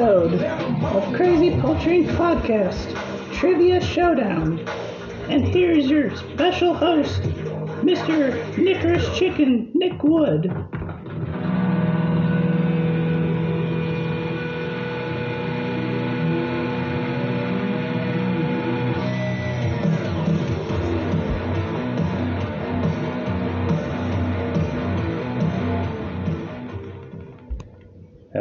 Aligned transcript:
episode 0.00 0.42
of 0.96 1.14
Crazy 1.14 1.60
Poultry 1.60 2.04
Podcast 2.04 2.94
Trivia 3.34 3.82
Showdown. 3.82 4.58
And 5.28 5.46
here's 5.46 5.90
your 5.90 6.16
special 6.16 6.72
host, 6.72 7.20
Mr. 7.82 8.56
Nickers 8.56 9.06
Chicken 9.18 9.70
Nick 9.74 10.02
Wood. 10.02 10.79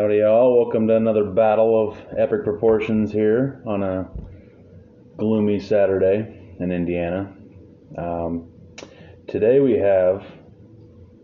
Howdy, 0.10 0.22
y'all. 0.22 0.58
Welcome 0.58 0.88
to 0.88 0.96
another 0.96 1.24
battle 1.24 1.88
of 1.88 1.96
epic 2.18 2.44
proportions 2.44 3.12
here 3.12 3.62
on 3.68 3.84
a 3.84 4.10
gloomy 5.18 5.60
Saturday 5.60 6.56
in 6.60 6.72
Indiana. 6.72 7.32
Um, 7.96 8.50
today 9.28 9.60
we 9.60 9.74
have 9.74 10.26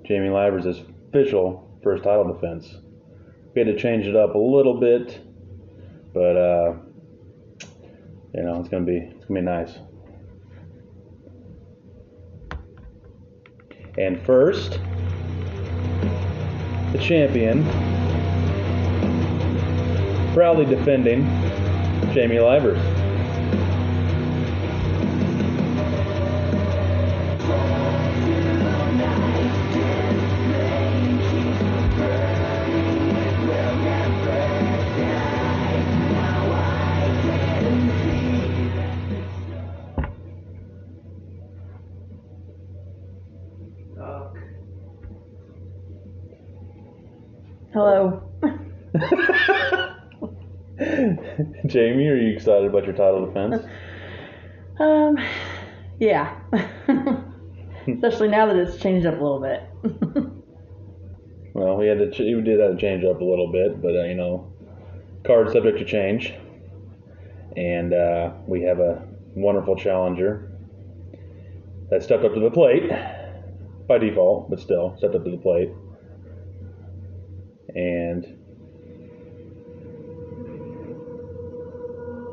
Jamie 0.03 0.30
Livers' 0.30 0.83
official 1.09 1.80
first 1.81 2.03
title 2.03 2.31
defense. 2.31 2.75
We 3.56 3.61
had 3.61 3.75
to 3.75 3.75
change 3.75 4.06
it 4.06 4.16
up 4.16 4.36
a 4.36 4.38
little 4.38 4.80
bit, 4.80 5.19
but 6.13 6.38
uh, 6.38 6.73
you 8.36 8.44
know 8.44 8.59
it's 8.59 8.69
gonna 8.69 8.86
be 8.86 8.97
it's 8.97 9.25
gonna 9.25 9.39
be 9.39 9.45
nice. 9.47 9.80
And 13.97 14.23
first, 14.23 14.80
the 16.91 17.00
champion 17.02 18.05
proudly 20.36 20.66
defending 20.66 21.23
Jamie 22.14 22.41
Livers. 22.41 22.78
Hello. 47.72 48.25
Jamie, 51.75 52.08
are 52.08 52.16
you 52.16 52.34
excited 52.34 52.69
about 52.69 52.86
your 52.86 52.94
title 52.94 53.25
defense? 53.25 53.66
Um, 54.78 55.18
yeah. 56.00 56.38
Especially 57.88 58.28
now 58.28 58.46
that 58.46 58.58
it's 58.58 58.75
changed 58.75 59.08
up 59.08 59.18
a 59.18 59.24
little 59.24 59.40
bit. 59.40 59.63
Well, 61.53 61.78
we 61.78 61.88
had 61.88 62.00
to 62.00 62.12
ch- 62.12 62.19
we 62.19 62.41
did 62.41 62.59
have 62.59 62.75
to 62.75 62.78
change 62.78 63.06
up 63.06 63.22
a 63.22 63.24
little 63.24 63.50
bit, 63.50 63.81
but 63.81 63.96
uh, 63.96 64.03
you 64.03 64.16
know, 64.16 64.52
card 65.25 65.50
subject 65.53 65.78
to 65.78 65.86
change, 65.86 66.34
and 67.56 67.94
uh, 67.94 68.34
we 68.46 68.63
have 68.63 68.81
a 68.81 69.07
wonderful 69.36 69.78
challenger 69.78 70.52
that 71.90 72.03
stepped 72.03 72.25
up 72.25 72.34
to 72.34 72.42
the 72.42 72.52
plate 72.52 72.92
by 73.88 73.97
default, 73.97 74.50
but 74.50 74.59
still 74.59 74.97
stepped 74.97 75.16
up 75.16 75.24
to 75.24 75.31
the 75.31 75.38
plate, 75.38 75.69
and 77.74 78.34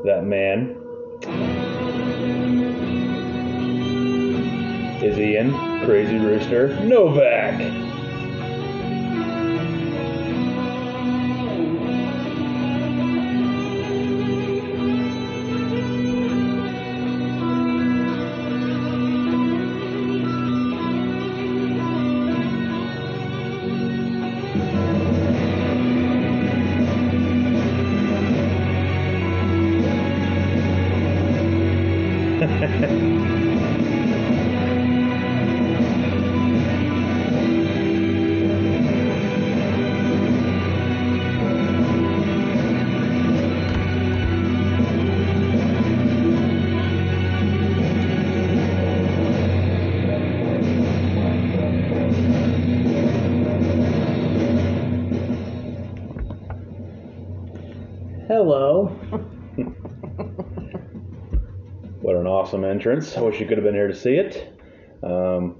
that 0.05 0.25
man. 0.25 0.77
Is 5.03 5.19
Ian 5.19 5.53
Crazy 5.85 6.17
Rooster? 6.17 6.69
Novak. 6.85 7.82
Entrance. 62.83 63.17
I 63.17 63.21
wish 63.21 63.39
you 63.39 63.47
could 63.47 63.59
have 63.59 63.65
been 63.65 63.75
here 63.75 63.87
to 63.87 63.95
see 63.95 64.15
it. 64.15 64.59
Um, 65.05 65.59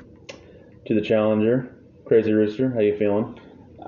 to 0.87 0.95
the 0.95 1.01
challenger, 1.01 1.73
Crazy 2.05 2.33
Rooster, 2.33 2.73
how 2.73 2.81
you 2.81 2.97
feeling? 2.99 3.39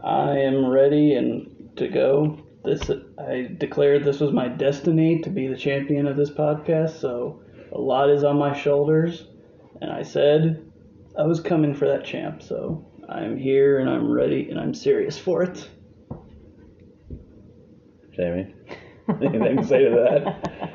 I 0.05 0.39
am 0.39 0.67
ready 0.67 1.15
and 1.15 1.77
to 1.77 1.89
go. 1.89 2.39
This 2.65 2.89
I 3.19 3.51
declared 3.59 4.05
this 4.05 4.21
was 4.21 4.33
my 4.33 4.47
destiny 4.47 5.21
to 5.23 5.31
be 5.31 5.49
the 5.49 5.57
champion 5.57 6.07
of 6.07 6.17
this 6.17 6.31
podcast, 6.31 7.01
so 7.01 7.43
a 7.73 7.79
lot 7.79 8.09
is 8.09 8.23
on 8.23 8.39
my 8.39 8.57
shoulders, 8.57 9.27
and 9.83 9.91
I 9.91 10.03
said 10.03 10.71
I 11.19 11.25
was 11.25 11.41
coming 11.41 11.75
for 11.75 11.89
that 11.89 12.05
champ, 12.05 12.41
so 12.41 12.87
I'm 13.09 13.37
here 13.37 13.81
and 13.81 13.91
I'm 13.91 14.13
ready 14.13 14.49
and 14.49 14.61
I'm 14.61 14.75
serious 14.75 15.19
for 15.19 15.43
it. 15.43 15.69
Jamie? 18.15 18.55
Anything 19.09 19.57
to 19.57 19.65
say 19.65 19.85
to 19.85 19.91
that? 19.91 20.71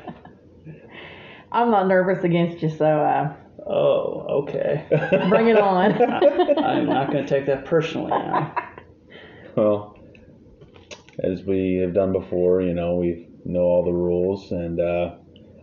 I'm 1.52 1.70
not 1.70 1.86
nervous 1.88 2.22
against 2.24 2.62
you, 2.62 2.68
so 2.68 2.84
uh, 2.86 3.34
Oh, 3.66 4.42
okay. 4.42 4.86
bring 5.28 5.48
it 5.48 5.58
on. 5.58 5.92
I'm 6.64 6.86
not 6.86 7.10
going 7.12 7.24
to 7.24 7.28
take 7.28 7.46
that 7.46 7.64
personally 7.64 8.10
now. 8.10 8.54
Well, 9.56 9.96
as 11.24 11.42
we 11.44 11.78
have 11.82 11.92
done 11.92 12.12
before, 12.12 12.62
you 12.62 12.72
know, 12.72 12.94
we 12.94 13.26
know 13.44 13.62
all 13.62 13.84
the 13.84 13.92
rules, 13.92 14.52
and 14.52 14.80
uh, 14.80 15.10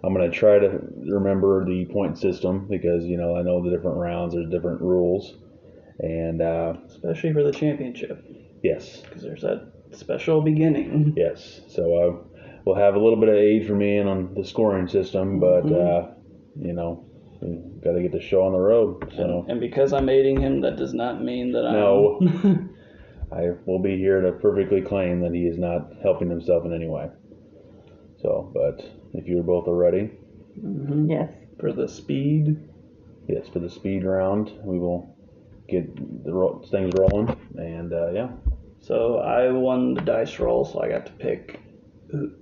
I'm 0.03 0.13
going 0.13 0.29
to 0.29 0.37
try 0.37 0.59
to 0.59 0.79
remember 1.09 1.63
the 1.65 1.85
point 1.85 2.17
system 2.17 2.67
because, 2.69 3.05
you 3.05 3.15
know, 3.17 3.35
I 3.35 3.43
know 3.43 3.63
the 3.63 3.69
different 3.75 3.97
rounds, 3.97 4.33
there's 4.33 4.49
different 4.49 4.81
rules. 4.81 5.35
And 5.99 6.41
uh, 6.41 6.73
Especially 6.89 7.31
for 7.31 7.43
the 7.43 7.51
championship, 7.51 8.23
yes, 8.61 9.01
because 9.05 9.23
there's 9.23 9.41
that 9.41 9.65
special 9.93 10.41
beginning. 10.41 11.13
yes. 11.15 11.61
So 11.69 12.25
we'll 12.67 12.75
have 12.75 12.95
a 12.95 12.99
little 12.99 13.19
bit 13.19 13.29
of 13.29 13.35
aid 13.35 13.65
from 13.65 13.81
Ian 13.81 14.07
on 14.07 14.33
the 14.33 14.43
scoring 14.43 14.87
system, 14.87 15.39
but, 15.39 15.65
uh, 15.71 16.09
you 16.59 16.73
know, 16.73 17.05
got 17.81 17.93
to 17.93 18.01
get 18.01 18.11
the 18.11 18.21
show 18.21 18.43
on 18.43 18.51
the 18.51 18.59
road. 18.59 19.13
So. 19.15 19.45
And 19.47 19.61
because 19.61 19.93
I'm 19.93 20.09
aiding 20.09 20.41
him, 20.41 20.59
that 20.61 20.75
does 20.75 20.93
not 20.93 21.23
mean 21.23 21.53
that 21.53 21.65
I'm. 21.65 21.73
No. 21.73 22.19
I 23.31 23.51
will 23.65 23.79
be 23.79 23.97
here 23.97 24.21
to 24.21 24.33
perfectly 24.33 24.81
claim 24.81 25.21
that 25.21 25.33
he 25.33 25.43
is 25.43 25.57
not 25.57 25.93
helping 26.03 26.29
himself 26.29 26.65
in 26.65 26.73
any 26.73 26.87
way. 26.87 27.09
So, 28.21 28.51
but 28.53 28.83
if 29.13 29.27
you 29.27 29.41
both 29.43 29.67
are 29.67 29.75
ready, 29.75 30.11
yes. 30.55 31.31
for 31.59 31.71
the 31.71 31.87
speed. 31.87 32.57
yes, 33.27 33.47
for 33.47 33.59
the 33.59 33.69
speed 33.69 34.03
round, 34.03 34.51
we 34.63 34.77
will 34.77 35.15
get 35.69 35.95
the 36.25 36.33
ro- 36.33 36.61
things 36.69 36.93
rolling. 36.97 37.37
And 37.57 37.93
uh, 37.93 38.11
yeah, 38.11 38.29
So 38.81 39.19
I 39.19 39.51
won 39.51 39.93
the 39.93 40.01
dice 40.01 40.39
roll, 40.39 40.65
so 40.65 40.81
I 40.81 40.89
got 40.89 41.05
to 41.05 41.11
pick 41.13 41.51
who- 41.51 41.66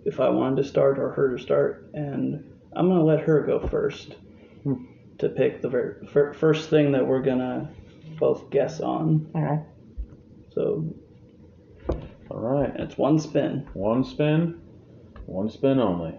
if 0.06 0.20
I 0.20 0.30
wanted 0.30 0.58
to 0.58 0.64
start 0.64 1.00
or 1.00 1.12
her 1.12 1.36
to 1.36 1.42
start, 1.42 1.90
and 1.94 2.44
I'm 2.76 2.90
gonna 2.90 3.04
let 3.04 3.22
her 3.22 3.42
go 3.42 3.60
first 3.60 4.14
hmm. 4.64 4.86
to 5.20 5.30
pick 5.30 5.62
the 5.62 5.70
very 5.70 6.06
fir- 6.08 6.34
first 6.34 6.70
thing 6.70 6.92
that 6.92 7.06
we're 7.06 7.22
gonna 7.22 7.70
both 8.20 8.50
guess 8.50 8.80
on. 8.80 9.30
Okay. 9.36 9.62
So 10.54 10.94
All 12.30 12.40
right. 12.40 12.74
It's 12.78 12.98
one 12.98 13.20
spin. 13.20 13.68
One 13.74 14.04
spin. 14.04 14.62
One 15.26 15.50
spin 15.50 15.80
only. 15.80 16.16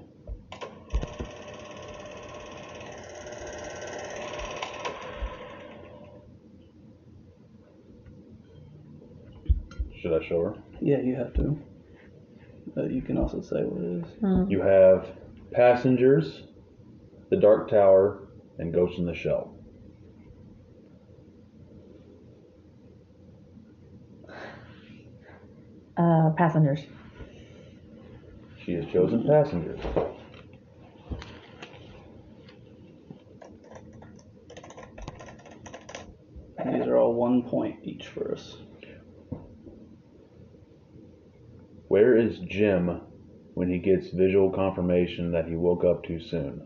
Should 10.00 10.22
I 10.22 10.26
show 10.26 10.42
her? 10.42 10.54
Yeah, 10.80 11.00
you 11.00 11.16
have 11.16 11.34
to. 11.34 11.58
Uh, 12.76 12.84
you 12.84 13.00
can 13.00 13.16
also 13.16 13.40
say 13.40 13.62
what 13.64 13.82
it 13.82 14.04
is. 14.04 14.50
You 14.50 14.60
have 14.60 15.08
Passengers, 15.52 16.42
The 17.30 17.36
Dark 17.36 17.70
Tower, 17.70 18.28
and 18.58 18.72
Ghost 18.72 18.98
in 18.98 19.06
the 19.06 19.14
Shell. 19.14 19.54
Uh, 25.96 26.30
passengers. 26.36 26.80
She 28.62 28.72
has 28.72 28.84
chosen 28.92 29.26
Passengers. 29.26 29.80
These 36.66 36.86
are 36.86 36.96
all 36.96 37.14
one 37.14 37.42
point 37.42 37.78
each 37.84 38.08
for 38.08 38.32
us. 38.32 38.56
Where 41.88 42.16
is 42.16 42.38
Jim 42.40 43.00
when 43.54 43.68
he 43.68 43.78
gets 43.78 44.08
visual 44.10 44.50
confirmation 44.50 45.32
that 45.32 45.46
he 45.46 45.54
woke 45.54 45.84
up 45.84 46.04
too 46.04 46.20
soon? 46.20 46.62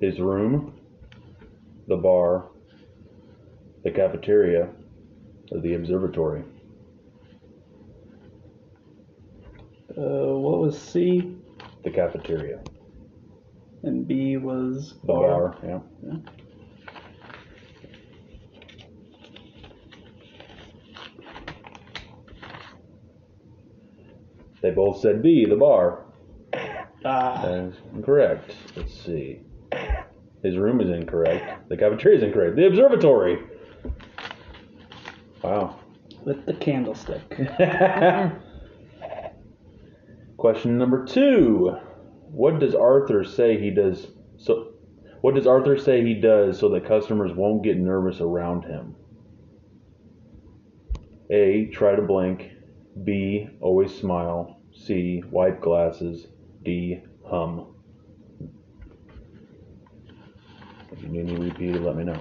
His 0.00 0.20
room, 0.20 0.78
the 1.88 1.96
bar, 1.96 2.48
the 3.82 3.90
cafeteria, 3.90 4.68
or 5.50 5.60
the 5.60 5.74
observatory? 5.74 6.42
Uh, 9.96 10.34
what 10.36 10.58
was 10.60 10.80
C 10.80 11.36
The 11.84 11.90
cafeteria. 11.90 12.60
and 13.82 14.06
B 14.06 14.36
was 14.36 14.94
The 15.02 15.06
bar, 15.06 15.56
yeah. 15.62 15.80
Yeah. 16.04 16.16
They 24.64 24.70
both 24.70 24.98
said 25.00 25.22
B, 25.22 25.44
the 25.44 25.56
bar. 25.56 26.06
Ah, 27.04 27.42
That 27.42 27.52
is 27.54 27.74
incorrect. 27.94 28.56
Let's 28.74 28.98
see. 28.98 29.42
His 30.42 30.56
room 30.56 30.80
is 30.80 30.88
incorrect. 30.88 31.68
The 31.68 31.76
cafeteria 31.76 32.16
is 32.16 32.24
incorrect. 32.24 32.56
The 32.56 32.66
observatory. 32.68 33.40
Wow. 35.42 35.78
with 36.24 36.46
the 36.46 36.54
candlestick. 36.54 37.20
Question 40.38 40.78
number 40.78 41.04
two. 41.04 41.76
What 42.32 42.58
does 42.58 42.74
Arthur 42.74 43.22
say 43.22 43.60
he 43.60 43.68
does 43.68 44.06
so 44.38 44.72
what 45.20 45.34
does 45.34 45.46
Arthur 45.46 45.76
say 45.76 46.02
he 46.02 46.14
does 46.14 46.58
so 46.58 46.70
that 46.70 46.86
customers 46.86 47.32
won't 47.34 47.62
get 47.62 47.76
nervous 47.76 48.22
around 48.22 48.64
him? 48.64 48.94
A. 51.28 51.66
Try 51.66 51.96
to 51.96 52.02
blink. 52.02 52.50
B. 53.02 53.48
Always 53.60 53.92
smile. 53.92 54.53
C. 54.74 55.22
Wipe 55.30 55.60
glasses. 55.60 56.26
D. 56.62 57.00
Hum. 57.26 57.74
If 60.92 61.02
you 61.02 61.08
need 61.08 61.26
me 61.26 61.36
repeated, 61.36 61.82
let 61.82 61.96
me 61.96 62.04
know. 62.04 62.20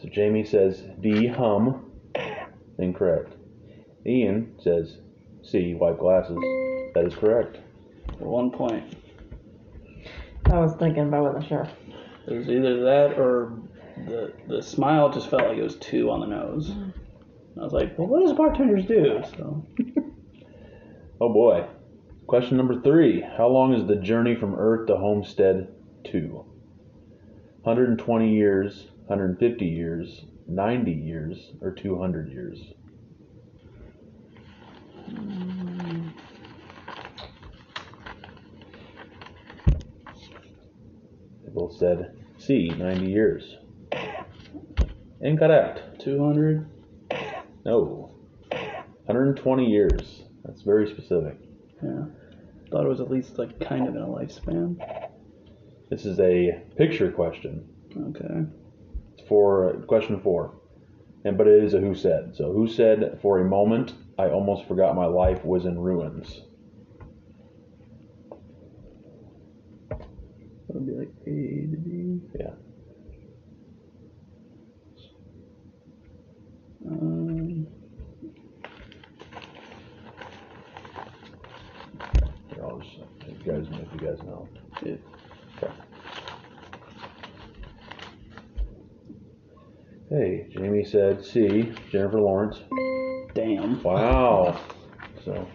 So 0.00 0.08
Jamie 0.10 0.44
says 0.44 0.82
D. 1.00 1.26
Hum. 1.26 1.90
Incorrect. 2.78 3.34
Ian 4.06 4.54
says 4.60 4.98
C. 5.42 5.74
Wipe 5.74 5.98
glasses. 5.98 6.36
That 6.94 7.04
is 7.06 7.14
correct. 7.14 7.58
For 8.18 8.28
one 8.28 8.50
point. 8.50 8.96
I 10.46 10.58
was 10.58 10.74
thinking, 10.74 11.10
but 11.10 11.16
I 11.16 11.20
wasn't 11.20 11.46
sure. 11.46 11.68
It 12.26 12.32
was 12.32 12.48
either 12.48 12.82
that 12.84 13.18
or 13.18 13.58
the 14.06 14.32
the 14.48 14.62
smile 14.62 15.10
just 15.10 15.28
felt 15.28 15.42
like 15.42 15.58
it 15.58 15.62
was 15.62 15.76
two 15.76 16.10
on 16.10 16.20
the 16.20 16.26
nose. 16.26 16.70
Mm. 16.70 16.93
I 17.58 17.62
was 17.62 17.72
like, 17.72 17.96
well, 17.98 18.08
what 18.08 18.20
does 18.22 18.32
bartenders 18.32 18.84
do? 18.86 19.22
So 19.36 19.64
Oh 21.20 21.32
boy. 21.32 21.66
Question 22.26 22.56
number 22.56 22.80
three. 22.80 23.20
How 23.20 23.48
long 23.48 23.74
is 23.74 23.86
the 23.86 23.96
journey 23.96 24.34
from 24.34 24.54
Earth 24.54 24.86
to 24.88 24.96
Homestead 24.96 25.68
2? 26.04 26.44
120 27.62 28.34
years, 28.34 28.88
150 29.06 29.64
years, 29.64 30.24
90 30.48 30.90
years, 30.90 31.52
or 31.60 31.70
200 31.70 32.30
years? 32.30 32.58
They 41.44 41.50
both 41.52 41.76
said 41.76 42.16
C, 42.38 42.68
90 42.68 43.06
years. 43.06 43.56
Incorrect. 45.20 46.00
two 46.00 46.22
hundred. 46.22 46.66
No. 47.64 48.10
120 48.50 49.66
years. 49.66 50.22
That's 50.44 50.62
very 50.62 50.88
specific. 50.88 51.38
Yeah. 51.82 52.04
Thought 52.70 52.84
it 52.84 52.88
was 52.88 53.00
at 53.00 53.10
least 53.10 53.38
like 53.38 53.60
kind 53.60 53.86
of 53.88 53.94
in 53.94 54.02
a 54.02 54.06
lifespan. 54.06 54.76
This 55.90 56.04
is 56.06 56.18
a 56.20 56.62
picture 56.76 57.10
question. 57.10 57.68
Okay. 57.96 58.46
for 59.28 59.84
question 59.86 60.20
four, 60.20 60.54
and 61.24 61.38
but 61.38 61.46
it 61.46 61.62
is 61.62 61.74
a 61.74 61.78
who 61.78 61.94
said. 61.94 62.34
So 62.34 62.52
who 62.52 62.66
said 62.66 63.18
for 63.22 63.38
a 63.38 63.44
moment 63.44 63.94
I 64.18 64.28
almost 64.28 64.66
forgot 64.66 64.94
my 64.96 65.06
life 65.06 65.44
was 65.44 65.64
in 65.64 65.78
ruins. 65.78 66.42
That 69.90 70.74
would 70.74 70.86
be 70.86 70.92
like 70.92 71.12
A 71.26 71.70
to 71.70 71.76
B. 71.76 72.20
Yeah. 72.38 72.50
Um, 76.86 77.66
Here, 82.50 82.62
I'll 82.64 82.78
just, 82.78 82.98
if 83.26 83.46
you 83.46 83.52
guys, 83.52 83.66
if 83.70 84.00
you 84.00 84.06
guys 84.08 84.22
know. 84.24 84.48
it, 84.82 85.00
Okay. 85.62 85.72
Hey, 90.10 90.46
Jamie 90.52 90.84
said 90.84 91.24
C. 91.24 91.72
Jennifer 91.90 92.20
Lawrence. 92.20 92.60
damn. 93.34 93.82
Wow. 93.82 94.60
So 95.24 95.48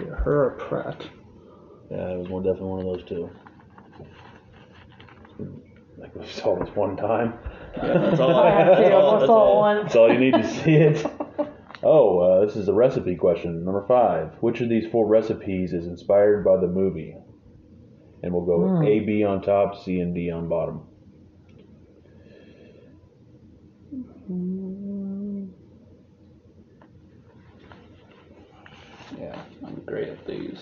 Yeah, 0.00 0.06
her 0.24 0.44
or 0.46 0.56
Pratt. 0.58 1.06
yeah, 1.90 2.12
it 2.14 2.18
was 2.18 2.28
one 2.28 2.42
definitely 2.42 2.68
one 2.70 2.78
of 2.80 2.86
those 2.86 3.04
two. 3.04 3.30
Like 5.98 6.14
we 6.16 6.26
saw 6.26 6.58
this 6.58 6.74
one 6.74 6.96
time. 6.96 7.34
Yeah, 7.82 7.98
that's 7.98 8.20
all 8.20 8.34
I 8.36 8.48
I 8.48 8.50
have 8.50 8.66
have. 8.66 8.76
to. 8.76 8.82
That's 8.82 8.94
all, 8.94 9.02
almost 9.04 9.20
that's 9.20 9.26
saw 9.28 9.34
all. 9.34 9.60
one. 9.60 9.76
That's 9.82 9.96
all 9.96 10.12
you 10.12 10.18
need 10.18 10.34
to 10.34 10.48
see 10.48 10.74
it. 10.74 11.06
Oh, 11.84 12.20
uh, 12.20 12.46
this 12.46 12.54
is 12.54 12.68
a 12.68 12.72
recipe 12.72 13.16
question. 13.16 13.64
Number 13.64 13.84
five. 13.88 14.34
Which 14.40 14.60
of 14.60 14.68
these 14.68 14.86
four 14.92 15.04
recipes 15.08 15.72
is 15.72 15.84
inspired 15.88 16.44
by 16.44 16.58
the 16.60 16.68
movie? 16.68 17.16
And 18.22 18.32
we'll 18.32 18.44
go 18.44 18.68
Hmm. 18.76 18.84
A, 18.84 19.00
B 19.00 19.24
on 19.24 19.42
top, 19.42 19.82
C, 19.82 19.98
and 19.98 20.14
D 20.14 20.30
on 20.30 20.48
bottom. 20.48 20.82
Yeah, 29.18 29.40
I'm 29.66 29.74
great 29.86 30.08
at 30.08 30.26
these. 30.26 30.58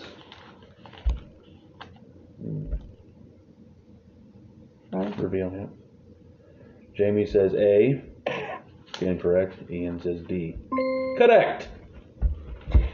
Right? 4.93 5.19
Reveal 5.19 5.51
him. 5.51 5.71
Jamie 7.01 7.25
says 7.25 7.55
A. 7.55 8.03
Incorrect. 9.01 9.71
Ian 9.71 10.03
says 10.03 10.21
D. 10.21 10.59
Correct. 11.17 11.69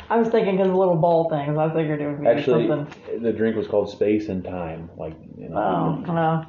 I 0.08 0.16
was 0.16 0.28
thinking 0.28 0.56
because 0.56 0.70
the 0.70 0.76
little 0.76 0.94
ball 0.94 1.28
things. 1.28 1.58
I 1.58 1.74
figured 1.74 2.00
it 2.00 2.06
would 2.06 2.20
be 2.20 2.28
Actually, 2.28 2.68
something. 2.68 3.20
the 3.20 3.32
drink 3.32 3.56
was 3.56 3.66
called 3.66 3.90
Space 3.90 4.28
and 4.28 4.44
Time. 4.44 4.88
Like, 4.96 5.16
you 5.36 5.48
know. 5.48 5.58
Oh 6.06 6.12
no. 6.12 6.46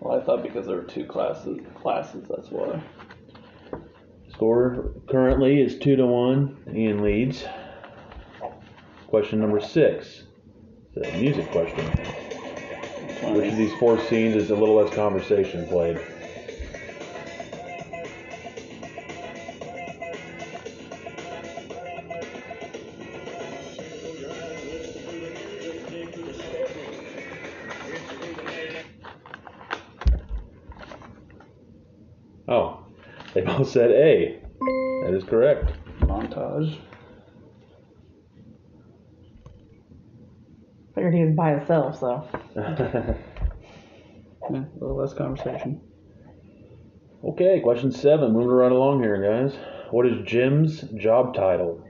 Well, 0.00 0.20
I 0.20 0.24
thought 0.24 0.42
because 0.42 0.66
there 0.66 0.74
were 0.74 0.82
two 0.82 1.04
classes, 1.04 1.60
classes, 1.80 2.26
that's 2.28 2.50
why. 2.50 2.82
Score 4.32 4.94
currently 5.08 5.60
is 5.60 5.78
two 5.78 5.94
to 5.94 6.04
one. 6.04 6.56
Ian 6.74 7.02
leads. 7.04 7.44
Question 9.06 9.38
number 9.38 9.60
six. 9.60 10.24
It's 10.96 11.08
a 11.08 11.20
music 11.20 11.48
question. 11.52 11.86
Which 13.32 13.52
of 13.52 13.56
these 13.56 13.72
four 13.78 13.96
scenes 14.00 14.34
is 14.34 14.50
a 14.50 14.56
little 14.56 14.74
less 14.74 14.92
conversation 14.92 15.68
played? 15.68 16.00
Said 33.74 33.90
A. 33.90 34.38
That 35.02 35.14
is 35.16 35.24
correct. 35.24 35.72
Montage. 36.02 36.78
Figured 40.94 41.12
he 41.12 41.24
was 41.24 41.34
by 41.34 41.56
himself, 41.56 41.98
so. 41.98 42.28
Yeah, 44.48 44.58
a 44.58 44.78
little 44.78 44.96
less 44.96 45.12
conversation. 45.14 45.80
okay, 47.24 47.58
question 47.64 47.90
seven. 47.90 48.32
Moving 48.32 48.50
right 48.50 48.70
along 48.70 49.02
here, 49.02 49.20
guys. 49.20 49.58
What 49.90 50.06
is 50.06 50.24
Jim's 50.24 50.82
job 50.96 51.34
title? 51.34 51.84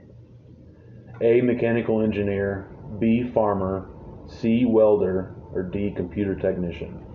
A. 1.21 1.41
Mechanical 1.41 2.01
engineer. 2.01 2.75
B. 2.99 3.29
Farmer. 3.31 3.91
C. 4.27 4.65
Welder. 4.65 5.35
Or 5.53 5.61
D. 5.61 5.93
Computer 5.95 6.33
technician. 6.33 7.05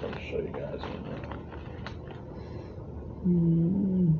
Me 0.00 0.30
show 0.30 0.38
you 0.38 0.54
guys. 0.54 0.80
Mm. 3.26 4.18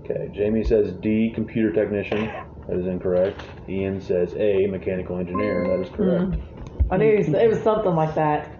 Okay, 0.00 0.30
Jamie 0.34 0.64
says 0.64 0.92
D. 1.00 1.30
Computer 1.34 1.72
technician. 1.72 2.26
That 2.68 2.78
is 2.78 2.86
incorrect. 2.86 3.42
Ian 3.68 4.00
says 4.00 4.34
A. 4.36 4.66
Mechanical 4.66 5.18
engineer. 5.18 5.66
That 5.66 5.84
is 5.84 5.88
mm. 5.88 5.96
correct. 5.96 6.42
I 6.90 6.96
knew 6.96 7.10
he 7.10 7.18
was, 7.18 7.28
it 7.28 7.48
was 7.48 7.62
something 7.62 7.94
like 7.94 8.14
that. 8.14 8.56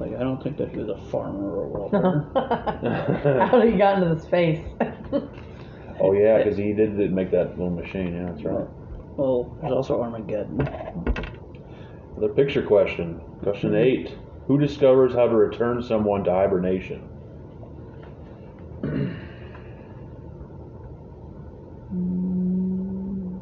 Like, 0.00 0.16
I 0.16 0.20
don't 0.20 0.42
think 0.42 0.56
that 0.58 0.70
he 0.70 0.78
was 0.78 0.88
a 0.88 1.10
farmer 1.10 1.56
or 1.56 1.64
a 1.64 1.68
welder. 1.68 3.46
How 3.46 3.60
did 3.60 3.72
he 3.72 3.78
got 3.78 4.02
into 4.02 4.14
this 4.14 4.26
face? 4.26 4.60
Oh 6.00 6.12
yeah, 6.12 6.38
because 6.38 6.56
he 6.56 6.72
did, 6.72 6.96
did 6.96 7.12
make 7.12 7.30
that 7.30 7.50
little 7.50 7.70
machine. 7.70 8.14
Yeah, 8.14 8.32
that's 8.32 8.42
right. 8.42 8.66
well, 9.16 9.56
there's 9.60 9.72
also 9.72 10.00
Armageddon. 10.02 10.60
Another 12.16 12.32
picture 12.34 12.62
question. 12.62 13.20
Question 13.42 13.70
mm-hmm. 13.70 13.76
eight. 13.76 14.14
Who 14.46 14.58
discovers 14.58 15.14
how 15.14 15.26
to 15.26 15.34
return 15.34 15.82
someone 15.82 16.22
to 16.24 16.30
hibernation? 16.30 17.00
Hmm. 21.90 23.38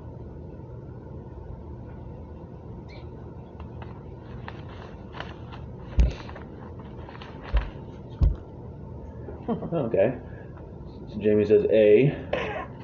okay. 9.73 10.19
So 11.09 11.19
Jamie 11.19 11.45
says 11.45 11.67
A. 11.71 12.17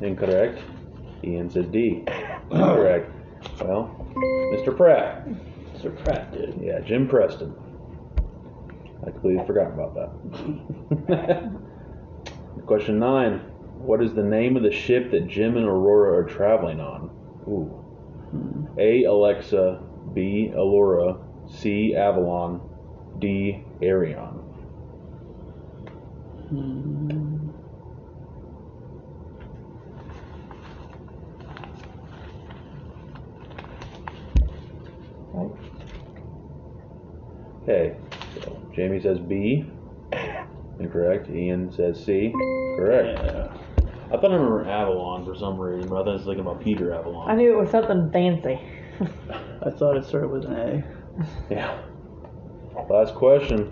Incorrect. 0.03 0.61
Ian 1.23 1.51
says 1.51 1.67
D. 1.67 2.05
Correct. 2.51 3.13
Well, 3.61 3.95
Mr. 4.55 4.77
Pratt. 4.77 5.27
Mr. 5.75 5.97
Pratt 6.03 6.33
did. 6.33 6.59
Yeah, 6.61 6.81
Jim 6.81 7.09
Preston. 7.09 7.55
I 9.09 9.11
completely 9.11 9.47
forgot 9.47 9.73
about 9.73 9.95
that. 9.95 11.53
Question 12.67 12.99
nine. 12.99 13.39
What 13.79 14.03
is 14.03 14.13
the 14.13 14.23
name 14.23 14.57
of 14.57 14.63
the 14.63 14.71
ship 14.71 15.11
that 15.13 15.29
Jim 15.29 15.57
and 15.57 15.65
Aurora 15.65 16.19
are 16.19 16.25
traveling 16.25 16.79
on? 16.79 17.11
Ooh. 17.49 17.65
Hmm. 18.31 18.67
A. 18.79 19.05
Alexa. 19.05 19.83
B. 20.13 20.53
Allura. 20.55 21.25
C. 21.49 21.95
Avalon. 21.95 22.61
D. 23.19 23.65
Arion. 23.81 24.45
Hmm. 26.51 27.49
Right. 35.33 35.51
Okay. 37.63 37.97
So 38.79 38.85
Jamie 38.85 39.01
says 39.01 39.19
B. 39.19 39.65
Incorrect. 40.79 41.29
Ian 41.31 41.73
says 41.73 42.05
C. 42.05 42.33
Correct. 42.77 43.19
Yeah. 43.25 43.53
I 44.07 44.11
thought 44.11 44.31
I 44.31 44.37
remember 44.37 44.69
Avalon 44.69 45.25
for 45.25 45.35
some 45.35 45.59
reason, 45.59 45.91
but 45.91 45.97
I 45.97 46.05
thought 46.05 46.11
I 46.11 46.13
was 46.15 46.23
thinking 46.23 46.41
about 46.41 46.63
Peter 46.63 46.95
Avalon. 46.95 47.29
I 47.29 47.35
knew 47.35 47.53
it 47.53 47.61
was 47.61 47.71
something 47.71 48.09
fancy. 48.13 48.61
I 49.67 49.71
thought 49.71 49.97
it 49.97 50.05
started 50.05 50.29
with 50.29 50.45
an 50.45 50.55
A. 50.55 50.85
Yeah. 51.51 51.83
Last 52.89 53.17
question. 53.17 53.65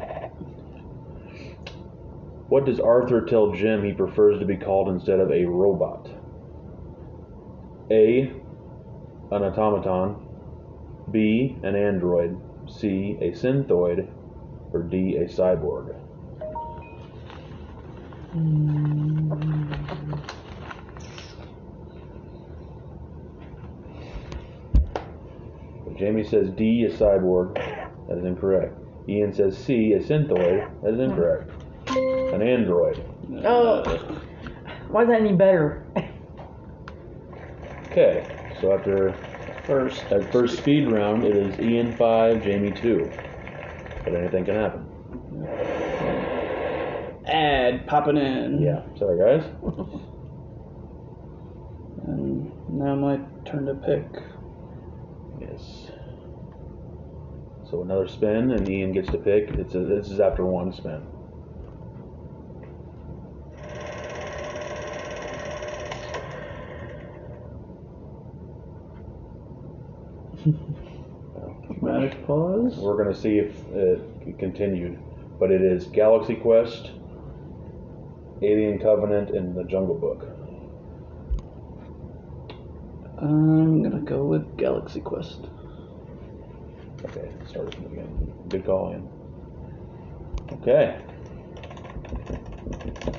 What 2.48 2.64
does 2.64 2.80
Arthur 2.80 3.25
tell 3.25 3.52
Jim 3.52 3.84
he 3.84 3.92
prefers 3.92 4.40
to 4.40 4.44
be 4.44 4.56
called 4.56 4.88
instead 4.88 5.20
of 5.20 5.30
a 5.30 5.44
robot? 5.44 6.10
A. 7.92 8.32
An 9.30 9.42
automaton. 9.44 10.16
B. 11.12 11.56
An 11.62 11.76
android. 11.76 12.40
C. 12.68 13.16
A 13.20 13.30
synthoid. 13.30 14.10
Or 14.73 14.82
D. 14.82 15.16
A 15.16 15.25
cyborg. 15.25 15.94
Jamie 25.99 26.25
says 26.25 26.50
D. 26.50 26.85
A 26.85 26.90
cyborg. 26.90 27.54
That 28.08 28.18
is 28.18 28.25
incorrect. 28.25 28.75
Ian 29.08 29.32
says 29.32 29.56
C. 29.56 29.92
A 29.94 30.00
synthoid. 30.00 30.70
That 30.82 30.94
is 30.94 31.00
incorrect. 31.00 31.50
An 31.88 32.42
android. 32.42 33.02
Oh. 33.44 33.82
Why 34.88 35.02
is 35.02 35.08
that 35.08 35.20
any 35.20 35.32
better? 35.32 35.85
Okay, 37.90 38.26
so 38.61 38.75
after 38.75 39.14
First. 39.64 40.08
that 40.11 40.30
first 40.30 40.58
speed 40.58 40.90
round, 40.90 41.25
it 41.25 41.35
is 41.35 41.58
Ian 41.58 41.96
5, 41.96 42.44
Jamie 42.44 42.73
2. 42.73 43.11
But 44.06 44.14
anything 44.14 44.44
can 44.46 44.54
happen. 44.54 44.86
Ad 47.26 47.86
popping 47.86 48.16
in. 48.16 48.62
Yeah, 48.62 48.82
sorry 48.96 49.18
guys. 49.18 49.50
And 52.06 52.52
now 52.68 52.94
my 52.94 53.18
turn 53.44 53.66
to 53.66 53.75
pick. 53.75 54.06
Yes. 55.40 55.90
So 57.68 57.82
another 57.82 58.06
spin, 58.06 58.52
and 58.52 58.68
Ian 58.68 58.92
gets 58.92 59.10
to 59.10 59.18
pick. 59.18 59.50
It's 59.50 59.75
a, 59.75 59.80
this 59.80 60.08
is 60.08 60.20
after 60.20 60.46
one 60.46 60.72
spin. 60.72 61.02
Pause. 72.26 72.76
We're 72.78 73.02
going 73.02 73.14
to 73.14 73.20
see 73.20 73.38
if 73.38 73.54
it 73.72 74.38
continued. 74.38 74.98
But 75.38 75.50
it 75.50 75.60
is 75.60 75.86
Galaxy 75.86 76.34
Quest, 76.34 76.92
Alien 78.42 78.78
Covenant, 78.78 79.30
and 79.30 79.54
the 79.54 79.64
Jungle 79.64 79.94
Book. 79.94 80.26
I'm 83.18 83.82
gonna 83.82 84.00
go 84.00 84.25
with 84.25 84.56
Galaxy 84.58 85.00
Quest. 85.00 85.48
Okay, 87.04 87.30
start 87.48 87.75
from 87.75 87.84
the 87.84 87.88
beginning. 87.88 88.34
Good 88.48 88.66
call, 88.66 88.90
Ian. 88.90 89.08
Okay. 90.52 91.00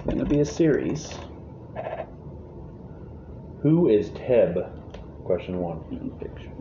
Gonna 0.07 0.25
be 0.25 0.41
a 0.41 0.45
series. 0.45 1.17
Who 3.61 3.89
is 3.89 4.09
Teb? 4.11 4.71
Question 5.23 5.59
one. 5.59 5.81
Picture. 6.19 6.51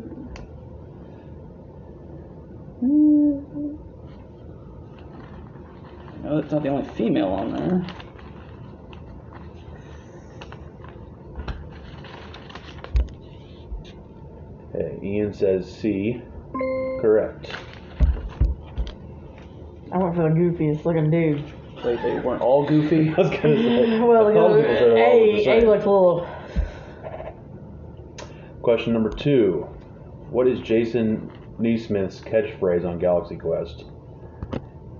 Mm-hmm. 2.86 3.76
No, 6.22 6.40
that's 6.40 6.52
not 6.52 6.62
the 6.62 6.68
only 6.68 6.88
female 6.94 7.28
on 7.28 7.52
there. 7.54 7.86
Okay, 14.74 14.98
Ian 15.06 15.32
says 15.32 15.72
C. 15.72 16.20
Correct. 17.00 17.50
I 19.92 19.98
went 19.98 20.14
for 20.16 20.22
the 20.22 20.34
goofiest 20.34 20.84
looking 20.84 21.10
dude. 21.10 21.44
Wait, 21.84 22.02
they 22.02 22.18
weren't 22.18 22.42
all 22.42 22.66
goofy. 22.66 23.10
I 23.16 23.20
was 23.20 23.30
gonna 23.30 23.40
say. 23.56 23.98
Well, 24.06 24.28
you 24.28 24.34
know, 24.34 24.62
said 24.62 24.82
it 24.82 24.98
all 24.98 25.20
was 25.20 25.34
the 25.34 25.40
A, 25.40 25.40
A 25.40 25.44
same. 25.44 25.66
looked 25.68 25.84
a 25.86 25.90
little. 25.90 26.28
Question 28.62 28.92
number 28.92 29.10
two. 29.10 29.62
What 30.30 30.48
is 30.48 30.58
Jason 30.60 31.30
Nesmith's 31.58 32.20
catchphrase 32.20 32.86
on 32.86 32.98
Galaxy 32.98 33.36
Quest? 33.36 33.84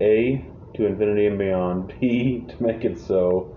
A. 0.01 0.45
To 0.75 0.87
infinity 0.87 1.27
and 1.27 1.39
beyond. 1.39 1.95
B. 2.01 2.45
To 2.49 2.63
make 2.63 2.85
it 2.85 2.99
so. 2.99 3.57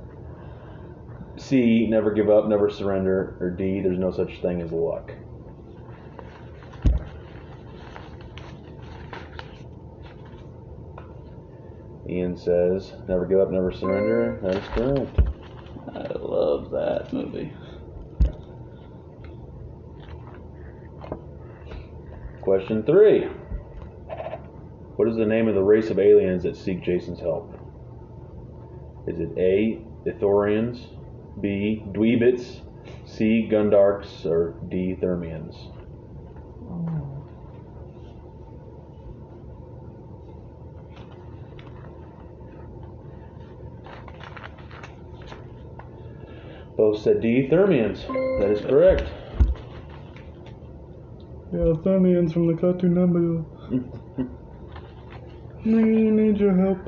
C. 1.38 1.88
Never 1.88 2.12
give 2.12 2.30
up, 2.30 2.48
never 2.48 2.70
surrender. 2.70 3.38
Or 3.40 3.50
D. 3.50 3.82
There's 3.82 4.00
no 4.00 4.12
such 4.12 4.42
thing 4.42 4.62
as 4.62 4.72
luck. 4.72 5.12
Ian 12.10 12.36
says, 12.36 12.94
never 13.08 13.26
give 13.28 13.40
up, 13.40 13.52
never 13.52 13.72
surrender. 13.72 14.40
That 14.42 14.56
is 14.56 14.68
correct. 14.70 15.20
I 15.96 16.12
love 16.18 16.72
that 16.72 17.14
movie. 17.14 17.54
Question 22.50 22.82
three. 22.82 23.26
What 24.96 25.08
is 25.08 25.16
the 25.16 25.26
name 25.28 25.48
of 25.48 25.54
the 25.54 25.62
race 25.62 25.92
of 25.92 26.00
aliens 26.00 26.42
that 26.42 26.56
seek 26.56 26.82
Jason's 26.82 27.20
help? 27.20 27.54
Is 29.06 29.20
it 29.20 29.30
A. 29.38 29.80
Ithorians, 30.08 30.88
B. 31.40 31.84
Dweebits, 31.92 32.62
C. 33.06 33.48
Gundarks, 33.52 34.26
or 34.26 34.56
D. 34.68 34.98
Thermians? 35.00 35.56
Both 46.76 47.04
said 47.04 47.22
D. 47.22 47.48
Thermians. 47.48 48.08
That 48.40 48.50
is 48.50 48.66
correct. 48.66 49.08
Yeah, 51.52 51.74
Thunians 51.82 52.32
from 52.32 52.48
the 52.48 52.54
Cartoon 52.54 52.94
Network. 52.94 54.30
We 55.66 55.74
need 55.74 56.38
your 56.38 56.56
help. 56.56 56.80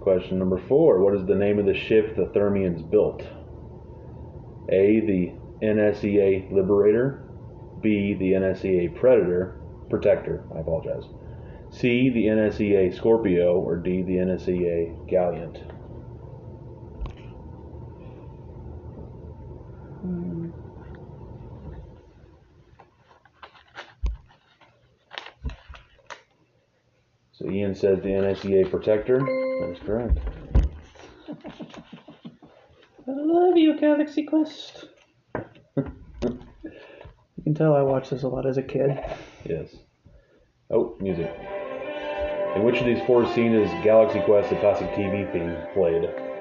Question 0.00 0.38
number 0.38 0.56
four. 0.66 1.00
What 1.00 1.14
is 1.14 1.26
the 1.26 1.34
name 1.34 1.58
of 1.58 1.66
the 1.66 1.74
ship 1.74 2.16
the 2.16 2.26
Thermians 2.26 2.88
built? 2.90 3.22
A. 4.70 5.00
The 5.00 5.32
NSEA 5.62 6.50
Liberator. 6.52 7.28
B. 7.82 8.14
The 8.14 8.32
NSEA 8.32 8.94
Predator. 8.98 9.60
Protector. 9.90 10.44
I 10.56 10.60
apologize. 10.60 11.04
C. 11.70 12.08
The 12.08 12.26
NSEA 12.26 12.96
Scorpio. 12.96 13.60
Or 13.60 13.76
D. 13.76 14.02
The 14.02 14.14
NSEA 14.14 15.06
Gallant. 15.06 15.58
So 27.42 27.50
Ian 27.50 27.74
says 27.74 27.98
the 27.98 28.08
NSEA 28.08 28.70
Protector. 28.70 29.18
That 29.18 29.70
is 29.72 29.78
correct. 29.84 30.18
I 33.08 33.10
love 33.10 33.56
you, 33.56 33.78
Galaxy 33.80 34.24
Quest. 34.24 34.84
You 35.76 37.42
can 37.42 37.54
tell 37.54 37.74
I 37.74 37.82
watched 37.82 38.10
this 38.10 38.22
a 38.22 38.28
lot 38.28 38.46
as 38.46 38.58
a 38.58 38.62
kid. 38.62 38.90
Yes. 39.44 39.74
Oh, 40.70 40.96
music. 41.00 41.34
In 42.54 42.62
which 42.62 42.78
of 42.78 42.86
these 42.86 43.02
four 43.06 43.26
scenes 43.34 43.68
is 43.68 43.84
Galaxy 43.84 44.20
Quest, 44.20 44.50
the 44.50 44.56
classic 44.56 44.88
TV 44.90 45.30
theme, 45.32 45.56
played? 45.74 46.31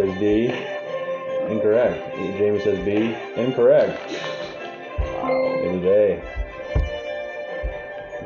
Says 0.00 0.18
D. 0.18 0.46
Incorrect. 1.52 2.16
Jamie 2.38 2.60
says 2.60 2.78
B. 2.84 3.14
Incorrect. 3.36 4.00
It 4.12 5.72
was 5.74 5.84
A. 5.84 6.22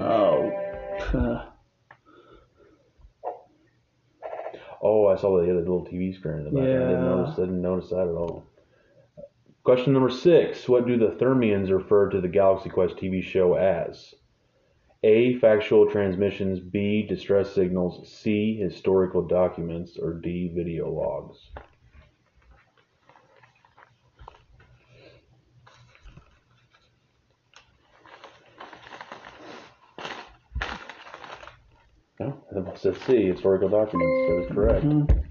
Oh. 0.00 1.40
Oh, 4.87 5.06
I 5.06 5.16
saw 5.16 5.38
the 5.38 5.44
other 5.50 5.60
little 5.60 5.87
TV 5.87 6.14
screen 6.14 6.40
in 6.40 6.44
the 6.44 6.50
background. 6.50 6.82
I 6.84 6.88
didn't 6.90 7.04
Yeah. 7.04 7.08
notice. 7.08 7.38
I 7.38 7.40
didn't 7.46 7.62
notice 7.62 7.88
that 7.88 8.06
at 8.06 8.14
all. 8.14 8.44
Question 9.62 9.94
number 9.94 10.10
six: 10.10 10.68
What 10.68 10.87
do 10.87 10.98
the 10.98 11.12
Thermians 11.12 11.70
refer 11.72 12.10
to 12.10 12.20
the 12.20 12.28
Galaxy 12.28 12.68
Quest 12.68 12.98
TV 12.98 13.22
show 13.22 13.54
as? 13.54 14.14
A. 15.04 15.38
Factual 15.38 15.90
transmissions. 15.90 16.60
B. 16.60 17.06
Distress 17.06 17.52
signals. 17.54 18.08
C. 18.10 18.56
Historical 18.56 19.20
documents. 19.26 19.98
Or 19.98 20.14
D. 20.14 20.50
Video 20.54 20.90
logs. 20.90 21.38
No, 32.20 32.42
it 32.52 32.78
says 32.78 32.96
C. 33.06 33.26
Historical 33.26 33.68
documents. 33.68 34.28
That 34.28 34.38
is 34.44 34.52
correct. 34.52 34.84
mhm. 34.84 35.24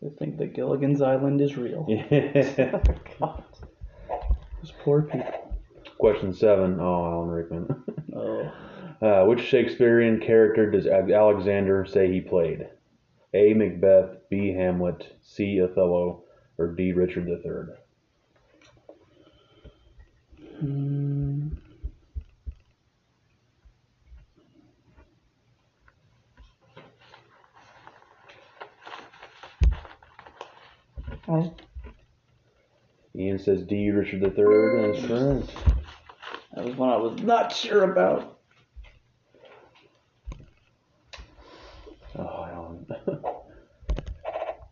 They 0.00 0.10
think 0.10 0.38
that 0.38 0.54
Gilligan's 0.54 1.02
Island 1.02 1.40
is 1.40 1.56
real. 1.56 1.86
Yeah. 2.10 2.80
Those 4.60 4.72
poor 4.82 5.02
people. 5.02 5.47
Question 5.98 6.32
seven. 6.32 6.78
Oh, 6.80 7.04
Alan 7.04 7.28
Rickman. 7.28 7.84
Oh. 8.16 8.50
Uh, 9.00 9.24
which 9.26 9.42
Shakespearean 9.42 10.18
character 10.18 10.68
does 10.68 10.88
Alexander 10.88 11.84
say 11.84 12.10
he 12.10 12.20
played? 12.20 12.66
A. 13.32 13.54
Macbeth, 13.54 14.28
B. 14.28 14.52
Hamlet, 14.52 15.14
C. 15.22 15.60
Othello, 15.62 16.24
or 16.56 16.74
D. 16.74 16.92
Richard 16.92 17.28
III? 17.28 17.76
Hmm. 20.58 21.48
Okay. 31.28 31.52
Ian 33.14 33.38
says 33.38 33.62
D. 33.62 33.90
Richard 33.90 34.22
III. 34.24 34.92
That's 34.92 35.06
correct. 35.06 35.77
That 36.54 36.64
was 36.64 36.76
one 36.76 36.90
I 36.90 36.96
was 36.96 37.20
not 37.22 37.52
sure 37.52 37.90
about. 37.90 38.38
Oh, 42.18 42.24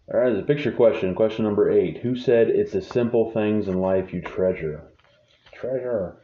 All 0.08 0.20
right, 0.20 0.30
there's 0.30 0.38
a 0.38 0.46
picture 0.46 0.72
question. 0.72 1.14
Question 1.14 1.44
number 1.44 1.70
eight. 1.70 1.98
Who 1.98 2.16
said 2.16 2.48
it's 2.48 2.72
the 2.72 2.80
simple 2.80 3.32
things 3.32 3.68
in 3.68 3.80
life 3.80 4.12
you 4.12 4.20
treasure? 4.20 4.92
Treasure. 5.52 6.16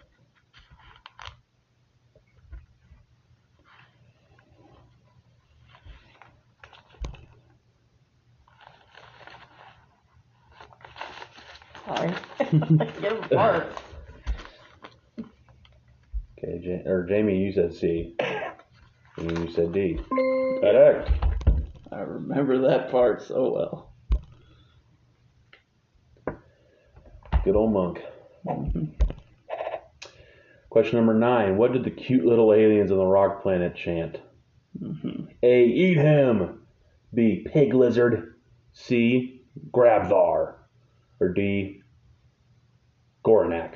Sorry. 11.86 12.14
Give 12.50 13.12
it 13.12 13.32
apart. 13.32 13.66
Okay, 16.44 16.82
or 16.86 17.04
Jamie, 17.08 17.38
you 17.38 17.52
said 17.52 17.72
C. 17.74 18.16
And 19.16 19.38
you 19.38 19.50
said 19.52 19.72
D. 19.72 20.00
Correct. 20.60 21.10
I 21.92 22.00
remember 22.00 22.68
that 22.68 22.90
part 22.90 23.22
so 23.22 23.88
well. 26.26 26.36
Good 27.44 27.54
old 27.54 27.72
monk. 27.72 28.00
Mm-hmm. 28.46 28.84
Question 30.70 30.96
number 30.96 31.14
nine. 31.14 31.56
What 31.58 31.72
did 31.72 31.84
the 31.84 31.90
cute 31.90 32.24
little 32.24 32.52
aliens 32.52 32.90
on 32.90 32.98
the 32.98 33.06
rock 33.06 33.42
planet 33.42 33.76
chant? 33.76 34.18
Mm-hmm. 34.82 35.24
A. 35.42 35.64
Eat 35.64 35.98
him. 35.98 36.62
B. 37.14 37.46
Pig 37.52 37.74
lizard. 37.74 38.34
C. 38.72 39.42
Grabvar. 39.70 40.54
Or 41.20 41.28
D. 41.28 41.82
Goranak. 43.24 43.74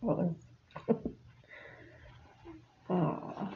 What 0.00 0.18
is? 0.20 0.96
oh. 2.88 3.48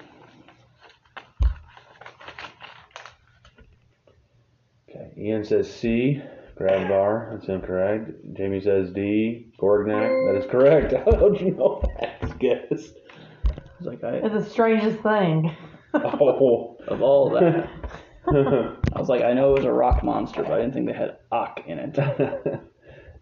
Okay. 4.90 5.01
Ian 5.16 5.44
says 5.44 5.72
C. 5.72 6.22
Grabvar. 6.58 7.32
That's 7.32 7.48
incorrect. 7.48 8.10
Jamie 8.34 8.60
says 8.60 8.90
D. 8.90 9.52
Gorgnak. 9.60 10.32
That 10.32 10.38
is 10.38 10.50
correct. 10.50 10.92
How'd 11.04 11.40
you 11.40 11.52
know 11.52 11.82
that? 12.00 12.38
Guess. 12.38 12.68
It's 12.70 13.86
like 13.86 14.04
I 14.04 14.16
It's 14.16 14.34
the 14.34 14.50
strangest 14.50 15.02
thing. 15.02 15.54
Oh. 15.94 16.76
of 16.88 17.02
all 17.02 17.30
that. 17.30 17.68
I 18.28 18.98
was 18.98 19.08
like, 19.08 19.22
I 19.22 19.32
know 19.32 19.50
it 19.50 19.58
was 19.58 19.64
a 19.64 19.72
rock 19.72 20.04
monster, 20.04 20.42
but 20.42 20.52
I 20.52 20.58
didn't 20.60 20.74
think 20.74 20.86
they 20.86 20.92
had 20.92 21.18
Ak 21.32 21.64
in 21.66 21.78
it. 21.78 21.94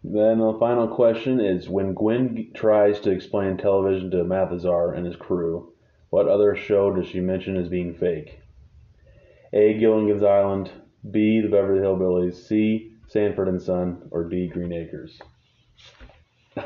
Then 0.02 0.38
the 0.38 0.56
final 0.58 0.88
question 0.88 1.40
is 1.40 1.68
when 1.68 1.92
Gwen 1.92 2.52
tries 2.54 3.00
to 3.00 3.10
explain 3.10 3.56
television 3.56 4.10
to 4.12 4.24
Mathesar 4.24 4.94
and 4.96 5.04
his 5.04 5.16
crew, 5.16 5.74
what 6.08 6.26
other 6.26 6.56
show 6.56 6.90
does 6.94 7.06
she 7.06 7.20
mention 7.20 7.56
as 7.56 7.68
being 7.68 7.94
fake? 7.94 8.40
A. 9.52 9.74
Gilligan's 9.78 10.22
Island, 10.22 10.70
B. 11.10 11.40
The 11.40 11.48
Beverly 11.48 11.80
Hillbillies, 11.80 12.34
C. 12.46 12.92
Sanford 13.06 13.48
and 13.48 13.60
Son, 13.60 14.02
or 14.10 14.24
D. 14.28 14.48
Green 14.48 14.72
Acres? 14.72 15.18
I, 16.56 16.64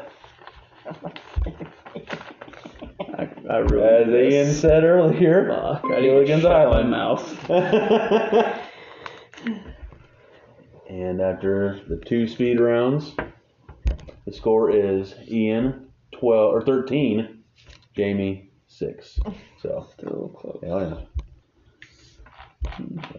I 3.49 3.61
As 3.61 4.09
Ian 4.09 4.53
said 4.55 4.85
earlier, 4.85 5.49
Fuck, 5.49 5.85
I 5.91 6.01
Gilligan's 6.01 6.43
shut 6.43 6.53
Island. 6.53 6.91
my 6.91 6.97
mouth. 6.97 8.61
And 10.89 11.21
after 11.21 11.81
the 11.89 11.97
two 11.97 12.29
speed 12.29 12.61
rounds, 12.61 13.17
the 14.27 14.33
score 14.33 14.71
is 14.71 15.15
Ian 15.29 15.89
12 16.13 16.55
or 16.55 16.63
13, 16.63 17.43
Jamie 17.97 18.51
6. 18.69 19.19
So, 19.61 19.89
Still 19.99 20.09
a 20.09 20.13
little 20.13 20.29
close. 20.29 20.61
yeah, 20.63 20.95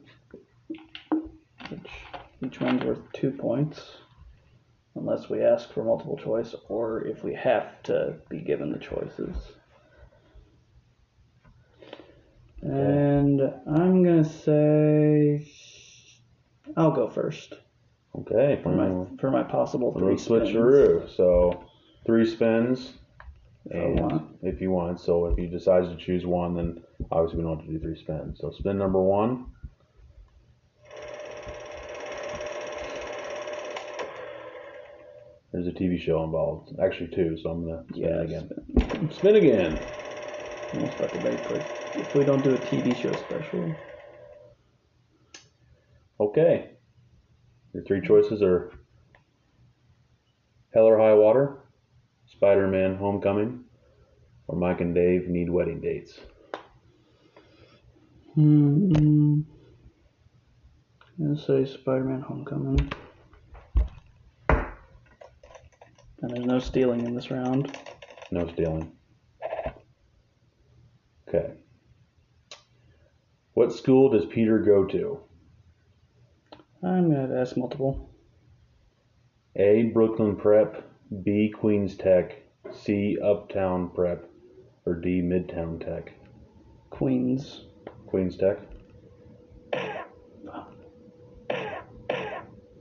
which 1.69 1.91
each 2.45 2.61
one's 2.61 2.85
worth 2.85 3.01
two 3.13 3.31
points, 3.31 3.81
unless 4.95 5.29
we 5.29 5.43
ask 5.43 5.73
for 5.73 5.85
multiple 5.85 6.17
choice 6.17 6.55
or 6.69 7.07
if 7.07 7.25
we 7.25 7.35
have 7.35 7.83
to 7.85 8.17
be 8.29 8.41
given 8.41 8.71
the 8.71 8.79
choices. 8.79 9.37
And 12.63 13.41
I'm 13.67 14.03
gonna 14.03 14.25
say 14.25 15.47
I'll 16.77 16.93
go 16.93 17.09
first 17.09 17.55
Okay, 18.21 18.59
for 18.63 18.71
my 18.71 19.07
for 19.21 19.31
my 19.31 19.43
possible 19.43 19.93
three 19.93 20.15
switcheroo. 20.15 21.15
So 21.17 21.65
three 22.07 22.25
spins. 22.25 22.95
I 23.71 23.77
And. 23.77 24.36
If 24.47 24.61
you 24.61 24.71
want, 24.71 25.01
so 25.01 25.27
if 25.27 25.39
you 25.39 25.49
decide 25.49 25.85
to 25.85 25.97
choose 25.97 26.25
one, 26.25 26.55
then 26.55 26.83
obviously 27.11 27.39
we 27.39 27.45
don't 27.45 27.59
have 27.59 27.67
to 27.67 27.73
do 27.73 27.81
three 27.81 27.99
spins. 27.99 28.39
So 28.41 28.53
spin 28.53 28.79
number 28.79 29.03
one. 29.03 29.47
There's 35.53 35.67
a 35.67 35.73
TV 35.73 36.01
show 36.01 36.23
involved. 36.23 36.79
Actually 36.81 37.09
two, 37.09 37.37
so 37.43 37.51
I'm 37.51 37.67
gonna 37.67 37.85
spin 37.91 38.03
Yeah, 38.03 38.21
again. 38.21 39.11
Spin 39.11 39.37
again. 39.37 39.89
Almost 40.73 40.99
to 40.99 41.19
make 41.19 41.47
for 41.47 41.67
if 41.95 42.15
we 42.15 42.25
don't 42.25 42.43
do 42.43 42.55
a 42.55 42.59
TV 42.59 42.95
show 42.95 43.13
special. 43.15 43.81
Okay. 46.21 46.71
Your 47.73 47.83
three 47.85 48.07
choices 48.07 48.43
are 48.43 48.71
Hell 50.73 50.85
or 50.85 50.99
High 50.99 51.15
Water, 51.15 51.59
Spider-Man 52.27 52.97
Homecoming, 52.97 53.66
or 54.49 54.57
Mike 54.57 54.81
and 54.81 54.95
Dave 54.95 55.29
Need 55.29 55.51
Wedding 55.51 55.81
Dates. 55.81 56.19
Hmm. 58.35 59.41
I'm 61.19 61.37
say 61.37 61.65
Spider-Man: 61.65 62.21
Homecoming. 62.21 62.93
And 64.49 66.31
there's 66.31 66.47
no 66.47 66.59
stealing 66.59 67.05
in 67.05 67.15
this 67.15 67.31
round. 67.31 67.79
No 68.31 68.49
stealing. 68.49 68.93
Okay. 71.29 71.53
What 73.55 73.73
school 73.73 74.11
does 74.11 74.27
Peter 74.27 74.59
go 74.59 74.85
to? 74.85 75.21
I'm 76.83 77.11
gonna 77.11 77.41
ask 77.41 77.57
multiple. 77.57 78.11
A. 79.57 79.85
Brooklyn 79.95 80.37
Prep, 80.37 80.87
B. 81.23 81.51
Queens 81.57 81.97
Tech, 81.97 82.43
C. 82.71 83.17
Uptown 83.23 83.89
Prep, 83.89 84.29
or 84.87 84.95
D. 84.95 85.21
Midtown 85.21 85.85
Tech? 85.85 86.13
Queens. 86.91 87.65
Queens 88.07 88.37
Tech? 88.37 88.59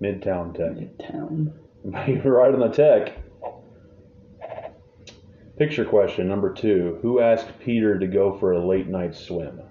Midtown 0.01 0.55
Tech. 0.55 0.75
Midtown. 0.77 1.51
You're 2.07 2.37
right 2.37 2.53
on 2.53 2.59
the 2.59 2.69
tech. 2.69 3.17
Picture 5.57 5.85
question 5.85 6.27
number 6.27 6.53
two. 6.53 6.99
Who 7.01 7.19
asked 7.19 7.47
Peter 7.59 7.97
to 7.97 8.07
go 8.07 8.37
for 8.37 8.53
a 8.53 8.65
late 8.65 8.87
night 8.87 9.15
swim? 9.15 9.61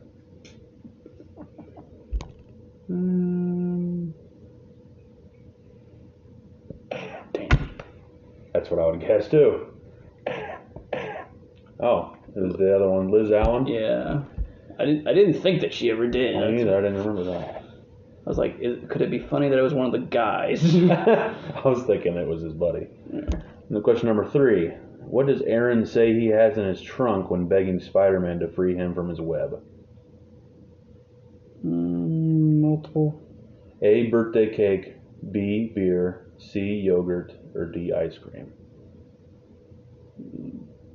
Um, 2.88 4.14
damn. 7.33 7.70
That's 8.53 8.70
what 8.70 8.81
I 8.81 8.87
would 8.87 9.01
guess 9.01 9.29
too. 9.29 9.66
Oh, 11.81 12.16
it 12.37 12.40
was 12.40 12.55
the 12.57 12.75
other 12.75 12.88
one, 12.88 13.09
Liz 13.09 13.31
Allen? 13.31 13.66
Yeah. 13.66 14.23
I 14.79 14.85
didn't. 14.85 15.07
I 15.07 15.12
didn't 15.14 15.40
think 15.40 15.61
that 15.61 15.73
she 15.73 15.90
ever 15.90 16.07
did. 16.07 16.35
Me 16.35 16.53
neither. 16.53 16.77
I 16.77 16.81
didn't 16.81 16.99
remember 16.99 17.25
that. 17.25 17.62
I 18.27 18.29
was 18.29 18.38
like, 18.38 18.57
is, 18.59 18.79
could 18.88 19.03
it 19.03 19.11
be 19.11 19.18
funny 19.18 19.49
that 19.51 19.59
it 19.59 19.62
was 19.62 19.75
one 19.75 19.87
of 19.87 19.92
the 19.92 19.99
guys? 19.99 20.64
I 20.75 21.62
was 21.64 21.85
thinking 21.85 22.16
it 22.16 22.27
was 22.27 22.42
his 22.42 22.55
buddy. 22.55 22.88
And 23.11 23.44
the 23.70 23.81
question 23.81 24.09
number 24.09 24.29
three. 24.29 24.73
What 25.07 25.27
does 25.27 25.42
Aaron 25.42 25.85
say 25.85 26.14
he 26.14 26.29
has 26.29 26.57
in 26.57 26.64
his 26.64 26.81
trunk 26.81 27.31
when 27.31 27.47
begging 27.47 27.79
Spider 27.79 28.18
Man 28.18 28.38
to 28.40 28.49
free 28.49 28.75
him 28.75 28.94
from 28.94 29.11
his 29.11 29.20
web? 29.20 29.62
mm, 31.64 32.61
multiple. 32.61 33.20
A. 33.83 34.05
Birthday 34.05 34.55
cake. 34.55 34.97
B. 35.31 35.70
Beer. 35.75 36.27
C. 36.38 36.61
Yogurt. 36.61 37.35
Or 37.55 37.66
D. 37.66 37.92
Ice 37.92 38.18
cream. 38.18 38.53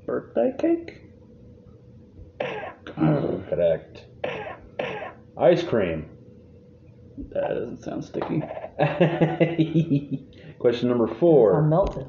Birthday 0.05 0.53
cake. 0.57 1.08
Correct. 2.95 4.05
Ice 5.37 5.63
cream. 5.63 6.09
That 7.31 7.49
doesn't 7.49 7.83
sound 7.83 8.03
sticky. 8.05 8.41
Question 10.59 10.89
number 10.89 11.07
four. 11.07 11.61
melted. 11.61 12.07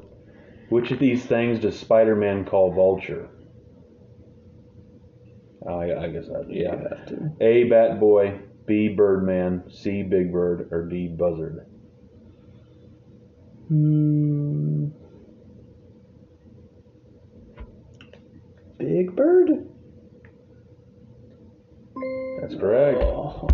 Which 0.69 0.91
of 0.91 0.99
these 0.99 1.25
things 1.25 1.59
does 1.59 1.77
Spider 1.77 2.15
Man 2.15 2.45
call 2.45 2.71
Vulture? 2.73 3.27
I, 5.67 5.93
I 5.93 6.07
guess 6.09 6.27
that, 6.27 6.45
Yeah. 6.49 6.73
I 6.73 6.77
have 6.97 7.05
to. 7.07 7.31
A. 7.41 7.65
Bat 7.65 7.99
Boy. 7.99 8.39
B. 8.65 8.87
Birdman. 8.89 9.63
C. 9.69 10.01
Big 10.03 10.31
Bird. 10.31 10.69
Or 10.71 10.85
D. 10.87 11.07
Buzzard. 11.07 11.65
Hmm. 13.67 14.87
Big 18.77 19.15
Bird? 19.15 19.67
That's 22.41 22.55
correct. 22.55 22.97
Oh. 22.99 23.47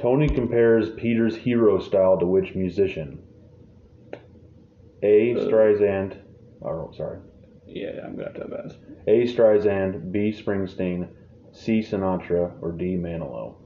Tony 0.00 0.28
compares 0.28 0.90
Peter's 0.90 1.36
hero 1.36 1.78
style 1.78 2.18
to 2.18 2.26
which 2.26 2.54
musician? 2.54 3.22
A. 5.02 5.34
Streisand. 5.34 6.22
Oh, 6.64 6.90
sorry. 6.96 7.18
Yeah, 7.66 8.00
I'm 8.04 8.16
gonna 8.16 8.28
have 8.28 8.34
to 8.34 8.40
have 8.40 8.52
asked. 8.64 8.78
A. 9.06 9.26
Streisand. 9.26 10.10
B. 10.10 10.32
Springsteen. 10.32 11.08
C. 11.52 11.80
Sinatra. 11.80 12.52
Or 12.62 12.72
D. 12.72 12.96
Manilow. 12.96 13.56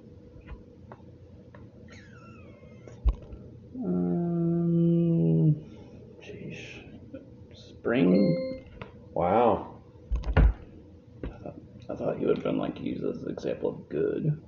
Um, 3.84 4.19
Spring? 7.80 8.66
Wow. 9.14 9.80
I 10.36 11.96
thought 11.96 12.18
he 12.18 12.26
would 12.26 12.36
have 12.36 12.44
been 12.44 12.58
like 12.58 12.78
used 12.78 13.02
as 13.02 13.22
an 13.22 13.30
example 13.30 13.70
of 13.70 13.88
good. 13.88 14.38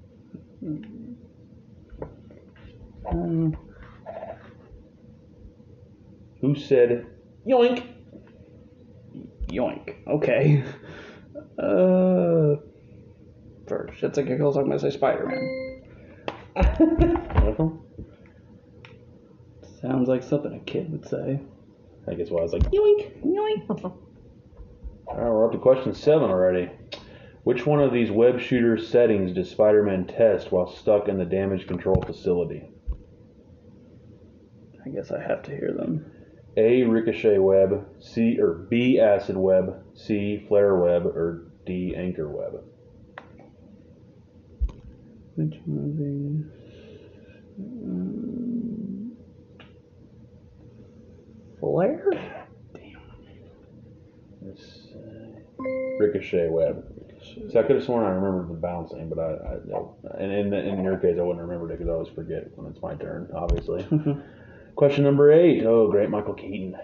Um, 3.10 3.56
Who 6.42 6.54
said 6.54 7.06
yoink? 7.48 7.86
yoink. 9.48 9.94
Okay. 10.06 10.62
Uh, 11.58 12.60
for 13.66 13.88
shits 13.98 14.18
and 14.18 14.28
giggles, 14.28 14.56
I'm 14.58 14.66
gonna 14.66 14.78
say 14.78 14.90
Spider-Man. 14.90 15.82
Sounds 19.80 20.08
like 20.08 20.22
something 20.22 20.54
a 20.54 20.60
kid 20.60 20.92
would 20.92 21.08
say. 21.08 21.40
I 22.08 22.14
guess 22.14 22.30
why 22.30 22.40
I 22.40 22.42
was 22.42 22.52
like 22.52 22.62
yoink, 22.70 23.22
yoink. 23.24 23.68
All 25.06 25.18
right, 25.18 25.30
we're 25.30 25.46
up 25.46 25.52
to 25.52 25.58
question 25.58 25.94
seven 25.94 26.30
already. 26.30 26.70
Which 27.44 27.66
one 27.66 27.80
of 27.80 27.92
these 27.92 28.10
web 28.10 28.40
shooter 28.40 28.78
settings 28.78 29.32
does 29.32 29.50
Spider-Man 29.50 30.06
test 30.06 30.52
while 30.52 30.66
stuck 30.66 31.08
in 31.08 31.18
the 31.18 31.24
damage 31.24 31.66
control 31.66 32.00
facility? 32.02 32.70
I 34.84 34.90
guess 34.90 35.10
I 35.10 35.20
have 35.20 35.42
to 35.44 35.50
hear 35.50 35.72
them. 35.76 36.10
A. 36.56 36.82
Ricochet 36.84 37.38
web. 37.38 37.86
C. 38.00 38.38
or 38.40 38.52
B. 38.52 39.00
Acid 39.00 39.36
web. 39.36 39.82
C. 39.94 40.44
Flare 40.48 40.76
web. 40.76 41.06
Or 41.06 41.50
D. 41.66 41.94
Anchor 41.96 42.28
web. 42.28 42.62
Which 45.34 45.54
one 45.64 45.84
of 45.84 45.96
these? 45.96 46.44
Um, 47.58 48.31
flare? 51.62 52.10
It's, 54.44 54.88
uh, 54.96 55.64
Ricochet 56.00 56.48
web. 56.48 56.84
So 57.50 57.60
I 57.60 57.62
could 57.62 57.76
have 57.76 57.84
sworn 57.84 58.04
I 58.04 58.10
remembered 58.10 58.48
the 58.48 58.60
bouncing, 58.60 59.08
but 59.08 59.20
I, 59.20 59.54
I 59.54 60.20
and 60.20 60.32
in, 60.32 60.52
in 60.52 60.82
your 60.82 60.98
case 60.98 61.16
I 61.18 61.22
wouldn't 61.22 61.40
remember 61.40 61.70
it 61.70 61.78
because 61.78 61.88
I 61.88 61.92
always 61.92 62.12
forget 62.12 62.50
when 62.56 62.70
it's 62.70 62.82
my 62.82 62.94
turn, 62.96 63.30
obviously. 63.32 63.86
Question 64.74 65.04
number 65.04 65.30
eight. 65.30 65.64
Oh, 65.64 65.88
great, 65.88 66.10
Michael 66.10 66.34
Keaton. 66.34 66.76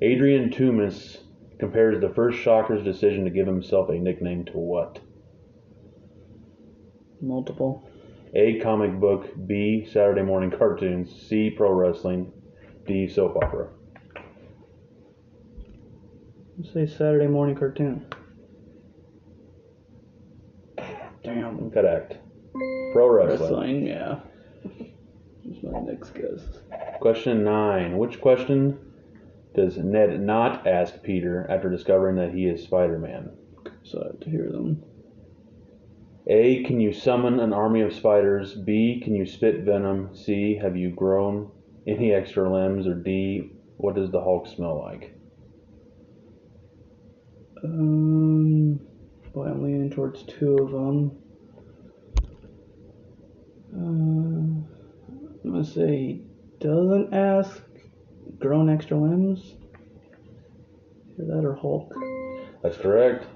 Adrian 0.00 0.48
Toomes 0.50 1.18
compares 1.58 2.00
the 2.00 2.08
first 2.08 2.38
Shocker's 2.38 2.82
decision 2.82 3.24
to 3.24 3.30
give 3.30 3.46
himself 3.46 3.90
a 3.90 3.98
nickname 3.98 4.46
to 4.46 4.52
what? 4.52 5.00
Multiple. 7.20 7.86
A. 8.34 8.60
Comic 8.60 8.98
book. 8.98 9.28
B. 9.46 9.86
Saturday 9.92 10.22
morning 10.22 10.50
cartoons. 10.50 11.10
C. 11.28 11.50
Pro 11.50 11.70
wrestling. 11.70 12.32
D. 12.86 13.08
Soap 13.08 13.36
opera. 13.36 13.68
Let's 16.58 16.72
say 16.72 16.86
Saturday 16.86 17.26
morning 17.26 17.56
cartoon. 17.56 18.06
Damn. 21.22 21.70
Correct. 21.70 22.18
Pro 22.92 23.08
wrestling. 23.08 23.40
Wrestling, 23.40 23.86
yeah. 23.86 24.20
That's 25.44 25.62
my 25.62 25.80
next 25.80 26.10
guess. 26.14 26.40
Question 27.00 27.44
nine. 27.44 27.96
Which 27.96 28.20
question 28.20 28.78
does 29.54 29.76
Ned 29.78 30.20
not 30.20 30.66
ask 30.66 31.02
Peter 31.02 31.46
after 31.50 31.70
discovering 31.70 32.16
that 32.16 32.32
he 32.32 32.46
is 32.46 32.62
Spider-Man? 32.62 33.30
So 33.82 34.02
I 34.02 34.06
have 34.08 34.20
to 34.20 34.30
hear 34.30 34.50
them. 34.50 34.82
A. 36.26 36.62
Can 36.64 36.80
you 36.80 36.92
summon 36.92 37.40
an 37.40 37.52
army 37.52 37.80
of 37.80 37.92
spiders? 37.92 38.54
B. 38.54 39.00
Can 39.02 39.14
you 39.14 39.26
spit 39.26 39.64
venom? 39.64 40.14
C. 40.14 40.56
Have 40.56 40.76
you 40.76 40.90
grown 40.90 41.50
any 41.86 42.12
extra 42.12 42.50
limbs? 42.50 42.86
Or 42.86 42.94
D. 42.94 43.50
What 43.76 43.94
does 43.94 44.10
the 44.10 44.20
Hulk 44.20 44.46
smell 44.46 44.78
like? 44.78 45.14
Um, 47.62 48.80
boy, 49.32 49.46
I'm 49.46 49.62
leaning 49.62 49.90
towards 49.90 50.22
two 50.24 50.56
of 50.58 50.70
them. 50.70 51.12
Uh, 53.72 54.60
I'm 55.44 55.50
gonna 55.50 55.64
say 55.64 55.96
he 55.96 56.22
doesn't 56.58 57.14
ask 57.14 57.62
grown 58.38 58.68
extra 58.70 58.98
limbs. 58.98 59.56
Either 61.18 61.34
that 61.34 61.44
or 61.44 61.54
Hulk. 61.54 61.94
That's 62.62 62.76
correct. 62.76 63.26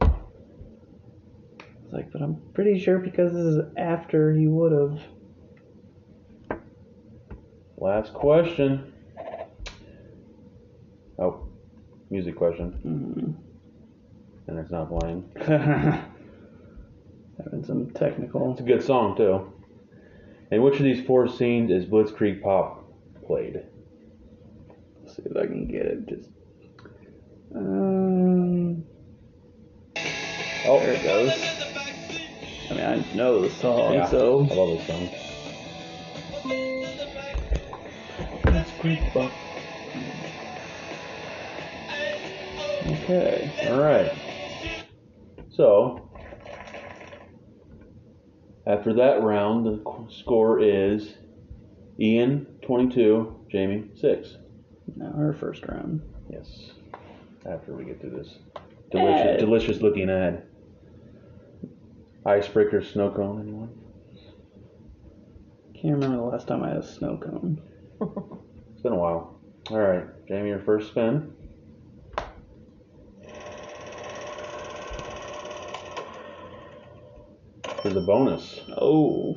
It's 0.00 1.92
like, 1.92 2.12
but 2.12 2.22
I'm 2.22 2.40
pretty 2.54 2.78
sure 2.78 2.98
because 2.98 3.32
this 3.32 3.44
is 3.44 3.60
after 3.76 4.34
he 4.34 4.46
would 4.46 4.72
have. 4.72 5.00
Last 7.80 8.12
question. 8.12 8.92
Oh, 11.18 11.46
music 12.10 12.34
question. 12.36 13.36
And 14.48 14.58
it's 14.58 14.70
not 14.70 14.88
playing. 14.88 15.30
Having 17.44 17.64
some 17.64 17.90
technical. 17.90 18.50
It's 18.52 18.60
a 18.60 18.64
good 18.64 18.82
song, 18.82 19.16
too. 19.16 19.52
In 20.50 20.62
which 20.62 20.76
of 20.76 20.82
these 20.82 21.06
four 21.06 21.28
scenes 21.28 21.70
is 21.70 21.84
Blitzkrieg 21.84 22.42
Bop 22.42 22.84
played? 23.26 23.62
Let's 25.02 25.16
see 25.16 25.22
if 25.24 25.36
I 25.36 25.46
can 25.46 25.68
get 25.68 25.86
it. 25.86 26.08
Just. 26.08 26.28
Um. 27.54 28.84
Oh, 30.66 30.80
There 30.80 30.94
it 30.94 31.02
goes. 31.04 31.32
I 32.70 32.74
mean, 32.74 32.84
I 32.84 33.14
know 33.14 33.40
the 33.40 33.50
song, 33.50 33.94
Yeah, 33.94 34.06
so. 34.08 34.46
I 34.50 34.54
love 34.54 34.78
this 34.78 34.86
song. 34.86 35.08
Okay. 42.86 43.68
All 43.68 43.80
right. 43.80 44.12
So, 45.50 46.10
after 48.66 48.94
that 48.94 49.22
round, 49.22 49.66
the 49.66 50.06
score 50.08 50.60
is 50.60 51.14
Ian 52.00 52.46
22, 52.62 53.46
Jamie 53.50 53.90
6. 53.94 54.36
Now 54.96 55.12
our 55.16 55.34
first 55.34 55.66
round. 55.66 56.02
Yes. 56.30 56.70
After 57.44 57.74
we 57.74 57.84
get 57.84 58.00
through 58.00 58.16
this 58.22 58.38
delicious, 58.90 59.40
delicious 59.40 59.80
looking 59.82 60.08
ad. 60.08 60.44
Icebreaker 62.24 62.82
snow 62.82 63.10
cone, 63.10 63.40
anyone? 63.40 63.70
Can't 65.74 65.94
remember 65.94 66.16
the 66.16 66.22
last 66.22 66.48
time 66.48 66.62
I 66.62 66.68
had 66.68 66.78
a 66.78 66.86
snow 66.86 67.16
cone. 67.16 67.60
It's 68.78 68.84
been 68.84 68.92
a 68.92 68.96
while. 68.96 69.40
All 69.70 69.80
right, 69.80 70.06
Jamie, 70.28 70.50
your 70.50 70.60
first 70.60 70.90
spin. 70.90 71.32
There's 77.82 77.96
a 77.96 78.00
bonus, 78.00 78.60
Oh. 78.80 79.36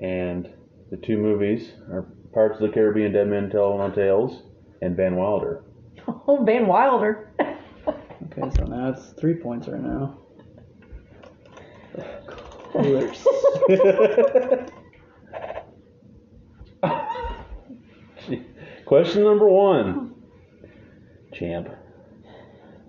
and 0.00 0.48
the 0.92 0.96
two 0.96 1.18
movies 1.18 1.72
are 1.90 2.06
Pirates 2.32 2.60
of 2.60 2.68
the 2.68 2.72
Caribbean: 2.72 3.12
Dead 3.12 3.26
Men 3.26 3.50
Tell 3.50 3.76
No 3.76 3.90
Tales 3.90 4.42
and 4.80 4.96
Van 4.96 5.16
Wilder. 5.16 5.64
Oh, 6.28 6.44
Van 6.44 6.68
Wilder. 6.68 7.32
Okay, 8.30 8.50
so 8.56 8.64
now 8.66 8.90
it's 8.90 9.08
three 9.18 9.34
points 9.34 9.66
right 9.68 9.82
now. 9.82 10.18
Coolers. 12.72 13.26
Question 18.88 19.22
number 19.24 19.46
one, 19.46 20.14
champ. 21.34 21.68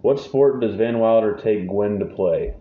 What 0.02 0.18
sport 0.18 0.62
does 0.62 0.76
Van 0.76 0.98
Wilder 0.98 1.38
take 1.44 1.68
Gwen 1.68 2.00
to 2.00 2.06
play? 2.06 2.56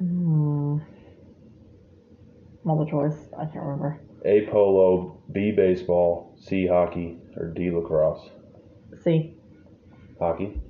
Hmm. 0.00 0.78
Multiple 2.64 2.90
choice. 2.90 3.28
I 3.38 3.44
can't 3.44 3.64
remember. 3.64 4.00
A 4.24 4.48
polo, 4.50 5.22
B 5.30 5.52
baseball, 5.52 6.36
C 6.40 6.66
hockey, 6.66 7.16
or 7.36 7.52
D 7.52 7.70
lacrosse? 7.70 8.28
C. 9.04 9.36
Hockey. 10.18 10.60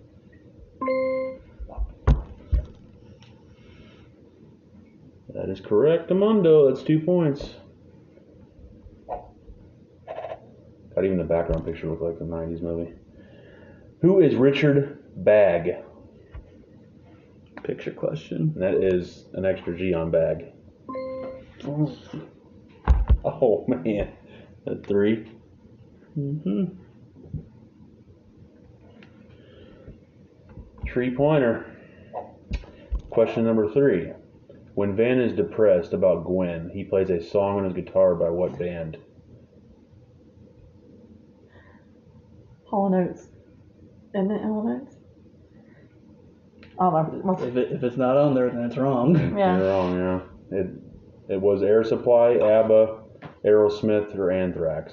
That 5.31 5.49
is 5.49 5.61
correct, 5.62 6.11
Amundo. 6.11 6.68
That's 6.68 6.85
two 6.85 7.01
points. 7.01 7.55
God, 10.97 11.05
even 11.05 11.19
the 11.19 11.25
background 11.25 11.67
picture 11.67 11.91
looked 11.91 12.03
like 12.03 12.17
a 12.21 12.25
90s 12.25 12.63
movie. 12.63 12.91
Who 14.01 14.21
is 14.21 14.35
Richard 14.35 15.05
Bagg? 15.15 15.77
Picture 17.65 17.91
question. 17.91 18.53
And 18.55 18.63
that 18.63 18.83
is 18.83 19.27
an 19.35 19.45
extra 19.45 19.77
G 19.77 19.93
on 19.93 20.11
bag. 20.11 20.47
Oh, 23.25 23.67
man. 23.69 24.13
A 24.67 24.77
three. 24.77 25.31
Mm-hmm. 26.19 26.65
Three 30.91 31.15
pointer. 31.15 31.77
Question 33.11 33.45
number 33.45 33.71
three. 33.71 34.13
When 34.75 34.97
Van 34.97 35.21
is 35.21 35.33
depressed 35.35 35.93
about 35.93 36.25
Gwen, 36.25 36.71
he 36.73 36.85
plays 36.85 37.11
a 37.11 37.23
song 37.23 37.59
on 37.59 37.65
his 37.65 37.75
guitar 37.75 38.15
by 38.15 38.31
what 38.31 38.59
band? 38.59 38.97
Hall 42.68 42.90
Notes. 42.90 43.29
Isn't 44.14 44.31
it 44.31 44.42
Hall 44.42 44.64
Notes? 44.64 44.96
I 46.79 46.90
don't 46.90 46.92
know. 47.18 47.22
Must- 47.24 47.44
If, 47.44 47.57
it, 47.57 47.72
if 47.72 47.83
it's 47.83 47.96
not 47.96 48.16
on 48.16 48.35
there, 48.35 48.50
then 48.50 48.64
it's 48.64 48.76
wrong. 48.76 49.14
Yeah. 49.38 49.57
You're 49.59 49.68
wrong, 49.68 49.96
yeah. 50.50 50.59
It 50.59 50.66
it 51.29 51.40
was 51.40 51.62
Air 51.62 51.83
Supply, 51.85 52.35
ABBA, 52.37 53.02
Aerosmith, 53.44 54.16
or 54.16 54.31
Anthrax. 54.31 54.92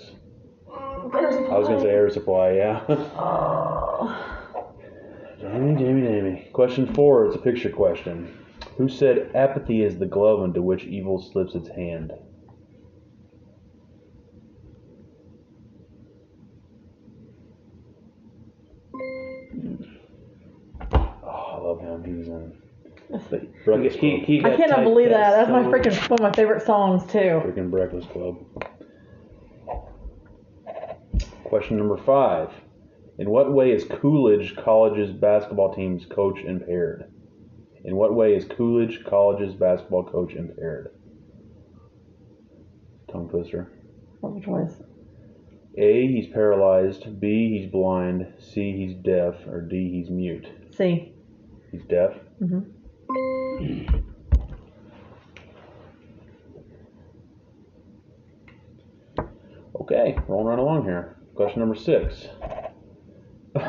Mm, 0.68 1.52
I 1.52 1.58
was 1.58 1.68
gonna 1.68 1.82
say 1.82 1.90
Air 1.90 2.10
Supply, 2.10 2.54
yeah. 2.54 2.84
Oh. 2.90 4.30
Jamie, 5.40 5.76
Jamie, 5.76 6.08
Jamie. 6.08 6.50
Question 6.54 6.92
four. 6.94 7.26
It's 7.28 7.36
a 7.36 7.40
picture 7.40 7.70
question. 7.70 8.34
Who 8.78 8.88
said 8.90 9.30
apathy 9.36 9.84
is 9.84 10.00
the 10.00 10.06
glove 10.06 10.44
into 10.44 10.62
which 10.62 10.86
evil 10.86 11.22
slips 11.22 11.54
its 11.54 11.68
hand? 11.70 12.14
Oh, 20.92 21.28
I 21.28 21.58
love 21.60 21.80
him. 21.80 22.04
He 22.04 22.14
was 22.14 22.28
in 22.28 22.54
He, 23.30 23.50
Breakfast 23.66 23.98
he, 24.00 24.18
Club. 24.18 24.26
he 24.26 24.40
I 24.40 24.50
got 24.50 24.58
cannot 24.58 24.84
believe 24.84 25.10
that. 25.10 25.32
That's 25.32 25.50
my 25.50 25.64
typecast, 25.64 25.72
freaking 25.72 26.10
one 26.10 26.20
of 26.20 26.24
my 26.24 26.32
favorite 26.34 26.66
songs 26.66 27.10
too. 27.12 27.42
Freaking 27.46 27.72
Breakfast 27.72 28.10
Club. 28.10 28.38
Question 31.46 31.78
number 31.78 31.98
five. 31.98 32.50
In 33.20 33.30
what 33.30 33.54
way 33.54 33.72
is 33.72 33.86
Coolidge 33.86 34.56
College's 34.56 35.12
basketball 35.14 35.74
team's 35.74 36.06
coach 36.06 36.40
impaired? 36.40 37.12
In 37.86 37.96
what 37.96 38.16
way 38.16 38.34
is 38.34 38.46
Coolidge 38.46 39.04
College's 39.06 39.54
basketball 39.54 40.04
coach 40.04 40.34
impaired? 40.34 40.96
Tongue 43.12 43.30
twister. 43.30 43.72
Multiple 44.22 44.66
choice. 44.66 44.82
A. 45.78 46.08
He's 46.08 46.28
paralyzed. 46.34 47.20
B. 47.20 47.60
He's 47.60 47.72
blind. 47.72 48.34
C. 48.40 48.72
He's 48.72 48.96
deaf. 48.96 49.36
Or 49.48 49.62
D. 49.62 49.92
He's 49.92 50.10
mute. 50.10 50.48
C. 50.76 51.14
He's 51.72 51.84
deaf. 51.86 52.14
Mm-hmm. 52.42 53.43
Mhm. 53.60 54.04
rolling 60.28 60.48
right 60.48 60.60
along 60.60 60.84
here. 60.84 61.18
Question 61.36 61.60
number 61.60 61.76
six. 61.76 62.28
the 63.54 63.60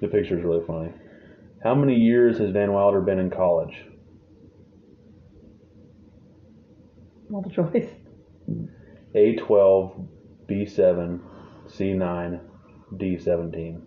picture 0.00 0.38
is 0.38 0.44
really 0.44 0.64
funny. 0.66 0.92
How 1.62 1.74
many 1.74 1.94
years 1.94 2.38
has 2.38 2.50
Van 2.50 2.72
Wilder 2.72 3.00
been 3.00 3.18
in 3.18 3.30
college? 3.30 3.84
Multiple 7.28 7.70
choice. 7.70 7.88
A12, 9.14 10.08
B7, 10.48 11.20
C9, 11.68 12.40
D17. 12.94 13.80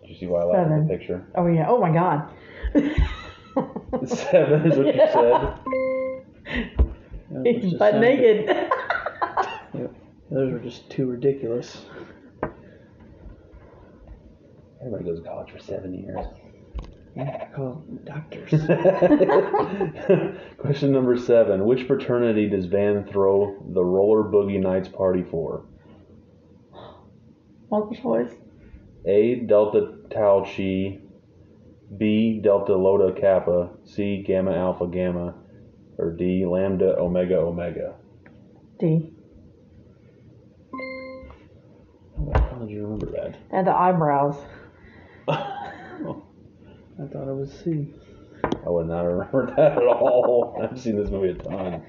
Did 0.00 0.08
you 0.08 0.09
see 0.20 0.26
why 0.26 0.42
I 0.42 0.52
Seven. 0.62 0.86
the 0.86 0.94
picture? 0.96 1.24
Oh 1.34 1.46
yeah. 1.46 1.66
Oh 1.68 1.78
my 1.80 1.90
god. 1.92 2.28
Seven 4.06 4.70
is 4.70 4.78
what 4.78 4.86
you 4.94 5.00
said. 5.12 5.54
That 7.32 7.44
was 7.44 7.54
He's 7.54 7.62
just 7.62 7.78
butt 7.78 7.92
sound- 7.92 8.00
naked. 8.02 8.48
Those 10.32 10.52
were 10.52 10.58
just 10.58 10.90
too 10.90 11.06
ridiculous. 11.06 11.84
Everybody 14.80 15.04
goes 15.04 15.20
to 15.20 15.24
college 15.28 15.52
for 15.52 15.60
seven 15.60 15.94
years. 15.94 16.26
Yeah, 17.16 17.46
call 17.54 17.84
doctors. 18.04 18.50
Question 20.58 20.90
number 20.92 21.16
seven. 21.16 21.64
Which 21.66 21.86
fraternity 21.86 22.48
does 22.48 22.66
Van 22.66 23.04
throw 23.04 23.56
the 23.74 23.84
roller 23.84 24.24
boogie 24.28 24.60
nights 24.60 24.88
party 24.88 25.22
for? 25.30 25.64
Multiple 27.70 27.96
choice. 28.24 28.32
A. 29.06 29.36
Delta 29.46 29.94
Tau 30.10 30.44
Chi. 30.44 30.98
B. 31.96 32.40
Delta 32.42 32.74
Lota 32.74 33.18
Kappa. 33.18 33.70
C. 33.84 34.22
Gamma 34.26 34.52
Alpha 34.52 34.86
Gamma. 34.86 35.34
Or 35.98 36.12
D. 36.12 36.44
Lambda 36.46 36.96
Omega 36.98 37.36
Omega. 37.36 37.94
D. 38.78 39.12
How 42.34 42.58
did 42.60 42.70
you 42.70 42.82
remember 42.82 43.06
that? 43.12 43.36
And 43.50 43.66
the 43.66 43.74
eyebrows. 43.74 44.36
I 45.28 47.06
thought 47.06 47.28
it 47.28 47.34
was 47.34 47.52
C. 47.64 47.94
I 48.44 48.68
would 48.68 48.86
not 48.86 49.02
remember 49.02 49.46
that 49.56 49.72
at 49.72 49.86
all. 49.86 50.60
I've 50.62 50.78
seen 50.78 50.96
this 50.96 51.10
movie 51.10 51.30
a 51.30 51.34
ton. 51.34 51.82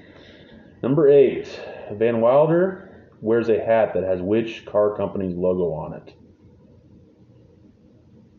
Number 0.82 1.08
eight. 1.08 1.48
Van 1.92 2.20
Wilder 2.20 3.10
wears 3.20 3.48
a 3.48 3.58
hat 3.58 3.94
that 3.94 4.04
has 4.04 4.20
which 4.20 4.64
car 4.64 4.96
company's 4.96 5.36
logo 5.36 5.72
on 5.72 5.94
it? 5.94 6.14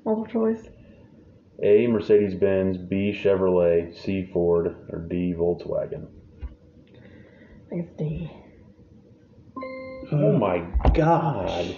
Multiple 0.06 0.26
choice. 0.26 0.70
A. 1.62 1.88
Mercedes 1.88 2.36
Benz, 2.36 2.78
B. 2.78 3.18
Chevrolet, 3.18 3.96
C. 3.98 4.30
Ford, 4.34 4.76
or 4.90 5.00
D. 5.00 5.34
Volkswagen. 5.38 6.08
I 6.46 7.70
think 7.70 7.88
it's 7.88 7.98
D. 7.98 8.32
Oh 10.12 10.36
uh, 10.36 10.38
my 10.38 10.60
god. 10.94 11.78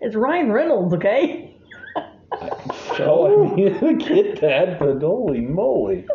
It's 0.00 0.14
Ryan 0.14 0.52
Reynolds, 0.52 0.94
okay? 0.94 1.56
so 2.96 3.50
I 3.50 3.54
mean, 3.56 3.74
I 3.84 3.92
get 3.94 4.40
that, 4.40 4.78
but 4.78 5.00
holy 5.00 5.40
moly. 5.40 6.06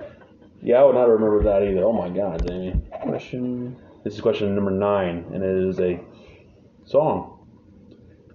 Yeah, 0.61 0.81
I 0.81 0.83
would 0.85 0.95
not 0.95 1.09
remember 1.09 1.43
that 1.43 1.63
either. 1.63 1.83
Oh 1.83 1.93
my 1.93 2.09
god, 2.09 2.47
Jamie. 2.47 2.79
Question. 3.01 3.75
This 4.03 4.15
is 4.15 4.21
question 4.21 4.53
number 4.55 4.71
nine, 4.71 5.25
and 5.33 5.43
it 5.43 5.69
is 5.69 5.79
a 5.79 5.99
song, 6.85 7.40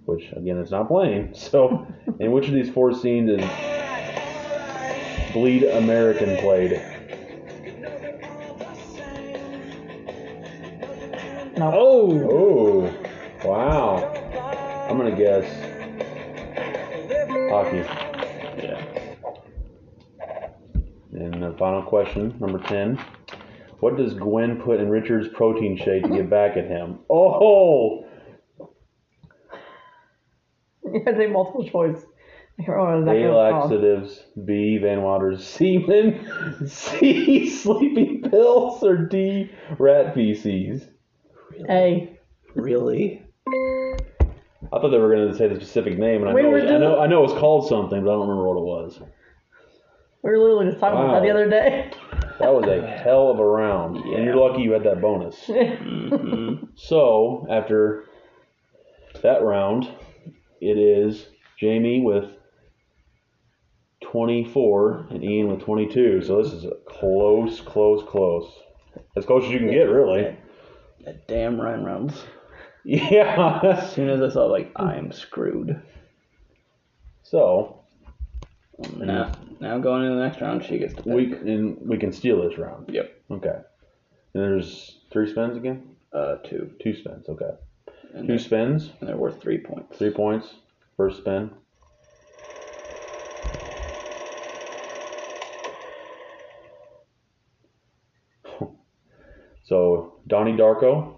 which 0.07 0.31
again 0.31 0.57
it's 0.57 0.71
not 0.71 0.87
playing. 0.87 1.33
So, 1.35 1.85
in 2.19 2.31
which 2.31 2.47
of 2.47 2.53
these 2.53 2.69
four 2.69 2.93
scenes 2.93 3.29
is 3.29 3.45
Bleed 5.33 5.63
American 5.63 6.37
played? 6.37 6.81
No. 11.57 11.71
Oh! 11.73 12.89
Oh, 13.43 13.47
wow. 13.47 14.87
I'm 14.89 14.97
gonna 14.97 15.15
guess 15.15 15.45
hockey. 17.49 17.77
Yeah. 18.63 18.83
And 21.13 21.43
the 21.43 21.55
final 21.57 21.81
question, 21.81 22.35
number 22.39 22.59
10. 22.59 22.97
What 23.79 23.97
does 23.97 24.13
Gwen 24.13 24.61
put 24.61 24.79
in 24.79 24.89
Richard's 24.89 25.27
protein 25.29 25.77
shake 25.77 26.03
to 26.03 26.09
get 26.09 26.29
back 26.29 26.57
at 26.57 26.65
him? 26.65 26.99
Oh! 27.09 28.06
You 31.01 31.03
have 31.05 31.15
to 31.15 31.21
say 31.21 31.27
multiple 31.27 31.67
choice. 31.67 32.01
Oh, 32.67 33.05
that 33.05 33.15
A. 33.15 33.31
Laxatives, 33.31 34.23
B. 34.45 34.79
Van 34.81 35.03
Wilder's 35.03 35.45
semen, 35.45 36.27
C. 36.67 37.47
Sleeping 37.49 38.23
pills, 38.29 38.81
or 38.83 38.97
D. 38.97 39.51
Rat 39.77 40.15
feces. 40.15 40.87
A. 41.69 42.17
Really? 42.55 43.23
I 43.47 44.69
thought 44.71 44.89
they 44.89 44.97
were 44.97 45.13
going 45.13 45.31
to 45.31 45.37
say 45.37 45.47
the 45.47 45.55
specific 45.57 45.99
name, 45.99 46.21
and 46.21 46.31
I 46.31 46.33
We 46.33 46.41
know, 46.41 46.49
were 46.49 46.57
it 46.57 46.63
was, 46.63 46.71
I 46.71 46.77
know 46.77 46.89
doing- 46.95 47.01
I 47.01 47.07
know 47.07 47.19
it 47.23 47.31
was 47.31 47.39
called 47.39 47.67
something, 47.69 48.03
but 48.03 48.09
I 48.09 48.13
don't 48.13 48.27
remember 48.27 48.47
what 48.47 48.57
it 48.57 48.65
was. 48.65 48.99
We 50.23 50.31
were 50.31 50.39
literally 50.39 50.65
just 50.71 50.79
talking 50.79 50.97
about 50.99 51.13
that 51.13 51.21
the 51.21 51.29
other 51.31 51.49
day. 51.49 51.91
That 52.39 52.53
was 52.53 52.67
a 52.67 52.85
hell 52.85 53.31
of 53.31 53.39
a 53.39 53.43
round, 53.45 53.95
and 53.97 54.23
you're 54.23 54.35
lucky 54.35 54.61
you 54.61 54.71
had 54.71 54.83
that 54.83 55.01
bonus. 55.01 55.35
Mm-hmm. 55.47 56.65
So, 56.75 57.47
after 57.49 58.05
that 59.23 59.41
round, 59.41 59.89
it 60.61 60.77
is 60.77 61.27
Jamie 61.59 62.01
with 62.01 62.25
24 64.03 65.07
and 65.11 65.23
Ian 65.23 65.47
with 65.49 65.61
22. 65.61 66.21
So, 66.23 66.41
this 66.41 66.53
is 66.53 66.65
a 66.65 66.71
close, 66.87 67.61
close, 67.61 68.03
close. 68.07 68.51
As 69.15 69.25
close 69.25 69.43
as 69.45 69.51
you 69.51 69.59
can 69.59 69.71
get, 69.71 69.83
really. 69.83 70.35
That 71.05 71.27
damn 71.27 71.59
Ryan 71.59 71.83
Reynolds. 71.85 72.23
Yeah. 72.89 73.59
As 73.63 73.91
soon 73.91 74.07
as 74.09 74.21
I 74.21 74.33
saw, 74.33 74.45
like, 74.45 74.71
I'm 74.77 75.11
screwed. 75.11 75.81
so, 77.21 77.81
Now, 78.95 79.33
now 79.59 79.77
going 79.79 80.03
into 80.05 80.15
the 80.15 80.23
next 80.23 80.39
round, 80.39 80.63
she 80.63 80.77
gets 80.77 80.93
to 80.93 81.03
pick. 81.03 81.13
we 81.13 81.33
and 81.33 81.77
we 81.85 81.97
can 81.97 82.13
steal 82.13 82.47
this 82.47 82.57
round. 82.57 82.89
Yep. 82.89 83.11
Okay. 83.29 83.49
And 83.49 84.43
there's 84.43 84.99
three 85.11 85.29
spins 85.29 85.57
again? 85.57 85.97
Uh, 86.13 86.35
two. 86.45 86.71
Two 86.81 86.93
spins, 86.95 87.27
okay. 87.27 87.49
And 88.13 88.27
Two 88.27 88.39
spins, 88.39 88.91
and 88.99 89.09
they're 89.09 89.17
worth 89.17 89.41
three 89.41 89.57
points. 89.59 89.97
three 89.97 90.11
points. 90.11 90.55
First 90.95 91.17
spin. 91.19 91.51
So 99.63 100.19
Donnie 100.27 100.53
Darko, 100.53 101.15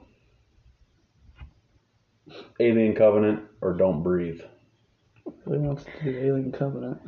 Alien 2.59 2.95
Covenant, 2.95 3.41
or 3.61 3.73
Don't 3.73 4.01
Breathe. 4.01 4.41
Really 5.45 5.59
wants 5.67 5.83
to 5.83 5.91
do 6.03 6.17
Alien 6.17 6.51
Covenant. 6.51 6.99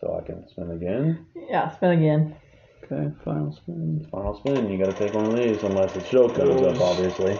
So 0.00 0.18
I 0.20 0.26
can 0.26 0.48
spin 0.48 0.72
again. 0.72 1.26
yeah, 1.48 1.70
spin 1.76 1.90
again. 1.92 2.36
Okay, 2.84 3.12
final 3.24 3.52
spin. 3.52 4.08
Final 4.10 4.36
spin. 4.36 4.68
You 4.68 4.78
got 4.78 4.86
to 4.92 4.98
take 4.98 5.14
one 5.14 5.26
of 5.26 5.36
these, 5.36 5.62
unless 5.62 5.94
the 5.94 6.04
show 6.04 6.28
comes 6.28 6.62
up, 6.64 6.80
obviously. 6.80 7.38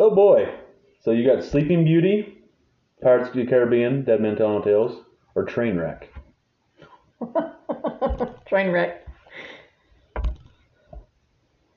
Oh 0.00 0.14
boy! 0.14 0.48
So 1.00 1.10
you 1.10 1.26
got 1.28 1.42
Sleeping 1.42 1.84
Beauty, 1.84 2.38
Pirates 3.02 3.30
of 3.30 3.34
the 3.34 3.44
Caribbean, 3.46 4.04
Dead 4.04 4.20
Men 4.20 4.36
Tell 4.36 4.50
No 4.50 4.62
Tales, 4.62 5.04
or 5.34 5.44
Trainwreck. 5.44 6.04
Train 8.46 8.70
wreck. 8.70 9.04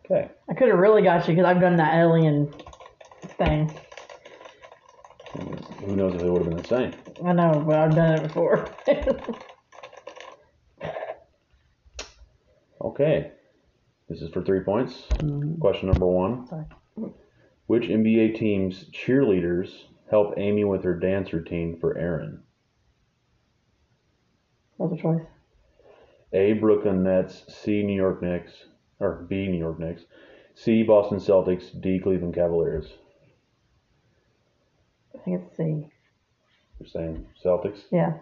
Okay. 0.06 0.30
I 0.48 0.54
could 0.54 0.68
have 0.68 0.78
really 0.78 1.02
got 1.02 1.28
you 1.28 1.34
because 1.34 1.50
I've 1.50 1.60
done 1.60 1.78
that 1.78 1.96
alien 1.96 2.54
thing. 3.40 3.74
Who 5.80 5.96
knows 5.96 6.14
if 6.14 6.22
it 6.22 6.30
would 6.30 6.44
have 6.44 6.50
been 6.50 6.62
the 6.62 6.68
same? 6.68 6.94
I 7.26 7.34
know, 7.34 7.64
but 7.66 7.76
I've 7.76 7.96
done 7.96 8.20
it 8.20 8.28
before. 8.28 8.70
Okay. 12.84 13.32
This 14.10 14.24
is 14.24 14.32
for 14.32 14.44
three 14.44 14.62
points. 14.62 15.06
Mhm. 15.20 15.60
Question 15.60 15.90
number 15.90 16.08
one. 16.08 16.48
Sorry. 16.48 16.66
Which 17.72 17.88
NBA 17.88 18.36
team's 18.38 18.84
cheerleaders 18.92 19.86
help 20.10 20.34
Amy 20.36 20.66
with 20.66 20.84
her 20.84 20.94
dance 20.94 21.32
routine 21.32 21.78
for 21.80 21.98
Aaron? 21.98 22.44
What's 24.76 24.92
the 24.94 25.02
choice? 25.02 25.22
A. 26.34 26.52
Brooklyn 26.52 27.02
Nets, 27.02 27.46
C. 27.48 27.82
New 27.82 27.96
York 27.96 28.22
Knicks, 28.22 28.66
or 29.00 29.26
B. 29.30 29.48
New 29.48 29.58
York 29.58 29.80
Knicks, 29.80 30.04
C. 30.54 30.84
Boston 30.84 31.18
Celtics, 31.18 31.72
D. 31.80 31.98
Cleveland 31.98 32.36
Cavaliers. 32.36 32.92
I 35.16 35.20
think 35.24 35.42
it's 35.42 35.56
C. 35.56 35.88
You're 36.78 36.90
saying 36.90 37.26
Celtics? 37.42 37.84
Yeah. 37.90 38.16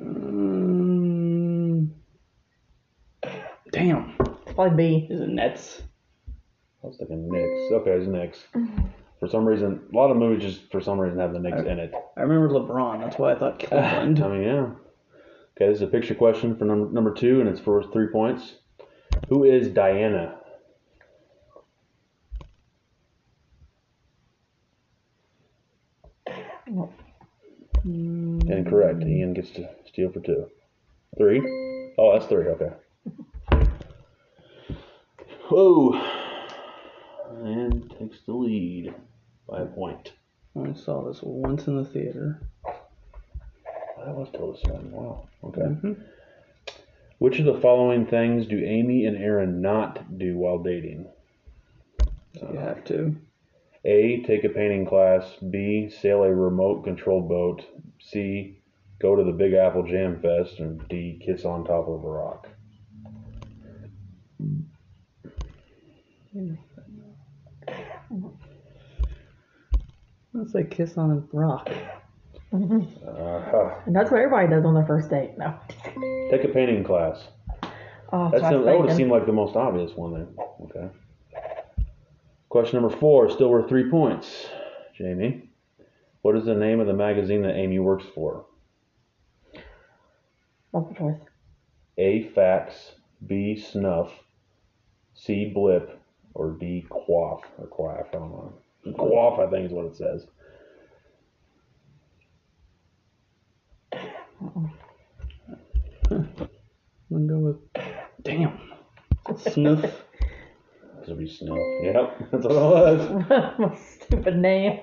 Mm, 0.00 1.90
damn. 3.70 4.15
It's 4.56 4.62
probably 4.62 4.76
B. 5.00 5.06
Is 5.10 5.20
it 5.20 5.28
Nets? 5.28 5.82
I 6.82 6.86
was 6.86 6.96
thinking 6.96 7.30
Knicks. 7.30 7.72
Okay, 7.72 7.90
it's 7.90 8.06
Knicks. 8.06 8.38
Mm-hmm. 8.54 8.86
For 9.20 9.28
some 9.28 9.44
reason, 9.44 9.82
a 9.92 9.94
lot 9.94 10.10
of 10.10 10.16
movies 10.16 10.42
just 10.42 10.72
for 10.72 10.80
some 10.80 10.98
reason 10.98 11.18
have 11.18 11.34
the 11.34 11.40
Knicks 11.40 11.58
in 11.60 11.78
it. 11.78 11.92
I 12.16 12.22
remember 12.22 12.48
LeBron. 12.48 13.00
That's 13.00 13.18
why 13.18 13.32
I 13.32 13.38
thought 13.38 13.58
Cleveland. 13.60 14.18
I 14.18 14.22
Cleveland. 14.22 14.32
mean, 14.32 14.42
yeah. 14.48 14.62
Okay, 15.58 15.68
this 15.70 15.76
is 15.76 15.82
a 15.82 15.86
picture 15.88 16.14
question 16.14 16.56
for 16.56 16.64
number 16.64 16.90
number 16.90 17.12
two, 17.12 17.40
and 17.40 17.50
it's 17.50 17.60
for 17.60 17.82
three 17.82 18.06
points. 18.06 18.54
Who 19.28 19.44
is 19.44 19.68
Diana? 19.68 20.36
Mm. 27.86 28.50
Incorrect. 28.50 29.02
Ian 29.02 29.34
gets 29.34 29.50
to 29.50 29.68
steal 29.86 30.10
for 30.10 30.20
two. 30.20 30.46
Three? 31.18 31.40
Oh, 31.98 32.12
that's 32.12 32.26
three. 32.26 32.46
Okay. 32.46 32.70
Whoa. 35.48 35.92
And 37.44 37.88
takes 37.98 38.18
the 38.26 38.32
lead 38.32 38.92
by 39.48 39.60
a 39.60 39.66
point. 39.66 40.12
I 40.56 40.72
saw 40.72 41.06
this 41.06 41.20
once 41.22 41.66
in 41.66 41.76
the 41.76 41.84
theater. 41.84 42.40
That 44.04 44.14
was 44.14 44.28
Swinton. 44.60 44.90
Wow. 44.90 45.28
Okay. 45.44 45.60
Mm-hmm. 45.60 45.92
Which 47.18 47.38
of 47.38 47.46
the 47.46 47.60
following 47.60 48.06
things 48.06 48.46
do 48.46 48.58
Amy 48.58 49.06
and 49.06 49.16
Aaron 49.16 49.60
not 49.60 50.18
do 50.18 50.36
while 50.36 50.58
dating? 50.58 51.06
You 52.34 52.58
have 52.58 52.84
to. 52.84 53.16
A. 53.84 54.22
Take 54.26 54.44
a 54.44 54.48
painting 54.48 54.86
class. 54.86 55.24
B. 55.50 55.88
Sail 55.88 56.24
a 56.24 56.34
remote 56.34 56.82
controlled 56.82 57.28
boat. 57.28 57.64
C. 58.00 58.58
Go 59.00 59.14
to 59.14 59.22
the 59.22 59.32
Big 59.32 59.54
Apple 59.54 59.84
Jam 59.84 60.20
Fest. 60.20 60.58
And 60.58 60.86
D. 60.88 61.20
Kiss 61.24 61.44
on 61.44 61.64
top 61.64 61.88
of 61.88 62.04
a 62.04 62.08
rock. 62.08 62.48
Let's 70.32 70.52
say 70.52 70.64
kiss 70.64 70.96
on 70.98 71.10
a 71.10 71.36
rock. 71.36 71.68
Uh, 72.52 72.58
And 73.86 73.94
that's 73.96 74.10
what 74.10 74.20
everybody 74.20 74.48
does 74.48 74.64
on 74.64 74.74
their 74.74 74.86
first 74.86 75.10
date. 75.10 75.36
No. 75.38 75.54
take 76.30 76.44
a 76.44 76.48
painting 76.48 76.84
class. 76.84 77.26
Oh, 78.12 78.30
That's 78.30 78.42
that's 78.42 78.54
the, 78.54 78.62
that 78.62 78.78
would 78.78 78.88
have 78.88 78.96
seemed 78.96 79.10
like 79.10 79.26
the 79.26 79.32
most 79.32 79.56
obvious 79.56 79.92
one 79.96 80.12
then. 80.12 80.28
Okay. 80.62 80.88
Question 82.48 82.80
number 82.80 82.96
four, 82.96 83.28
still 83.30 83.50
worth 83.50 83.68
three 83.68 83.90
points. 83.90 84.46
Jamie, 84.96 85.50
what 86.22 86.36
is 86.36 86.44
the 86.44 86.54
name 86.54 86.80
of 86.80 86.86
the 86.86 86.94
magazine 86.94 87.42
that 87.42 87.56
Amy 87.56 87.78
works 87.78 88.04
for? 88.14 88.46
Multiple 90.72 91.12
choice. 91.18 91.28
A. 91.98 92.28
Facts, 92.34 92.92
B. 93.26 93.56
Snuff, 93.56 94.12
C. 95.14 95.50
Blip, 95.52 95.98
or 96.36 96.50
D. 96.60 96.84
Quaff 96.90 97.40
or 97.58 97.66
Quaff. 97.66 98.06
I 98.08 98.12
don't 98.12 98.30
know. 98.30 98.52
Quaff, 98.94 99.40
I 99.40 99.50
think 99.50 99.66
is 99.66 99.72
what 99.72 99.86
it 99.86 99.96
says. 99.96 100.26
Hmm. 104.38 104.66
I'm 106.10 106.28
gonna 107.10 107.26
go 107.26 107.38
with. 107.38 107.84
Damn. 108.22 108.60
Snuff. 109.38 109.80
This 109.80 111.08
would 111.08 111.18
be 111.18 111.28
Snuff. 111.28 111.58
Yep, 111.82 112.18
that's 112.32 112.44
what 112.44 112.52
it 112.52 112.98
was. 112.98 113.58
My 113.58 113.78
stupid 114.04 114.36
name. 114.36 114.80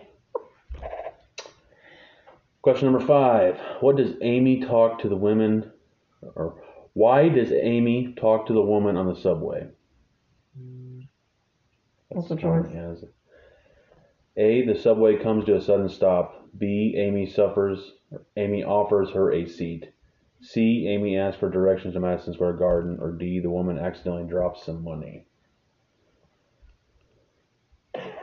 Question 2.64 2.92
number 2.92 3.06
five. 3.06 3.60
What 3.82 3.98
does 3.98 4.16
Amy 4.22 4.62
talk 4.62 5.02
to 5.02 5.10
the 5.10 5.16
women, 5.16 5.72
or 6.36 6.56
why 6.94 7.30
does 7.30 7.52
Amy 7.52 8.16
talk 8.18 8.48
to 8.48 8.54
the 8.54 8.62
woman 8.62 8.98
on 8.98 9.08
the 9.08 9.20
subway? 9.20 9.68
What's 12.14 12.30
the 12.30 12.36
That's 12.36 12.46
of- 12.46 12.72
choice? 12.72 13.04
it- 13.04 13.14
A. 14.36 14.66
The 14.66 14.76
subway 14.80 15.18
comes 15.18 15.46
to 15.46 15.56
a 15.56 15.62
sudden 15.62 15.90
stop. 15.90 16.48
B. 16.58 16.96
Amy 16.98 17.26
suffers. 17.26 17.94
Amy 18.38 18.64
offers 18.64 19.10
her 19.12 19.32
a 19.32 19.46
seat. 19.46 19.92
C. 20.42 20.88
Amy 20.88 21.18
asks 21.18 21.40
for 21.40 21.50
directions 21.50 21.94
to 21.94 22.00
Madison 22.00 22.34
Square 22.34 22.54
Garden. 22.54 22.98
Or 23.02 23.12
D. 23.12 23.40
The 23.40 23.50
woman 23.50 23.78
accidentally 23.80 24.28
drops 24.28 24.64
some 24.66 24.84
money. 24.84 25.26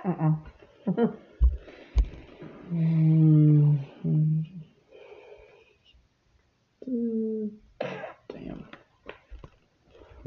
Uh-uh. 0.05 0.35
Damn. 8.29 8.65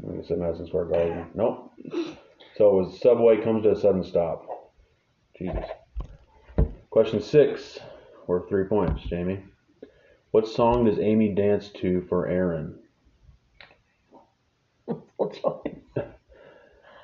Think 0.00 0.18
it 0.20 0.26
said 0.26 0.38
Madison 0.38 0.66
Square 0.66 0.84
Garden. 0.86 1.26
Nope. 1.34 1.72
So 2.56 2.70
it 2.70 2.84
was 2.84 3.00
subway 3.00 3.42
comes 3.42 3.64
to 3.64 3.72
a 3.72 3.76
sudden 3.76 4.04
stop. 4.04 4.46
Jesus. 5.36 5.64
Question 6.90 7.20
six, 7.20 7.80
worth 8.28 8.48
three 8.48 8.64
points, 8.64 9.02
Jamie. 9.02 9.42
What 10.30 10.46
song 10.46 10.84
does 10.84 10.98
Amy 11.00 11.34
dance 11.34 11.70
to 11.80 12.02
for 12.08 12.28
Aaron? 12.28 12.78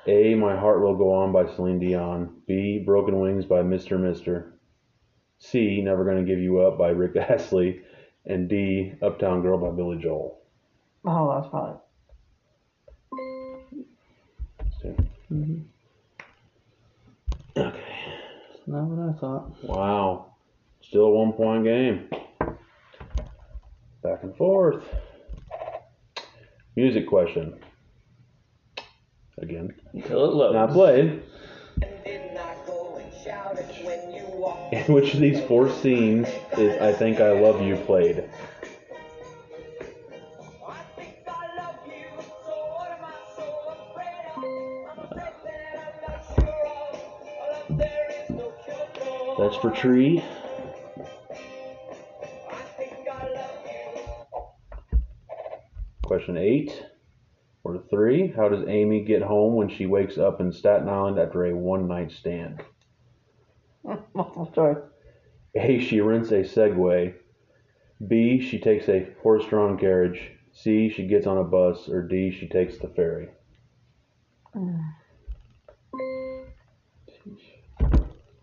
A. 0.07 0.35
My 0.35 0.57
Heart 0.57 0.81
Will 0.81 0.95
Go 0.95 1.13
On 1.13 1.31
by 1.31 1.45
Celine 1.53 1.79
Dion. 1.79 2.41
B. 2.47 2.81
Broken 2.85 3.19
Wings 3.19 3.45
by 3.45 3.61
Mr. 3.61 3.99
Mister. 3.99 4.53
C. 5.39 5.81
Never 5.81 6.05
Gonna 6.05 6.23
Give 6.23 6.39
You 6.39 6.61
Up 6.61 6.77
by 6.77 6.89
Rick 6.89 7.15
Astley. 7.17 7.81
And 8.25 8.47
D. 8.47 8.93
Uptown 9.01 9.41
Girl 9.41 9.57
by 9.57 9.71
Billy 9.71 9.97
Joel. 9.97 10.39
Oh, 11.05 11.33
that's 11.35 11.49
probably. 11.49 11.79
Mhm. 15.31 15.63
Okay. 17.55 17.79
That's 18.49 18.67
not 18.67 18.83
what 18.83 19.09
I 19.09 19.19
thought. 19.19 19.63
Wow. 19.63 20.33
Still 20.81 21.05
a 21.05 21.11
one 21.11 21.33
point 21.33 21.63
game. 21.63 22.09
Back 24.03 24.23
and 24.23 24.35
forth. 24.35 24.83
Music 26.75 27.07
question. 27.07 27.59
Again. 29.37 29.73
Until 29.93 30.25
it 30.25 30.33
loads. 30.33 30.53
Not 30.53 30.71
played. 30.71 31.23
Did 31.79 32.33
not 32.33 32.65
go 32.65 32.97
and 32.97 33.13
shout 33.23 33.57
it 33.57 33.85
when 33.85 34.13
you 34.13 34.25
walked. 34.37 34.73
In 34.73 34.93
which 34.93 35.13
of 35.13 35.21
these 35.21 35.41
four 35.45 35.69
scenes 35.69 36.27
is 36.57 36.81
I 36.81 36.91
Think 36.91 37.21
I 37.21 37.31
Love 37.31 37.61
You 37.61 37.77
played? 37.77 38.29
That's 49.41 49.55
for 49.55 49.71
Tree. 49.71 50.23
I 50.99 52.55
think 52.77 53.07
I 53.09 53.27
love 53.33 53.65
you. 54.93 54.99
Question 56.03 56.37
eight. 56.37 56.85
Or 57.63 57.81
three. 57.89 58.27
How 58.27 58.49
does 58.49 58.67
Amy 58.67 59.03
get 59.03 59.23
home 59.23 59.55
when 59.55 59.67
she 59.67 59.87
wakes 59.87 60.19
up 60.19 60.41
in 60.41 60.51
Staten 60.51 60.87
Island 60.87 61.17
after 61.17 61.45
a 61.45 61.55
one 61.55 61.87
night 61.87 62.11
stand? 62.11 62.61
Multiple 64.13 64.51
choice. 64.53 64.77
A. 65.55 65.79
She 65.79 66.01
rents 66.01 66.29
a 66.29 66.43
Segway. 66.43 67.15
B. 68.07 68.47
She 68.47 68.59
takes 68.59 68.87
a 68.89 69.07
horse 69.23 69.47
drawn 69.47 69.75
carriage. 69.75 70.33
C. 70.53 70.87
She 70.87 71.07
gets 71.07 71.25
on 71.25 71.39
a 71.39 71.43
bus. 71.43 71.89
Or 71.89 72.07
D. 72.07 72.29
She 72.29 72.47
takes 72.47 72.77
the 72.77 72.89
ferry. 72.89 73.29
Mm. 74.55 74.83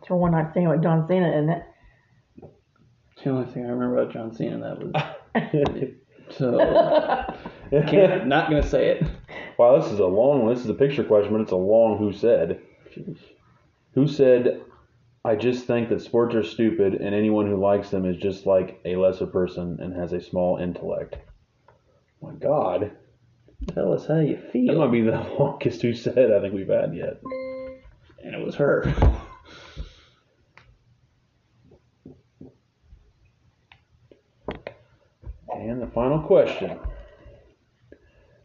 It's 0.09 0.12
for 0.14 0.16
one 0.16 0.32
night 0.32 0.52
stand 0.52 0.70
with 0.70 0.82
John 0.82 1.06
Cena, 1.06 1.28
isn't 1.28 1.50
it? 1.50 1.62
The 3.22 3.28
only 3.28 3.52
thing 3.52 3.66
I 3.66 3.68
remember 3.68 3.98
about 3.98 4.11
John 4.14 4.34
Cena 4.34 4.59
that 4.59 4.78
was 4.78 5.92
so. 6.30 7.34
Can't, 7.86 8.26
not 8.26 8.48
gonna 8.48 8.66
say 8.66 8.88
it. 8.88 9.06
wow, 9.59 9.78
this 9.78 9.92
is 9.92 9.98
a 9.98 10.06
long 10.06 10.44
one. 10.44 10.54
This 10.54 10.64
is 10.64 10.70
a 10.70 10.74
picture 10.74 11.04
question, 11.04 11.30
but 11.30 11.42
it's 11.42 11.52
a 11.52 11.56
long 11.56 11.98
who 11.98 12.14
said. 12.14 12.59
Who 13.92 14.09
said, 14.09 14.62
I 15.26 15.36
just 15.36 15.66
think 15.66 15.90
that 15.90 16.00
sports 16.00 16.34
are 16.34 16.42
stupid 16.42 16.94
and 16.94 17.14
anyone 17.14 17.46
who 17.46 17.61
likes 17.61 17.90
them 17.90 18.06
is 18.06 18.16
just 18.16 18.46
like 18.46 18.80
a 18.86 18.96
lesser 18.96 19.26
person 19.26 19.76
and 19.78 19.94
has 19.94 20.14
a 20.14 20.22
small 20.22 20.56
intellect. 20.56 21.16
my 22.22 22.32
God. 22.32 22.92
Tell 23.74 23.92
us 23.92 24.06
how 24.06 24.20
you 24.20 24.38
feel. 24.52 24.72
That 24.72 24.78
might 24.78 24.90
be 24.90 25.02
the 25.02 25.11
longest 25.38 25.82
who 25.82 25.92
said 25.92 26.32
I 26.32 26.40
think 26.40 26.54
we've 26.54 26.66
had 26.66 26.94
yet. 26.96 27.20
And 28.24 28.34
it 28.34 28.42
was 28.42 28.54
her. 28.54 28.90
And 35.59 35.82
the 35.82 35.88
final 35.88 36.20
question. 36.20 36.78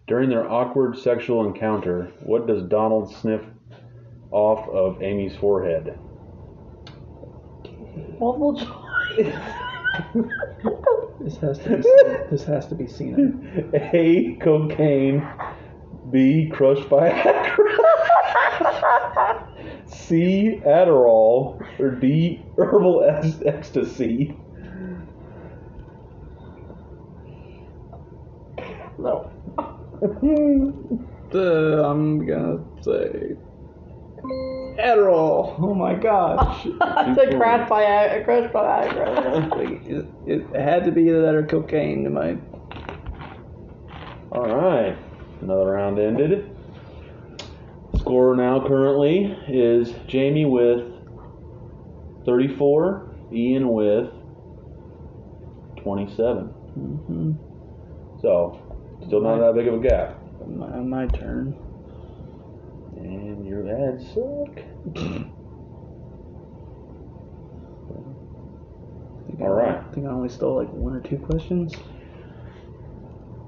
During 0.08 0.30
their 0.30 0.50
awkward 0.50 0.98
sexual 0.98 1.46
encounter, 1.46 2.12
what 2.24 2.48
does 2.48 2.64
Donald 2.64 3.14
sniff 3.14 3.42
off 4.32 4.68
of 4.70 5.02
Amy's 5.02 5.36
forehead? 5.36 5.98
Multiple 8.20 8.58
choice. 8.58 9.34
This 11.22 11.38
has 11.38 11.60
to 11.60 11.78
be. 11.78 11.84
this 12.32 12.44
has 12.46 12.68
to 12.68 12.76
be 12.76 12.88
seen. 12.88 13.72
A. 13.94 14.36
Cocaine. 14.42 15.26
B. 16.12 16.50
Crushed 16.52 16.90
Viagra. 16.90 17.58
C. 19.88 20.62
Adderall, 20.66 21.62
or 21.80 21.92
D. 21.92 22.44
Herbal 22.58 23.04
ec- 23.04 23.46
ecstasy? 23.46 24.36
No. 29.04 29.30
Uh, 31.36 31.90
I'm 31.90 32.28
gonna 32.28 32.64
say 32.82 33.36
Adderall. 34.80 35.56
Oh 35.58 35.74
my 35.74 35.96
gosh. 35.96 36.68
I 36.82 37.16
said 37.16 37.36
crash 37.38 37.68
by 37.68 38.22
crash 38.24 38.52
by 38.54 38.88
Viagra. 38.88 39.88
it, 39.88 40.06
it 40.28 40.62
had 40.62 40.84
to 40.86 40.92
be 40.92 41.10
that 41.10 41.34
or 41.34 41.44
cocaine 41.44 42.04
to 42.04 42.12
my. 42.12 42.38
All 44.32 44.46
right, 44.56 44.96
another 45.42 45.72
round 45.72 45.98
ended. 45.98 46.56
Score 47.98 48.36
now 48.36 48.66
currently 48.68 49.36
is 49.48 49.94
Jamie 50.08 50.46
with 50.46 50.84
34, 52.26 53.12
Ian 53.32 53.70
with 53.70 54.10
27. 55.82 56.46
hmm 56.46 57.32
So, 58.22 58.63
still 59.06 59.22
not 59.22 59.40
that 59.40 59.56
big 59.56 59.68
of 59.68 59.76
a 59.76 59.80
gap. 59.80 60.18
My, 60.48 60.80
my 60.80 61.08
turn. 61.08 61.58
And 62.98 63.46
your 63.46 63.68
ads 63.70 64.06
suck. 64.08 64.60
I 69.40 69.44
All 69.44 69.50
right. 69.50 69.78
only- 69.78 69.94
think 69.94 70.08
I 70.08 70.10
only 70.12 70.30
stole 70.30 70.56
like 70.56 70.72
one 70.72 70.96
or 70.96 71.02
two 71.02 71.18
questions. 71.18 71.74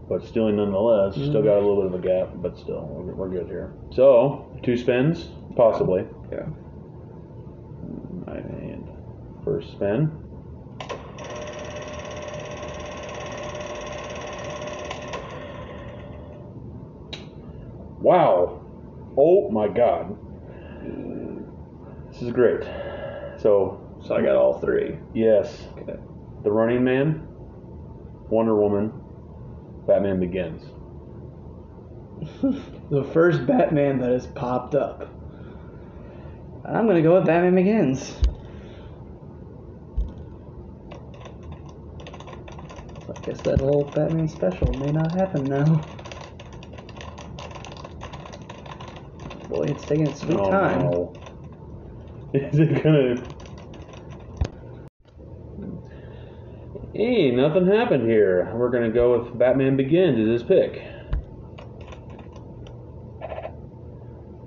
But 0.08 0.24
stealing 0.24 0.58
nonetheless, 0.58 1.16
still 1.16 1.41
mm. 1.41 1.45
got 1.45 1.58
a 1.58 1.62
little 1.66 1.78
bit 1.78 1.86
of 1.88 1.95
a 1.95 2.08
gap, 2.08 2.30
but 2.36 2.58
still, 2.60 2.86
we're, 2.86 3.16
we're 3.16 3.30
good 3.30 3.47
here. 3.47 3.74
So, 3.91 4.56
two 4.62 4.78
spins, 4.78 5.30
possibly. 5.56 6.06
Yeah. 6.32 6.45
And 8.28 8.88
first 9.43 9.72
spin. 9.72 10.12
Wow. 18.06 18.62
Oh 19.18 19.49
my 19.49 19.68
god. 19.68 20.16
This 22.12 22.22
is 22.22 22.30
great. 22.32 22.62
So, 23.41 23.82
So 24.06 24.16
I 24.16 24.22
got 24.22 24.36
all 24.36 24.60
three. 24.60 24.99
yes. 25.16 25.64
Okay. 25.80 25.95
The 26.43 26.51
Running 26.51 26.84
Man, 26.84 27.28
Wonder 28.30 28.56
Woman, 28.56 28.93
Batman 29.88 30.20
Begins. 30.20 30.62
The 32.91 33.03
first 33.06 33.47
Batman 33.47 33.97
that 34.01 34.12
has 34.12 34.28
popped 34.28 34.76
up. 34.76 35.10
I'm 36.64 36.86
gonna 36.86 37.01
go 37.01 37.16
with 37.16 37.26
Batman 37.26 37.56
Begins. 37.56 38.14
I 43.10 43.26
guess 43.26 43.41
that 43.41 43.60
whole 43.60 43.91
Batman 43.95 44.28
special 44.28 44.72
may 44.74 44.91
not 44.91 45.12
happen 45.12 45.45
now. 45.45 45.84
Boy, 49.56 49.70
it's 49.70 49.84
taking 49.84 50.08
its 50.08 50.20
sweet 50.20 50.38
oh 50.38 50.51
time. 50.51 50.82
no. 50.82 51.16
Is 52.34 52.60
it 52.60 52.84
gonna. 52.84 53.26
Hey, 56.93 57.32
nothing 57.32 57.66
happened 57.66 58.10
here. 58.10 58.51
We're 58.53 58.70
gonna 58.70 58.91
go 58.91 59.18
with 59.18 59.39
Batman 59.39 59.78
Begins 59.78 60.20
as 60.20 60.41
his 60.41 60.43
pick. 60.43 60.84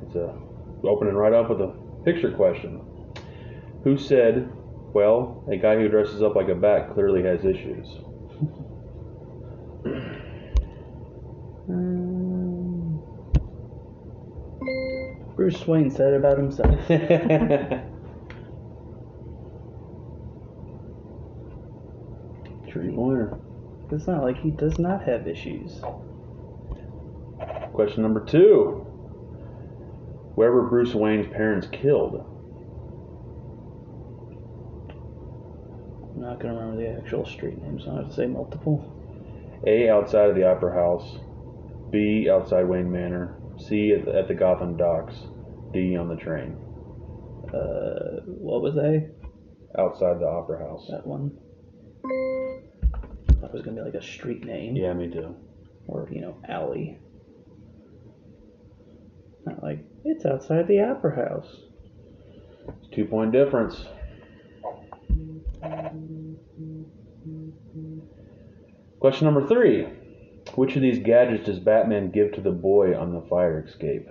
It's 0.02 0.14
a 0.14 0.38
opening 0.84 1.14
right 1.14 1.32
up 1.32 1.48
with 1.48 1.62
a 1.62 1.74
picture 2.04 2.32
question. 2.32 2.82
Who 3.84 3.96
said, 3.96 4.50
"Well, 4.92 5.42
a 5.50 5.56
guy 5.56 5.76
who 5.76 5.88
dresses 5.88 6.22
up 6.22 6.36
like 6.36 6.48
a 6.48 6.54
bat 6.54 6.92
clearly 6.92 7.22
has 7.22 7.46
issues"? 7.46 7.88
Bruce 15.48 15.66
Wayne 15.66 15.90
said 15.90 16.12
about 16.12 16.36
himself. 16.36 16.68
Three 22.70 22.94
pointer. 22.94 23.38
It's 23.90 24.06
not 24.06 24.22
like 24.24 24.36
he 24.36 24.50
does 24.50 24.78
not 24.78 25.04
have 25.04 25.26
issues. 25.26 25.80
Question 27.72 28.02
number 28.02 28.22
two. 28.26 28.84
Where 30.34 30.52
were 30.52 30.68
Bruce 30.68 30.94
Wayne's 30.94 31.32
parents 31.32 31.66
killed? 31.72 32.16
I'm 36.14 36.20
not 36.20 36.40
gonna 36.40 36.60
remember 36.60 36.76
the 36.76 36.90
actual 36.90 37.24
street 37.24 37.56
names, 37.62 37.84
so 37.84 37.92
I 37.92 37.94
have 38.02 38.08
to 38.08 38.14
say 38.14 38.26
multiple. 38.26 38.84
A. 39.66 39.88
Outside 39.88 40.28
of 40.28 40.36
the 40.36 40.46
Opera 40.46 40.74
House. 40.74 41.16
B. 41.90 42.28
Outside 42.30 42.68
Wayne 42.68 42.92
Manor. 42.92 43.34
C. 43.56 43.94
At 43.94 44.04
the, 44.04 44.14
at 44.14 44.28
the 44.28 44.34
Gotham 44.34 44.76
Docks. 44.76 45.16
D. 45.72 45.96
On 45.96 46.08
the 46.08 46.16
train. 46.16 46.56
Uh, 47.52 48.20
what 48.26 48.62
was 48.62 48.76
A? 48.76 49.08
Outside 49.78 50.20
the 50.20 50.26
Opera 50.26 50.58
House. 50.58 50.86
That 50.90 51.06
one. 51.06 51.30
That 53.40 53.52
was 53.52 53.62
gonna 53.62 53.76
be 53.76 53.82
like 53.82 53.94
a 53.94 54.02
street 54.02 54.44
name. 54.44 54.76
Yeah, 54.76 54.92
me 54.92 55.10
too. 55.10 55.34
Or, 55.86 56.08
you 56.10 56.20
know, 56.20 56.36
alley. 56.48 56.98
Not 59.46 59.62
like, 59.62 59.84
it's 60.04 60.26
outside 60.26 60.68
the 60.68 60.80
Opera 60.82 61.16
House. 61.28 61.60
It's 62.80 62.88
Two 62.94 63.06
point 63.06 63.32
difference. 63.32 63.86
Question 69.00 69.24
number 69.26 69.46
three. 69.46 69.86
Which 70.54 70.76
of 70.76 70.82
these 70.82 70.98
gadgets 70.98 71.46
does 71.46 71.60
Batman 71.60 72.10
give 72.10 72.32
to 72.32 72.40
the 72.40 72.50
boy 72.50 72.98
on 72.98 73.12
the 73.12 73.20
fire 73.28 73.64
escape? 73.66 74.08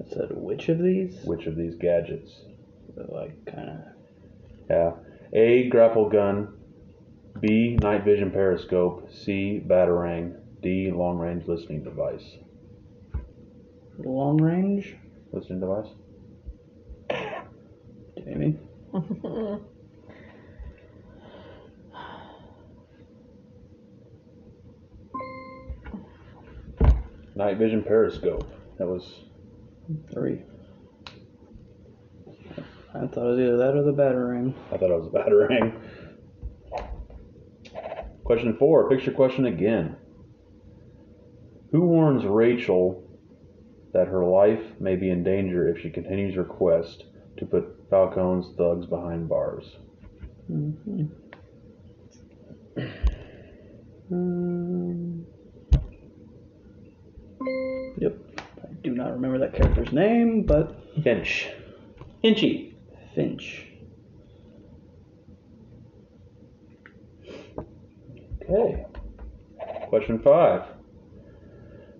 I 0.00 0.08
said, 0.08 0.28
which 0.30 0.68
of 0.68 0.78
these? 0.78 1.18
Which 1.24 1.46
of 1.46 1.56
these 1.56 1.74
gadgets? 1.74 2.30
Like, 2.96 3.44
kind 3.46 3.70
of. 3.70 3.78
Yeah. 4.68 4.92
A. 5.32 5.68
Grapple 5.68 6.08
gun. 6.08 6.54
B. 7.40 7.76
Night 7.80 8.04
vision 8.04 8.30
periscope. 8.30 9.08
C. 9.12 9.62
Batarang. 9.66 10.36
D. 10.62 10.90
Long 10.90 11.18
range 11.18 11.46
listening 11.46 11.82
device. 11.84 12.36
Long 13.98 14.40
range? 14.40 14.96
Listening 15.32 15.60
device? 15.60 15.88
Jamie? 18.24 18.58
Night 27.34 27.58
vision 27.58 27.82
periscope. 27.82 28.50
That 28.78 28.86
was. 28.86 29.25
Three. 30.12 30.42
I 32.94 33.06
thought 33.06 33.26
it 33.26 33.30
was 33.30 33.38
either 33.38 33.56
that 33.58 33.76
or 33.76 33.82
the 33.82 33.92
batarang. 33.92 34.54
I 34.72 34.78
thought 34.78 34.90
it 34.90 34.98
was 34.98 35.06
a 35.06 35.10
batarang. 35.10 35.80
Question 38.24 38.56
four. 38.56 38.88
Picture 38.88 39.12
question 39.12 39.46
again. 39.46 39.96
Who 41.72 41.82
warns 41.82 42.24
Rachel 42.24 43.02
that 43.92 44.08
her 44.08 44.24
life 44.24 44.80
may 44.80 44.96
be 44.96 45.10
in 45.10 45.22
danger 45.22 45.68
if 45.68 45.80
she 45.80 45.90
continues 45.90 46.34
her 46.34 46.44
quest 46.44 47.04
to 47.36 47.46
put 47.46 47.88
Falcone's 47.90 48.56
thugs 48.56 48.86
behind 48.86 49.28
bars? 49.28 49.76
Mm-hmm. 50.50 51.04
Um, 54.08 55.26
yep. 57.98 58.16
Do 58.86 58.94
not 58.94 59.14
remember 59.14 59.38
that 59.38 59.52
character's 59.52 59.92
name, 59.92 60.44
but 60.44 60.80
Finch. 61.02 61.48
Hinchy. 62.22 62.74
Finch. 63.16 63.66
Okay. 68.48 68.86
Question 69.88 70.20
five. 70.20 70.66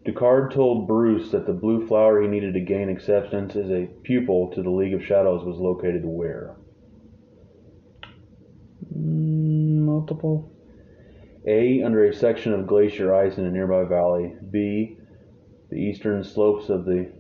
Ducard 0.05 0.55
told 0.55 0.87
Bruce 0.87 1.33
that 1.33 1.45
the 1.45 1.53
blue 1.53 1.89
flower 1.89 2.23
he 2.23 2.29
needed 2.29 2.55
to 2.55 2.61
gain 2.61 2.89
acceptance 2.89 3.57
as 3.57 3.69
a 3.69 3.89
pupil 4.05 4.53
to 4.55 4.63
the 4.63 4.71
League 4.71 4.95
of 4.95 5.05
Shadows 5.05 5.45
was 5.45 5.57
located 5.57 6.05
where? 6.05 6.55
Mm, 8.97 9.79
multiple. 9.81 10.53
A. 11.49 11.83
Under 11.83 12.05
a 12.05 12.15
section 12.15 12.53
of 12.53 12.69
glacier 12.69 13.13
ice 13.13 13.39
in 13.39 13.45
a 13.45 13.51
nearby 13.51 13.83
valley. 13.83 14.37
B. 14.53 14.96
The 15.77 15.83
eastern 15.83 16.25
slopes 16.25 16.71
of 16.71 16.87
the 16.87 17.13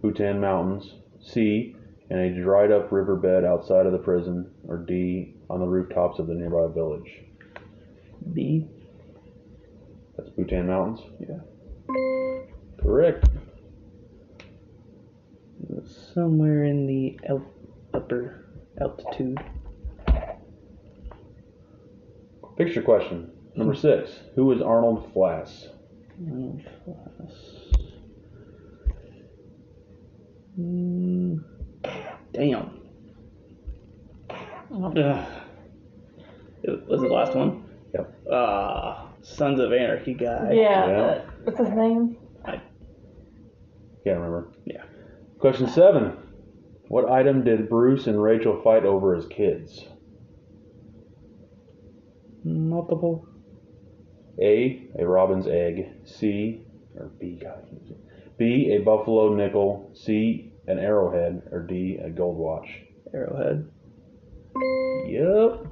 Bhutan 0.00 0.40
Mountains. 0.40 0.96
C. 1.20 1.76
In 2.10 2.18
a 2.18 2.34
dried 2.34 2.72
up 2.72 2.90
riverbed 2.90 3.44
outside 3.44 3.86
of 3.86 3.92
the 3.92 3.98
prison. 3.98 4.50
Or 4.66 4.78
D. 4.78 5.36
On 5.48 5.60
the 5.60 5.66
rooftops 5.66 6.18
of 6.18 6.26
the 6.26 6.34
nearby 6.34 6.66
village. 6.74 7.22
B. 8.32 8.66
That's 10.16 10.30
Bhutan 10.30 10.66
Mountains? 10.66 10.98
Yeah. 11.20 11.38
Correct. 12.82 13.24
Somewhere 16.12 16.64
in 16.64 16.88
the 16.88 17.20
el- 17.28 17.46
upper 17.94 18.46
altitude. 18.80 19.38
Picture 22.56 22.82
question. 22.82 23.30
Number 23.54 23.74
hmm. 23.74 23.80
six. 23.80 24.18
Who 24.34 24.50
is 24.50 24.60
Arnold 24.60 25.14
Flass? 25.14 25.68
Oh, 26.28 26.58
class. 26.84 27.61
Mm, 30.58 31.42
damn. 32.32 32.80
Ugh. 34.70 35.26
It- 36.62 36.86
Was 36.88 37.02
it 37.02 37.08
the 37.08 37.14
last 37.14 37.34
one? 37.34 37.64
Yep. 37.94 38.14
Ah, 38.30 39.08
Sons 39.22 39.60
of 39.60 39.72
Anarchy 39.72 40.14
guy. 40.14 40.52
Yeah. 40.52 40.86
Yeah. 40.86 41.20
what's 41.44 41.58
his 41.58 41.70
name? 41.70 42.16
I 42.44 42.60
can't 44.04 44.18
remember. 44.18 44.48
Yeah. 44.64 44.82
Question 45.38 45.68
seven. 45.68 46.16
What 46.88 47.08
item 47.10 47.44
did 47.44 47.68
Bruce 47.68 48.06
and 48.06 48.20
Rachel 48.22 48.60
fight 48.62 48.84
over 48.84 49.14
as 49.14 49.26
kids? 49.26 49.84
Multiple. 52.44 53.26
A. 54.40 54.88
A 54.98 55.06
robin's 55.06 55.46
egg. 55.46 55.88
C. 56.04 56.64
Or 56.96 57.06
B. 57.18 57.38
God. 57.40 57.64
B. 58.42 58.72
A 58.72 58.78
buffalo 58.78 59.32
nickel. 59.32 59.88
C. 59.94 60.50
An 60.66 60.80
arrowhead. 60.80 61.42
Or 61.52 61.60
D. 61.60 61.98
A 62.02 62.10
gold 62.10 62.36
watch. 62.36 62.68
Arrowhead. 63.14 63.70
Yep. 65.06 65.66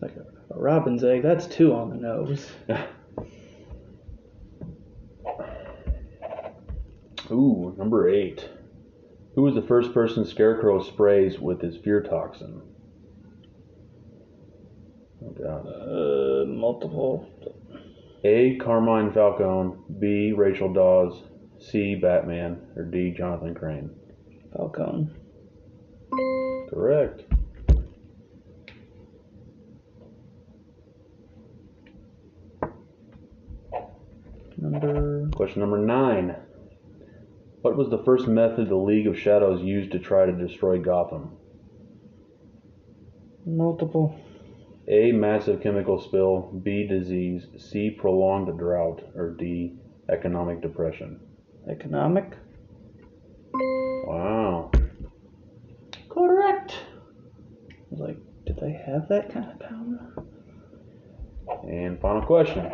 Like 0.00 0.16
a, 0.16 0.26
a 0.52 0.58
robin's 0.58 1.04
egg. 1.04 1.22
That's 1.22 1.46
two 1.46 1.72
on 1.74 1.90
the 1.90 1.96
nose. 1.96 2.50
Ooh, 7.30 7.72
number 7.78 8.08
eight. 8.08 8.48
Who 9.36 9.42
was 9.42 9.54
the 9.54 9.62
first 9.62 9.94
person 9.94 10.26
Scarecrow 10.26 10.82
sprays 10.82 11.38
with 11.38 11.60
his 11.60 11.76
fear 11.76 12.02
toxin? 12.02 12.60
Oh 15.24 15.30
god. 15.30 15.68
Uh, 15.68 16.46
multiple. 16.46 17.28
A. 18.24 18.56
Carmine 18.56 19.12
Falcone. 19.12 19.76
B. 20.00 20.32
Rachel 20.32 20.72
Dawes. 20.72 21.24
C. 21.58 21.94
Batman. 21.94 22.58
Or 22.74 22.84
D. 22.84 23.14
Jonathan 23.16 23.54
Crane. 23.54 23.90
Falcone. 24.56 25.10
Correct. 26.70 27.22
Number. 34.56 35.28
Question 35.34 35.60
number 35.60 35.78
nine. 35.78 36.36
What 37.60 37.76
was 37.76 37.90
the 37.90 38.02
first 38.04 38.26
method 38.26 38.68
the 38.68 38.76
League 38.76 39.06
of 39.06 39.18
Shadows 39.18 39.62
used 39.62 39.92
to 39.92 39.98
try 39.98 40.24
to 40.24 40.32
destroy 40.32 40.78
Gotham? 40.78 41.36
Multiple. 43.44 44.18
A. 44.88 45.12
Massive 45.12 45.62
chemical 45.62 46.00
spill. 46.00 46.60
B. 46.62 46.86
Disease. 46.86 47.46
C. 47.58 47.90
Prolonged 47.90 48.58
drought. 48.58 49.02
Or 49.14 49.30
D. 49.30 49.76
Economic 50.10 50.60
depression. 50.60 51.20
Economic. 51.70 52.32
Wow. 54.06 54.70
Correct. 56.10 56.76
I 57.70 57.74
was 57.90 58.00
like, 58.00 58.18
did 58.44 58.58
they 58.60 58.72
have 58.72 59.08
that 59.08 59.32
kind 59.32 59.50
of 59.50 59.58
power? 59.58 60.24
And 61.66 61.98
final 62.00 62.22
question. 62.26 62.70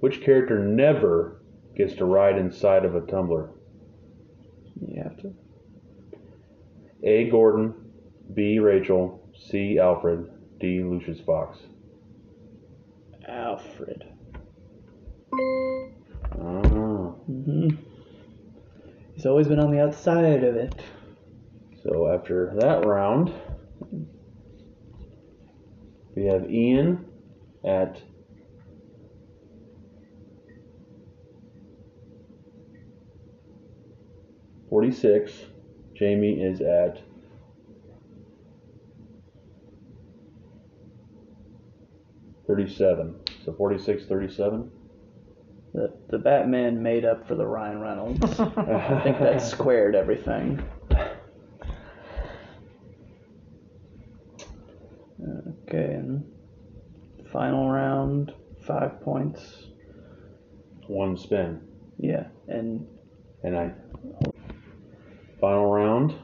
Which 0.00 0.22
character 0.22 0.58
never 0.58 1.42
gets 1.76 1.94
to 1.94 2.04
ride 2.04 2.38
inside 2.38 2.84
of 2.84 2.96
a 2.96 3.02
tumbler? 3.02 3.50
You 4.80 5.02
have 5.02 5.16
to. 5.18 5.34
A. 7.04 7.30
Gordon. 7.30 7.74
B. 8.34 8.58
Rachel. 8.58 9.30
C. 9.36 9.78
Alfred. 9.78 10.28
D. 10.60 10.82
Lucius 10.82 11.20
Fox. 11.20 11.58
Alfred. 13.26 14.04
Ah. 16.38 17.12
hmm 17.26 17.68
He's 19.14 19.26
always 19.26 19.48
been 19.48 19.58
on 19.58 19.70
the 19.70 19.80
outside 19.80 20.44
of 20.44 20.56
it. 20.56 20.74
So 21.82 22.08
after 22.08 22.54
that 22.60 22.84
round, 22.84 23.32
we 26.14 26.26
have 26.26 26.50
Ian 26.50 27.06
at 27.64 28.02
forty-six. 34.68 35.32
Jamie 35.94 36.42
is 36.42 36.60
at 36.60 37.00
thirty-seven. 42.50 43.14
So 43.44 43.52
46, 43.52 44.06
37. 44.06 44.70
The, 45.72 45.92
the 46.08 46.18
Batman 46.18 46.82
made 46.82 47.04
up 47.04 47.28
for 47.28 47.36
the 47.36 47.46
Ryan 47.46 47.80
Reynolds. 47.80 48.40
I 48.40 49.00
think 49.04 49.20
that 49.20 49.40
squared 49.40 49.94
everything. 49.94 50.60
Okay, 55.68 55.94
and 55.94 56.24
final 57.32 57.70
round, 57.70 58.32
five 58.66 59.00
points. 59.02 59.66
one 60.88 61.16
spin. 61.16 61.60
Yeah, 61.98 62.24
and 62.48 62.86
And 63.44 63.56
I 63.56 63.72
final 65.40 65.70
round, 65.70 66.14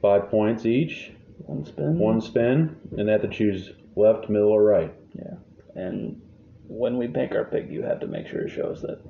five 0.00 0.30
points 0.30 0.64
each, 0.64 1.12
one 1.38 1.64
spin. 1.66 1.98
one 1.98 2.20
spin, 2.20 2.76
and 2.96 3.06
they 3.08 3.12
have 3.12 3.22
to 3.22 3.28
choose 3.28 3.72
left, 3.96 4.28
middle, 4.30 4.48
or 4.50 4.62
right. 4.62 4.94
Yeah, 5.18 5.82
and 5.82 6.22
when 6.66 6.96
we 6.98 7.06
make 7.08 7.32
our 7.32 7.44
pick, 7.44 7.70
you 7.70 7.82
have 7.82 8.00
to 8.00 8.06
make 8.06 8.28
sure 8.28 8.42
it 8.42 8.50
shows 8.50 8.82
that 8.82 9.02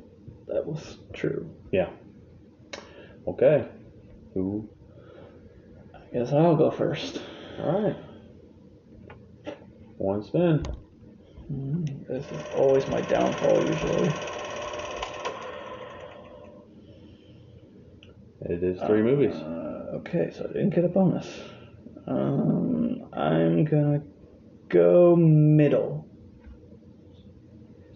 that 0.49 0.65
was 0.67 0.99
true. 1.13 1.55
Yeah. 1.73 1.91
Okay. 3.27 3.67
Who? 4.35 4.69
I 5.95 5.99
guess 6.19 6.33
I'll 6.33 6.57
go 6.57 6.71
first. 6.71 7.21
All 7.61 7.83
right. 7.83 7.97
One 9.99 10.23
spin. 10.23 10.63
Mm, 11.53 12.07
This 12.07 12.31
is 12.31 12.47
always 12.53 12.87
my 12.87 13.01
downfall 13.01 13.65
usually. 13.65 14.15
It 18.41 18.63
is 18.63 18.81
three 18.83 19.03
movies. 19.03 19.35
Uh, 19.35 19.97
okay, 19.97 20.31
so 20.35 20.45
I 20.45 20.53
didn't 20.53 20.71
get 20.75 20.85
a 20.85 20.89
bonus. 20.89 21.27
Um, 22.07 23.09
I'm 23.13 23.65
gonna 23.65 24.03
go 24.69 25.17
middle. 25.17 25.98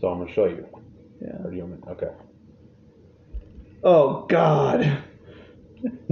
So 0.03 0.09
I'm 0.09 0.19
gonna 0.19 0.33
show 0.33 0.47
you. 0.47 0.67
Yeah. 1.21 1.45
Or 1.45 1.51
do 1.51 1.57
you 1.57 1.65
want 1.65 1.87
me? 1.87 1.93
Okay. 1.93 2.11
Oh 3.85 4.27
God. 4.29 4.99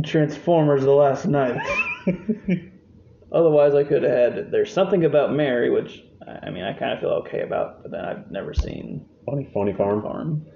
Transformers: 0.05 0.83
The 0.83 0.93
Last 0.93 1.27
Knight. 1.27 1.61
Otherwise, 3.33 3.75
I 3.75 3.83
could 3.83 4.05
have 4.05 4.35
had. 4.35 4.53
There's 4.53 4.73
something 4.73 5.05
about 5.05 5.33
Mary, 5.33 5.71
which 5.71 6.05
I 6.45 6.51
mean, 6.51 6.63
I 6.63 6.73
kind 6.73 6.93
of 6.93 7.01
feel 7.01 7.11
okay 7.25 7.41
about, 7.41 7.83
but 7.83 7.91
then 7.91 8.05
I've 8.05 8.31
never 8.31 8.55
seen 8.55 9.05
Funny, 9.27 9.51
funny 9.53 9.73
farm. 9.73 10.03
Farm. 10.03 10.47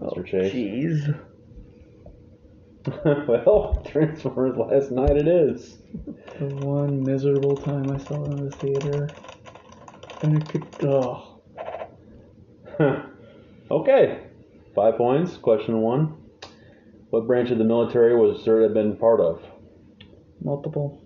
Mr. 0.00 0.18
Oh, 0.18 0.22
Chase. 0.22 0.54
Jeez. 0.54 1.24
well, 3.28 3.82
Transformers 3.86 4.56
last 4.56 4.90
Knight 4.90 5.16
it 5.16 5.28
is. 5.28 5.76
The 6.38 6.46
one 6.64 7.02
miserable 7.02 7.56
time 7.56 7.90
I 7.90 7.98
saw 7.98 8.24
it 8.24 8.32
in 8.32 8.44
the 8.46 8.50
theater. 8.50 9.10
And 10.22 10.42
it 10.42 10.48
could. 10.48 10.66
Oh. 10.82 11.27
okay. 13.70 14.20
Five 14.74 14.96
points. 14.96 15.36
Question 15.36 15.80
one. 15.80 16.16
What 17.10 17.26
branch 17.26 17.50
of 17.50 17.58
the 17.58 17.64
military 17.64 18.14
was 18.14 18.42
Sir 18.44 18.62
have 18.62 18.74
been 18.74 18.96
part 18.96 19.20
of? 19.20 19.42
Multiple. 20.42 21.02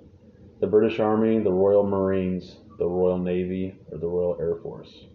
The 0.61 0.66
British 0.66 1.01
Army, 1.01 1.43
the 1.43 1.53
Royal 1.53 1.85
Marines, 1.85 2.57
the 2.79 2.87
Royal 2.87 3.18
Navy, 3.18 3.75
or 3.91 3.99
the 3.99 4.07
Royal 4.07 4.37
Air 4.41 4.57
Force? 4.62 5.07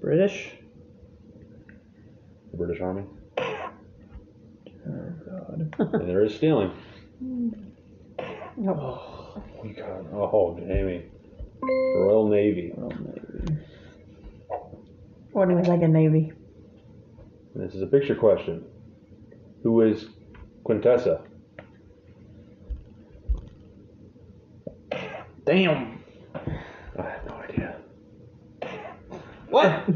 British. 0.00 0.50
The 2.50 2.56
British 2.56 2.80
Army. 2.80 3.04
Oh 3.38 5.12
God. 5.24 5.74
and 5.78 6.08
there 6.08 6.24
is 6.24 6.34
stealing. 6.34 6.72
oh. 8.68 9.42
Got 9.76 10.06
oh 10.12 10.56
Jamie. 10.58 11.04
Royal 11.62 12.28
Navy. 12.28 12.72
Well, 12.74 12.90
maybe. 12.98 13.62
What 15.32 15.48
do 15.48 15.54
you 15.54 15.62
like 15.62 15.82
a 15.82 15.88
Navy? 15.88 16.32
This 17.54 17.74
is 17.74 17.82
a 17.82 17.86
picture 17.86 18.14
question. 18.14 18.64
Who 19.62 19.80
is 19.82 20.06
Quintessa? 20.64 21.22
Damn. 25.44 26.02
I 26.98 27.02
have 27.02 27.26
no 27.26 27.34
idea. 27.34 27.76
What? 29.48 29.66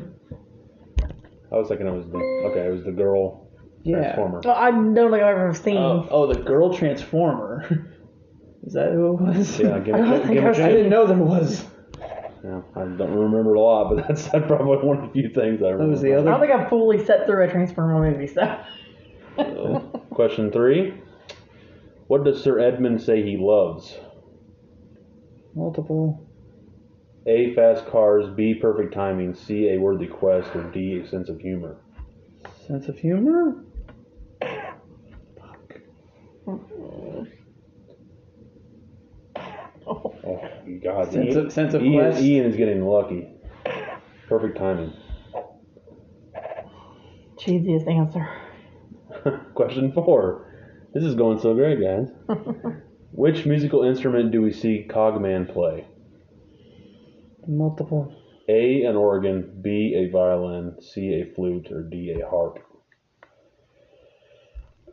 I 1.52 1.56
was 1.56 1.68
thinking 1.68 1.86
it 1.86 1.92
was 1.92 2.06
the 2.08 2.18
okay. 2.18 2.66
It 2.66 2.72
was 2.72 2.84
the 2.84 2.92
girl 2.92 3.48
Yeah. 3.84 3.98
Transformer. 4.02 4.40
Well, 4.44 4.54
I 4.56 4.70
don't 4.70 4.94
think 4.94 5.22
I've 5.22 5.36
ever 5.36 5.54
seen. 5.54 5.76
Oh, 5.76 6.06
oh, 6.10 6.26
the 6.32 6.40
girl 6.42 6.74
transformer. 6.74 7.64
Is 8.66 8.72
that 8.72 8.90
who 8.92 9.14
it 9.14 9.20
was? 9.20 9.60
Yeah, 9.60 9.78
give 9.78 9.94
I 9.94 9.98
it, 9.98 10.02
don't 10.02 10.18
give 10.18 10.26
think 10.26 10.38
it 10.38 10.44
I've 10.44 10.58
a 10.58 10.64
I 10.64 10.68
didn't 10.70 10.90
know 10.90 11.06
there 11.06 11.16
was. 11.16 11.64
Yeah, 12.46 12.60
I 12.76 12.80
don't 12.80 13.12
remember 13.12 13.56
it 13.56 13.58
a 13.58 13.60
lot, 13.60 13.92
but 13.92 14.06
that's 14.08 14.28
probably 14.28 14.76
one 14.86 14.98
of 14.98 15.02
the 15.06 15.12
few 15.12 15.30
things 15.30 15.62
I 15.62 15.70
remember. 15.70 15.78
That 15.78 15.90
was 15.90 16.00
the 16.00 16.14
I 16.14 16.22
don't 16.22 16.40
think 16.40 16.52
I've 16.52 16.68
fully 16.68 17.04
sat 17.04 17.26
through 17.26 17.44
a 17.44 17.50
Transformer 17.50 18.08
movie, 18.08 18.28
so. 18.28 18.42
Uh, 19.36 19.80
question 20.14 20.52
three. 20.52 20.94
What 22.06 22.22
does 22.24 22.40
Sir 22.40 22.60
Edmund 22.60 23.02
say 23.02 23.22
he 23.22 23.36
loves? 23.36 23.98
Multiple. 25.56 26.24
A. 27.26 27.52
Fast 27.54 27.86
cars. 27.86 28.26
B. 28.36 28.54
Perfect 28.54 28.94
timing. 28.94 29.34
C. 29.34 29.70
A 29.70 29.78
worthy 29.78 30.06
quest. 30.06 30.54
Or 30.54 30.62
D. 30.70 31.00
A 31.00 31.08
sense 31.08 31.28
of 31.28 31.40
humor. 31.40 31.78
Sense 32.68 32.86
of 32.86 32.96
humor? 32.96 33.64
Oh 39.88 40.50
God! 40.82 41.12
Sense 41.12 41.34
Ian, 41.34 41.46
of- 41.46 41.52
sense 41.52 41.74
of 41.74 41.82
Ian, 41.82 42.10
quest? 42.10 42.22
Ian 42.22 42.46
is 42.46 42.56
getting 42.56 42.84
lucky. 42.84 43.28
Perfect 44.28 44.58
timing. 44.58 44.92
Cheesiest 47.38 47.88
answer. 47.88 48.28
Question 49.54 49.92
four. 49.92 50.46
This 50.94 51.04
is 51.04 51.14
going 51.14 51.38
so 51.38 51.54
great, 51.54 51.78
guys. 51.80 52.08
Which 53.12 53.46
musical 53.46 53.82
instrument 53.82 54.32
do 54.32 54.42
we 54.42 54.52
see 54.52 54.86
Cogman 54.88 55.52
play? 55.52 55.86
Multiple. 57.46 58.12
A. 58.48 58.82
An 58.82 58.96
organ. 58.96 59.58
B. 59.62 59.94
A 59.96 60.10
violin. 60.10 60.76
C. 60.80 61.14
A 61.20 61.34
flute. 61.34 61.70
Or 61.70 61.82
D. 61.82 62.16
A 62.20 62.28
harp. 62.28 62.58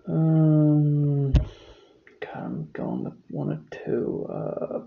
Um. 0.07 1.31
God, 1.31 2.35
I'm 2.35 2.69
going 2.73 3.03
with 3.05 3.13
one 3.29 3.51
of 3.51 3.69
two. 3.69 4.27
Uh. 4.31 4.79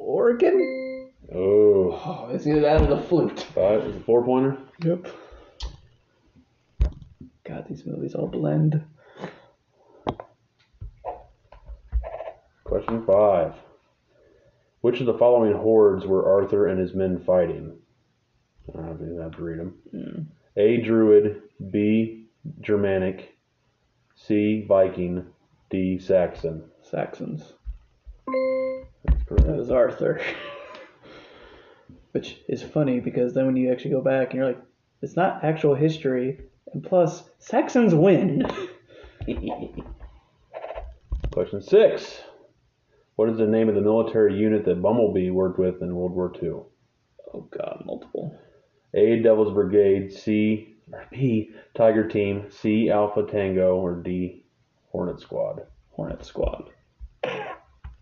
Organ? 0.00 1.10
Oh, 1.32 1.92
Oh, 1.92 2.28
it's 2.32 2.46
either 2.46 2.60
that 2.60 2.80
or 2.80 2.86
the 2.86 3.02
flute. 3.02 3.40
Uh, 3.40 3.78
five 3.78 3.84
is 3.84 3.96
a 3.96 4.00
four 4.00 4.24
pointer. 4.24 4.56
Yep. 4.82 5.06
God, 7.44 7.66
these 7.68 7.84
movies 7.84 8.14
all 8.14 8.26
blend. 8.26 8.82
Question 12.64 13.04
five. 13.04 13.54
Which 14.80 15.00
of 15.00 15.06
the 15.06 15.18
following 15.18 15.52
hordes 15.52 16.06
were 16.06 16.40
Arthur 16.40 16.66
and 16.68 16.80
his 16.80 16.94
men 16.94 17.18
fighting? 17.18 17.76
I 18.72 18.78
don't 18.80 18.94
even 19.02 19.20
have 19.20 19.36
to 19.36 19.42
read 19.42 19.58
them. 19.58 19.74
Hmm. 19.90 20.22
A. 20.56 20.78
Druid. 20.78 21.42
B. 21.70 22.26
Germanic. 22.60 23.36
C. 24.14 24.64
Viking. 24.66 25.26
D. 25.68 25.98
Saxon. 25.98 26.64
Saxons. 26.82 27.52
That 29.30 29.56
was 29.56 29.70
Arthur. 29.70 30.20
Which 32.12 32.38
is 32.48 32.62
funny 32.62 32.98
because 33.00 33.32
then 33.34 33.46
when 33.46 33.56
you 33.56 33.70
actually 33.70 33.92
go 33.92 34.02
back 34.02 34.30
and 34.30 34.38
you're 34.38 34.46
like, 34.46 34.60
it's 35.02 35.16
not 35.16 35.44
actual 35.44 35.74
history, 35.74 36.40
and 36.72 36.82
plus, 36.82 37.24
Saxons 37.38 37.94
win. 37.94 38.44
Question 41.32 41.62
six. 41.62 42.20
What 43.16 43.28
is 43.28 43.38
the 43.38 43.46
name 43.46 43.68
of 43.68 43.74
the 43.74 43.80
military 43.80 44.34
unit 44.34 44.64
that 44.64 44.82
Bumblebee 44.82 45.30
worked 45.30 45.58
with 45.58 45.80
in 45.80 45.94
World 45.94 46.12
War 46.12 46.32
II? 46.42 46.62
Oh 47.32 47.48
god, 47.50 47.82
multiple. 47.86 48.36
A. 48.94 49.22
Devil's 49.22 49.54
Brigade. 49.54 50.12
C. 50.12 50.74
Or 50.92 51.06
B. 51.10 51.50
Tiger 51.74 52.08
Team. 52.08 52.46
C. 52.50 52.90
Alpha 52.90 53.22
Tango. 53.22 53.76
Or 53.76 53.94
D. 53.94 54.44
Hornet 54.90 55.20
Squad. 55.20 55.62
Hornet 55.90 56.24
Squad. 56.24 56.70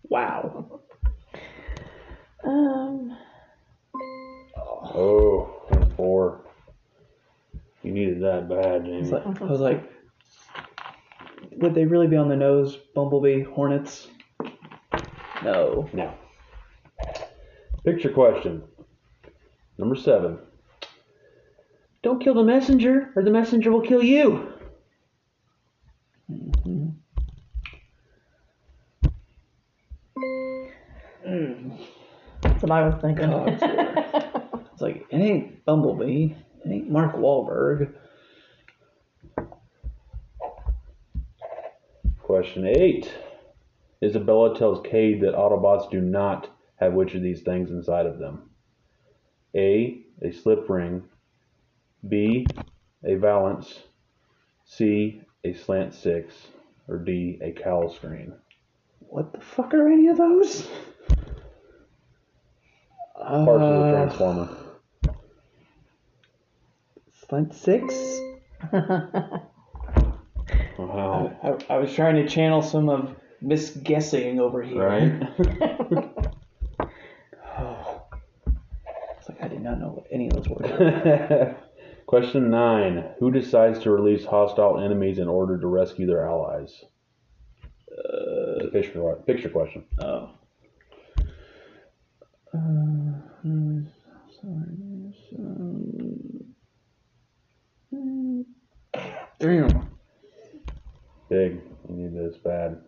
Wow. 0.03 0.81
Um. 2.43 3.17
Oh, 4.55 5.61
that's 5.69 5.91
four. 5.93 6.41
You 7.83 7.91
needed 7.91 8.21
that 8.21 8.49
bad, 8.49 8.87
It's 8.87 9.09
Jamie. 9.09 9.23
like, 9.25 9.41
I 9.41 9.45
was 9.45 9.59
like, 9.61 9.83
would 11.57 11.73
they 11.73 11.85
really 11.85 12.07
be 12.07 12.17
on 12.17 12.27
the 12.29 12.35
nose, 12.35 12.77
Bumblebee, 12.95 13.43
Hornets? 13.43 14.07
No. 15.43 15.89
No. 15.93 16.13
picture 17.85 18.09
question. 18.09 18.63
Number 19.77 19.95
seven. 19.95 20.39
Don't 22.03 22.21
kill 22.21 22.33
the 22.33 22.43
messenger, 22.43 23.11
or 23.15 23.23
the 23.23 23.31
messenger 23.31 23.71
will 23.71 23.81
kill 23.81 24.03
you. 24.03 24.53
What 32.69 32.83
I 32.83 32.87
was 32.87 33.01
thinking. 33.01 33.29
Cogsworth. 33.29 34.35
It's 34.79 34.81
like, 34.81 35.07
it 35.09 35.17
ain't 35.17 35.65
Bumblebee. 35.65 36.33
It 36.63 36.71
ain't 36.71 36.89
Mark 36.89 37.13
Wahlberg. 37.17 37.93
Question 42.21 42.65
eight. 42.65 43.11
Isabella 44.01 44.57
tells 44.57 44.79
Cade 44.87 45.19
that 45.21 45.35
Autobots 45.35 45.91
do 45.91 45.99
not 45.99 46.49
have 46.77 46.93
which 46.93 47.13
of 47.13 47.21
these 47.21 47.41
things 47.41 47.71
inside 47.71 48.05
of 48.05 48.19
them? 48.19 48.51
A. 49.53 50.01
A 50.21 50.31
slip 50.31 50.69
ring. 50.69 51.03
B. 52.07 52.47
A 53.03 53.15
valance. 53.15 53.79
C. 54.65 55.21
A 55.43 55.53
slant 55.53 55.93
six. 55.93 56.33
Or 56.87 56.99
D. 56.99 57.37
A 57.41 57.51
cowl 57.51 57.93
screen. 57.93 58.33
What 58.99 59.33
the 59.33 59.41
fuck 59.41 59.73
are 59.73 59.89
any 59.89 60.07
of 60.07 60.17
those? 60.17 60.69
Parts 63.19 63.49
of 63.49 63.59
the 63.59 63.65
Uh, 63.65 63.91
Transformer. 63.91 64.49
Slant 67.27 67.53
six? 67.53 67.93
Wow. 70.77 71.31
I, 71.43 71.73
I 71.73 71.77
was 71.77 71.93
trying 71.93 72.15
to 72.15 72.27
channel 72.27 72.61
some 72.61 72.89
of 72.89 73.15
misguessing 73.41 74.39
over 74.39 74.61
here. 74.63 74.83
Right? 74.87 75.11
Oh. 77.57 78.03
It's 79.19 79.27
like 79.29 79.41
I 79.43 79.47
did 79.49 79.61
not 79.61 79.79
know 79.79 79.89
what 79.89 80.05
any 80.11 80.27
of 80.29 80.33
those 80.33 80.47
were. 80.47 81.55
Question 82.07 82.49
nine. 82.49 83.03
Who 83.19 83.29
decides 83.31 83.79
to 83.79 83.91
release 83.91 84.25
hostile 84.25 84.79
enemies 84.79 85.19
in 85.19 85.27
order 85.27 85.57
to 85.59 85.67
rescue 85.67 86.07
their 86.07 86.25
allies? 86.25 86.83
uh, 87.91 88.69
Picture, 88.71 89.15
picture 89.27 89.49
question. 89.49 89.83
oh. 90.01 90.29
Uh, 92.51 93.13
sorry, 94.41 95.13
um, 95.37 96.45
Damn. 99.39 99.89
Big. 101.29 101.61
You 101.87 101.95
need 101.95 102.15
this 102.15 102.37
bad. 102.37 102.81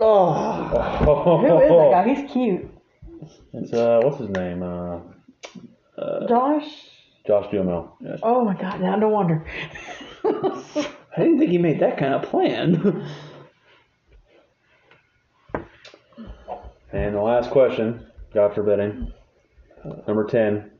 Oh. 0.00 0.62
Who 1.40 1.60
is 1.60 1.70
that 1.70 1.90
guy? 1.92 2.14
He's 2.14 2.30
cute. 2.32 2.68
It's 3.52 3.72
uh, 3.72 4.00
what's 4.02 4.18
his 4.18 4.30
name? 4.30 4.62
Uh, 4.62 5.00
Josh. 6.26 6.64
Josh 7.26 7.50
Duhamel. 7.52 7.96
Oh 8.22 8.44
my 8.44 8.54
god, 8.54 8.80
now 8.80 8.96
no 8.96 9.08
wonder. 9.08 9.46
I 11.16 11.20
didn't 11.20 11.38
think 11.38 11.50
he 11.50 11.58
made 11.58 11.80
that 11.80 11.98
kind 11.98 12.14
of 12.14 12.22
plan. 12.22 13.06
And 16.92 17.14
the 17.14 17.20
last 17.20 17.50
question, 17.50 18.06
God 18.34 18.54
forbidding. 18.54 19.12
Number 20.06 20.26
ten. 20.26 20.70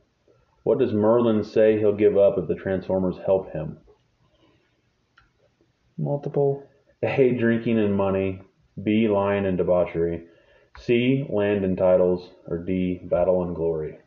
What 0.63 0.79
does 0.79 0.93
Merlin 0.93 1.43
say 1.43 1.77
he'll 1.77 1.95
give 1.95 2.17
up 2.17 2.37
if 2.37 2.47
the 2.47 2.55
Transformers 2.55 3.17
help 3.25 3.51
him? 3.51 3.77
Multiple. 5.97 6.63
A. 7.03 7.31
Drinking 7.31 7.79
and 7.79 7.95
money. 7.95 8.41
B. 8.81 9.07
Lying 9.09 9.45
and 9.45 9.57
debauchery. 9.57 10.23
C. 10.79 11.25
Land 11.29 11.65
and 11.65 11.77
titles. 11.77 12.29
Or 12.47 12.59
D. 12.59 13.01
Battle 13.03 13.43
and 13.43 13.55
glory. 13.55 13.97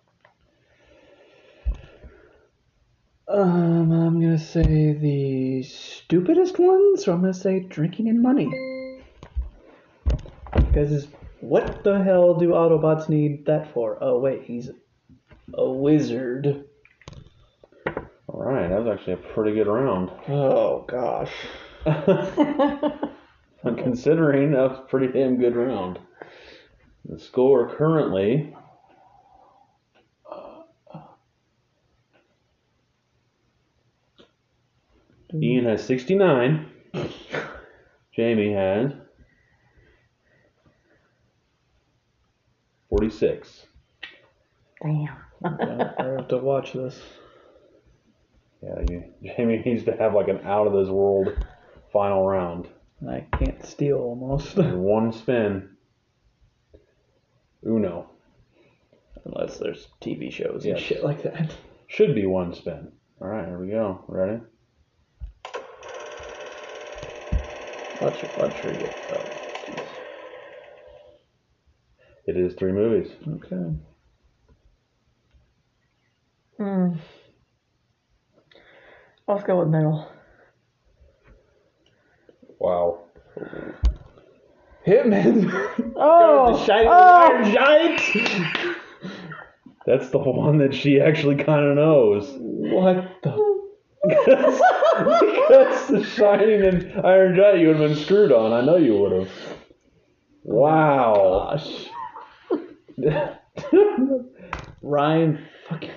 Um, 3.28 3.90
I'm 3.90 4.20
gonna 4.20 4.38
say 4.38 4.92
the 4.92 5.62
stupidest 5.64 6.60
one, 6.60 6.96
so 6.96 7.12
I'm 7.12 7.20
gonna 7.20 7.34
say 7.34 7.58
drinking 7.58 8.08
and 8.08 8.22
money. 8.22 8.48
Because 10.54 11.08
what 11.40 11.82
the 11.82 12.02
hell 12.04 12.34
do 12.34 12.50
Autobots 12.50 13.08
need 13.08 13.46
that 13.46 13.72
for? 13.72 13.98
Oh 14.00 14.20
wait, 14.20 14.44
he's 14.44 14.70
a 15.52 15.68
wizard. 15.68 16.66
All 18.28 18.42
right, 18.42 18.68
that 18.68 18.84
was 18.84 18.96
actually 18.96 19.14
a 19.14 19.34
pretty 19.34 19.54
good 19.56 19.66
round. 19.66 20.10
Oh 20.28 20.84
gosh. 20.88 21.32
Considering 23.62 24.52
that 24.52 24.70
was 24.70 24.78
a 24.78 24.88
pretty 24.88 25.08
damn 25.08 25.36
good 25.36 25.56
round. 25.56 25.98
The 27.04 27.18
score 27.18 27.74
currently 27.76 28.54
Ian 35.34 35.64
has 35.66 35.84
69. 35.84 36.66
Jamie 38.14 38.52
has 38.52 38.92
46. 42.88 43.66
Damn. 44.82 45.08
I 45.44 46.02
have 46.16 46.28
to 46.28 46.38
watch 46.38 46.72
this. 46.72 47.00
Yeah, 48.62 48.82
you, 48.88 49.04
Jamie 49.36 49.58
needs 49.66 49.84
to 49.84 49.96
have 49.96 50.14
like 50.14 50.28
an 50.28 50.40
out 50.44 50.66
of 50.66 50.72
this 50.72 50.88
world 50.88 51.28
final 51.92 52.26
round. 52.26 52.68
I 53.08 53.26
can't 53.38 53.64
steal 53.64 53.98
almost. 53.98 54.56
In 54.56 54.80
one 54.82 55.12
spin. 55.12 55.70
Uno. 57.66 58.08
Unless 59.24 59.58
there's 59.58 59.88
TV 60.00 60.30
shows 60.32 60.64
Yes. 60.64 60.78
and 60.78 60.86
shit 60.86 61.04
like 61.04 61.22
that. 61.24 61.52
Should 61.88 62.14
be 62.14 62.26
one 62.26 62.54
spin. 62.54 62.92
All 63.20 63.28
right, 63.28 63.46
here 63.46 63.58
we 63.58 63.68
go. 63.68 64.04
Ready? 64.08 64.40
Watch 68.00 68.22
it, 68.22 68.30
watch 68.36 68.54
her 68.60 68.72
get. 68.72 68.94
Oh, 69.10 69.24
jeez. 69.66 69.88
It 72.26 72.36
is 72.36 72.54
three 72.54 72.72
movies. 72.72 73.10
Okay. 73.26 73.76
Mm. 76.60 76.98
Let's 79.28 79.44
go 79.44 79.60
with 79.60 79.68
middle. 79.68 80.08
Wow. 82.58 83.04
Hitman. 84.86 85.72
Oh, 85.98 86.52
the 86.52 86.64
Shining 86.66 86.88
oh. 86.88 87.30
Iron 87.30 87.54
Giant. 87.54 88.76
That's 89.86 90.10
the 90.10 90.18
one 90.18 90.58
that 90.58 90.74
she 90.74 91.00
actually 91.00 91.36
kind 91.36 91.64
of 91.64 91.76
knows. 91.76 92.30
What 92.38 93.22
the? 93.22 93.55
Because, 94.08 94.60
because 95.20 95.88
the 95.88 96.04
Shining 96.04 96.62
and 96.62 97.06
Iron 97.06 97.36
Giant 97.36 97.60
you 97.60 97.68
would 97.68 97.78
have 97.78 97.90
been 97.90 97.98
screwed 97.98 98.32
on. 98.32 98.52
I 98.52 98.60
know 98.60 98.76
you 98.76 98.96
would 98.98 99.12
have. 99.12 99.30
Wow. 100.42 101.56
Gosh. 101.56 101.88
Ryan. 104.82 105.46
Fucking. 105.68 105.90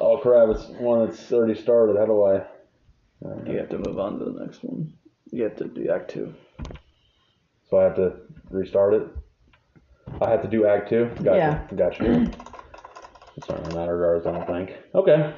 oh 0.00 0.16
crap! 0.18 0.48
It's 0.50 0.64
one 0.80 1.06
that's 1.06 1.30
already 1.32 1.60
started. 1.60 1.96
How 1.98 2.06
do 2.06 2.24
I? 2.24 2.46
You 3.50 3.58
have 3.58 3.68
to 3.70 3.78
move 3.78 3.98
on 3.98 4.18
to 4.18 4.24
the 4.24 4.44
next 4.44 4.62
one. 4.62 4.92
You 5.30 5.42
have 5.44 5.56
to 5.56 5.64
do 5.64 5.90
Act 5.90 6.10
Two. 6.10 6.34
So 7.68 7.78
I 7.78 7.84
have 7.84 7.96
to 7.96 8.12
restart 8.50 8.94
it. 8.94 9.02
I 10.22 10.30
have 10.30 10.42
to 10.42 10.48
do 10.48 10.66
Act 10.66 10.88
Two. 10.88 11.10
Gotcha. 11.22 11.36
Yeah. 11.36 11.76
Gotcha. 11.76 12.30
It's 13.36 13.48
not 13.48 13.62
gonna 13.62 13.74
matter 13.74 13.96
regardless. 13.96 14.26
I 14.26 14.32
don't 14.32 14.46
think. 14.46 14.78
Okay. 14.94 15.34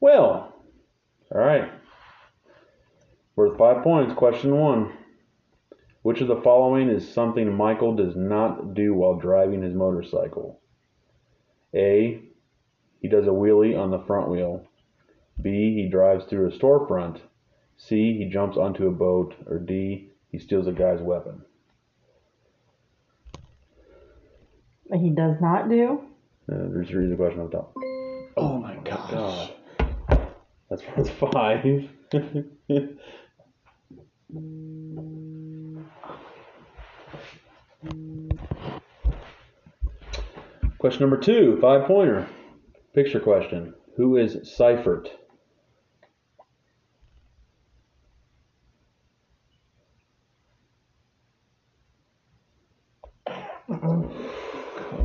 Well. 0.00 0.53
All 1.32 1.40
right. 1.40 1.70
Worth 3.36 3.58
five 3.58 3.82
points. 3.82 4.14
Question 4.14 4.56
one. 4.56 4.92
Which 6.02 6.20
of 6.20 6.28
the 6.28 6.40
following 6.42 6.90
is 6.90 7.12
something 7.12 7.52
Michael 7.52 7.96
does 7.96 8.14
not 8.14 8.74
do 8.74 8.94
while 8.94 9.16
driving 9.16 9.62
his 9.62 9.74
motorcycle? 9.74 10.60
A. 11.74 12.20
He 13.00 13.08
does 13.08 13.26
a 13.26 13.30
wheelie 13.30 13.78
on 13.78 13.90
the 13.90 14.04
front 14.06 14.28
wheel. 14.28 14.66
B. 15.40 15.74
He 15.74 15.88
drives 15.90 16.24
through 16.26 16.48
a 16.48 16.52
storefront. 16.52 17.20
C. 17.76 18.16
He 18.18 18.30
jumps 18.30 18.56
onto 18.56 18.86
a 18.86 18.92
boat. 18.92 19.34
Or 19.46 19.58
D. 19.58 20.10
He 20.30 20.38
steals 20.38 20.66
a 20.66 20.72
guy's 20.72 21.00
weapon. 21.00 21.42
He 24.92 25.10
does 25.10 25.36
not 25.40 25.68
do. 25.68 26.02
Uh, 26.52 26.66
just 26.80 26.92
read 26.92 27.10
the 27.10 27.16
question 27.16 27.40
up 27.40 27.50
top. 27.50 27.74
Oh 28.36 28.58
my 28.58 28.76
gosh. 28.84 29.10
God. 29.10 29.54
That's 30.74 30.96
worth 30.96 31.10
five. 31.32 31.62
question 40.80 41.00
number 41.00 41.16
two, 41.16 41.58
five 41.60 41.86
pointer. 41.86 42.26
Picture 42.92 43.20
question. 43.20 43.72
Who 43.96 44.16
is 44.16 44.52
Seifert? 44.56 45.10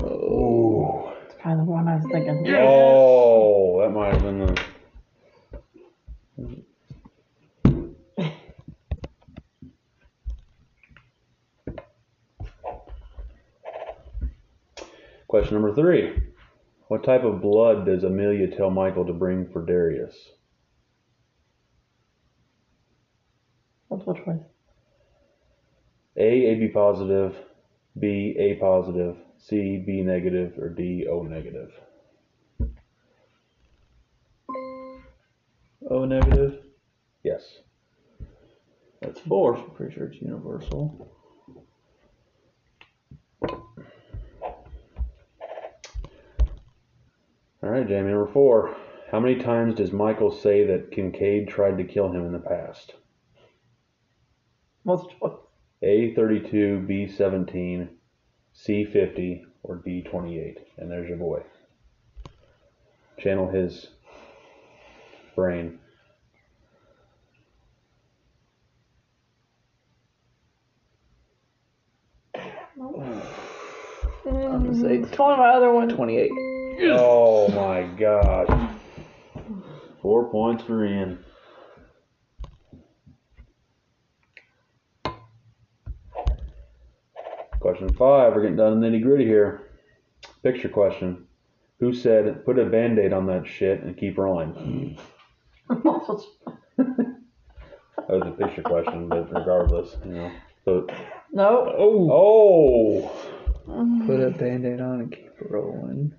Oh. 0.01 1.13
It's 1.25 1.35
probably 1.39 1.57
the 1.57 1.63
one 1.63 1.87
I 1.87 1.95
was 1.97 2.05
thinking. 2.11 2.55
Oh, 2.57 3.81
that 3.81 3.91
might 3.91 4.13
have 4.13 4.23
been 4.23 4.39
the. 4.39 4.48
Question 15.29 15.53
number 15.53 15.75
three. 15.75 16.23
What 16.87 17.03
type 17.03 17.23
of 17.23 17.39
blood 17.39 17.85
does 17.85 18.03
Amelia 18.03 18.47
tell 18.47 18.71
Michael 18.71 19.05
to 19.05 19.13
bring 19.13 19.47
for 19.53 19.63
Darius? 19.63 20.15
Multiple 23.91 24.15
choice. 24.15 24.41
A, 26.17 26.23
AB 26.23 26.69
positive, 26.69 27.35
B, 27.99 28.35
A 28.39 28.55
positive, 28.55 29.17
C, 29.37 29.83
B 29.85 30.01
negative, 30.01 30.57
or 30.57 30.67
D, 30.67 31.05
O 31.07 31.21
negative. 31.21 31.73
O 35.91 36.05
negative. 36.05 36.63
Yes. 37.23 37.43
That's 38.99 39.19
four. 39.19 39.57
So 39.57 39.63
pretty 39.75 39.93
sure 39.93 40.07
it's 40.07 40.19
universal. 40.19 41.18
All 47.61 47.69
right, 47.69 47.87
Jamie, 47.87 48.11
number 48.11 48.31
four. 48.31 48.75
How 49.11 49.19
many 49.19 49.35
times 49.35 49.75
does 49.75 49.91
Michael 49.91 50.31
say 50.31 50.65
that 50.67 50.91
Kincaid 50.91 51.49
tried 51.49 51.77
to 51.77 51.83
kill 51.83 52.09
him 52.09 52.25
in 52.25 52.31
the 52.31 52.39
past? 52.39 52.93
Multiple 54.85 55.29
choice. 55.29 55.39
A, 55.81 56.13
32, 56.15 56.85
B, 56.87 57.07
17, 57.07 57.89
C, 58.53 58.85
50, 58.85 59.45
or 59.63 59.81
D, 59.83 60.01
28. 60.01 60.57
And 60.77 60.89
there's 60.89 61.09
your 61.09 61.17
boy. 61.17 61.41
Channel 63.17 63.49
his 63.49 63.87
brain. 65.35 65.79
I'm 72.75 72.93
gonna 74.25 74.75
say 74.75 74.97
It's 74.97 75.17
one 75.17 75.33
of 75.33 75.39
my 75.39 75.49
other 75.49 75.71
ones. 75.71 75.93
28. 75.93 76.31
Oh 76.81 77.49
my 77.49 77.83
god. 77.97 78.47
Four 80.01 80.29
points 80.31 80.63
for 80.63 80.85
Ian. 80.85 81.23
Question 87.59 87.89
five. 87.93 88.33
We're 88.33 88.41
getting 88.43 88.55
down 88.55 88.79
to 88.79 88.87
nitty 88.87 89.03
gritty 89.03 89.25
here. 89.25 89.63
Picture 90.41 90.69
question. 90.69 91.27
Who 91.79 91.93
said, 91.93 92.45
put 92.45 92.59
a 92.59 92.65
band 92.65 92.99
aid 92.99 93.13
on 93.13 93.25
that 93.27 93.45
shit 93.47 93.81
and 93.83 93.97
keep 93.97 94.17
rolling? 94.17 94.97
That 98.09 98.17
was 98.17 98.27
a 98.27 98.31
picture 98.31 98.63
question, 98.63 99.07
but 99.07 99.31
regardless, 99.31 99.95
you 100.03 100.13
know. 100.13 100.31
So, 100.65 100.87
No. 101.31 101.73
Oh. 101.77 103.11
oh! 103.67 104.05
Put 104.07 104.19
a 104.19 104.31
band 104.31 104.65
aid 104.65 104.81
on 104.81 105.01
and 105.01 105.11
keep 105.11 105.31
rolling. 105.49 106.13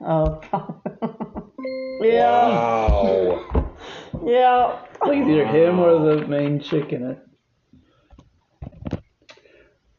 Oh. 0.00 0.40
yeah. 2.02 2.48
Wow. 2.48 3.72
Yeah. 4.24 4.82
Like 5.06 5.18
it's 5.18 5.28
either 5.28 5.46
him 5.46 5.78
or 5.78 6.16
the 6.16 6.26
main 6.26 6.60
chick 6.60 6.92
in 6.92 7.10
it. 7.10 7.18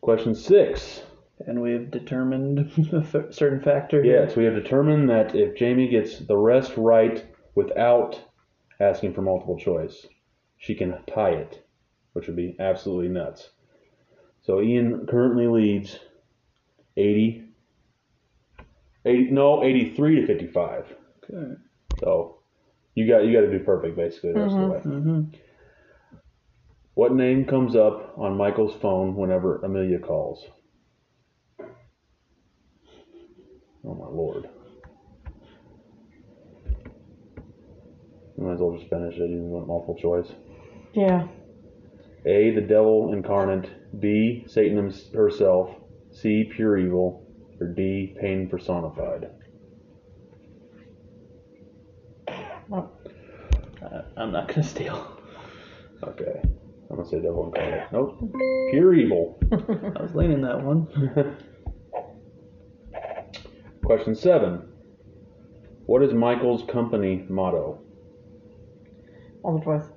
Question 0.01 0.35
six. 0.35 1.03
And 1.45 1.61
we've 1.61 1.89
determined 1.91 2.59
a 2.93 2.97
f- 2.97 3.33
certain 3.33 3.61
factor 3.61 4.03
here. 4.03 4.23
Yes, 4.25 4.35
we 4.35 4.45
have 4.45 4.55
determined 4.55 5.09
that 5.09 5.35
if 5.35 5.55
Jamie 5.55 5.87
gets 5.89 6.19
the 6.19 6.37
rest 6.37 6.73
right 6.77 7.25
without 7.55 8.19
asking 8.79 9.13
for 9.13 9.21
multiple 9.21 9.57
choice, 9.57 10.05
she 10.57 10.75
can 10.75 10.97
tie 11.13 11.31
it, 11.31 11.65
which 12.13 12.27
would 12.27 12.35
be 12.35 12.55
absolutely 12.59 13.09
nuts. 13.09 13.49
So 14.41 14.61
Ian 14.61 15.05
currently 15.07 15.47
leads 15.47 15.99
80, 16.95 17.46
80 19.05 19.31
no, 19.31 19.63
83 19.63 20.21
to 20.21 20.27
55. 20.27 20.85
Okay. 21.23 21.53
So 21.99 22.39
you 22.95 23.07
got 23.07 23.25
you 23.25 23.33
got 23.33 23.41
to 23.41 23.57
do 23.57 23.63
perfect 23.63 23.95
basically 23.95 24.33
the 24.33 24.39
rest 24.39 24.55
of 24.55 24.61
the 24.61 24.67
way. 24.67 24.79
Mm-hmm. 24.79 25.21
What 26.95 27.13
name 27.13 27.45
comes 27.45 27.75
up 27.75 28.17
on 28.17 28.37
Michael's 28.37 28.75
phone 28.81 29.15
whenever 29.15 29.59
Amelia 29.59 29.99
calls? 29.99 30.45
Oh 33.85 33.93
my 33.93 34.07
lord. 34.09 34.49
You 38.37 38.43
might 38.43 38.53
as 38.53 38.59
well 38.59 38.77
just 38.77 38.89
finish 38.89 39.15
it 39.15 39.23
even 39.23 39.51
with 39.51 39.67
multiple 39.67 39.97
choice. 39.99 40.31
Yeah. 40.93 41.27
A. 42.25 42.51
The 42.51 42.61
devil 42.61 43.13
incarnate. 43.13 43.69
B. 43.99 44.45
Satan 44.47 44.91
herself. 45.13 45.69
C. 46.11 46.49
Pure 46.55 46.79
evil. 46.79 47.26
Or 47.59 47.67
D. 47.67 48.15
Pain 48.19 48.47
personified. 48.49 49.29
Uh, 52.71 54.01
I'm 54.17 54.31
not 54.31 54.47
gonna 54.47 54.63
steal. 54.63 55.19
Okay. 56.03 56.41
I'm 56.89 56.95
gonna 56.95 57.07
say 57.07 57.19
devil 57.19 57.45
incarnate. 57.45 57.91
Nope. 57.91 58.19
Pure 58.71 58.93
evil. 58.95 59.39
I 59.51 60.01
was 60.01 60.15
leaning 60.15 60.41
that 60.41 60.63
one. 60.63 60.87
Question 63.83 64.15
seven. 64.15 64.67
What 65.85 66.03
is 66.03 66.13
Michael's 66.13 66.63
company 66.69 67.25
motto? 67.29 67.79
Multiple 69.43 69.79
choice. 69.79 69.89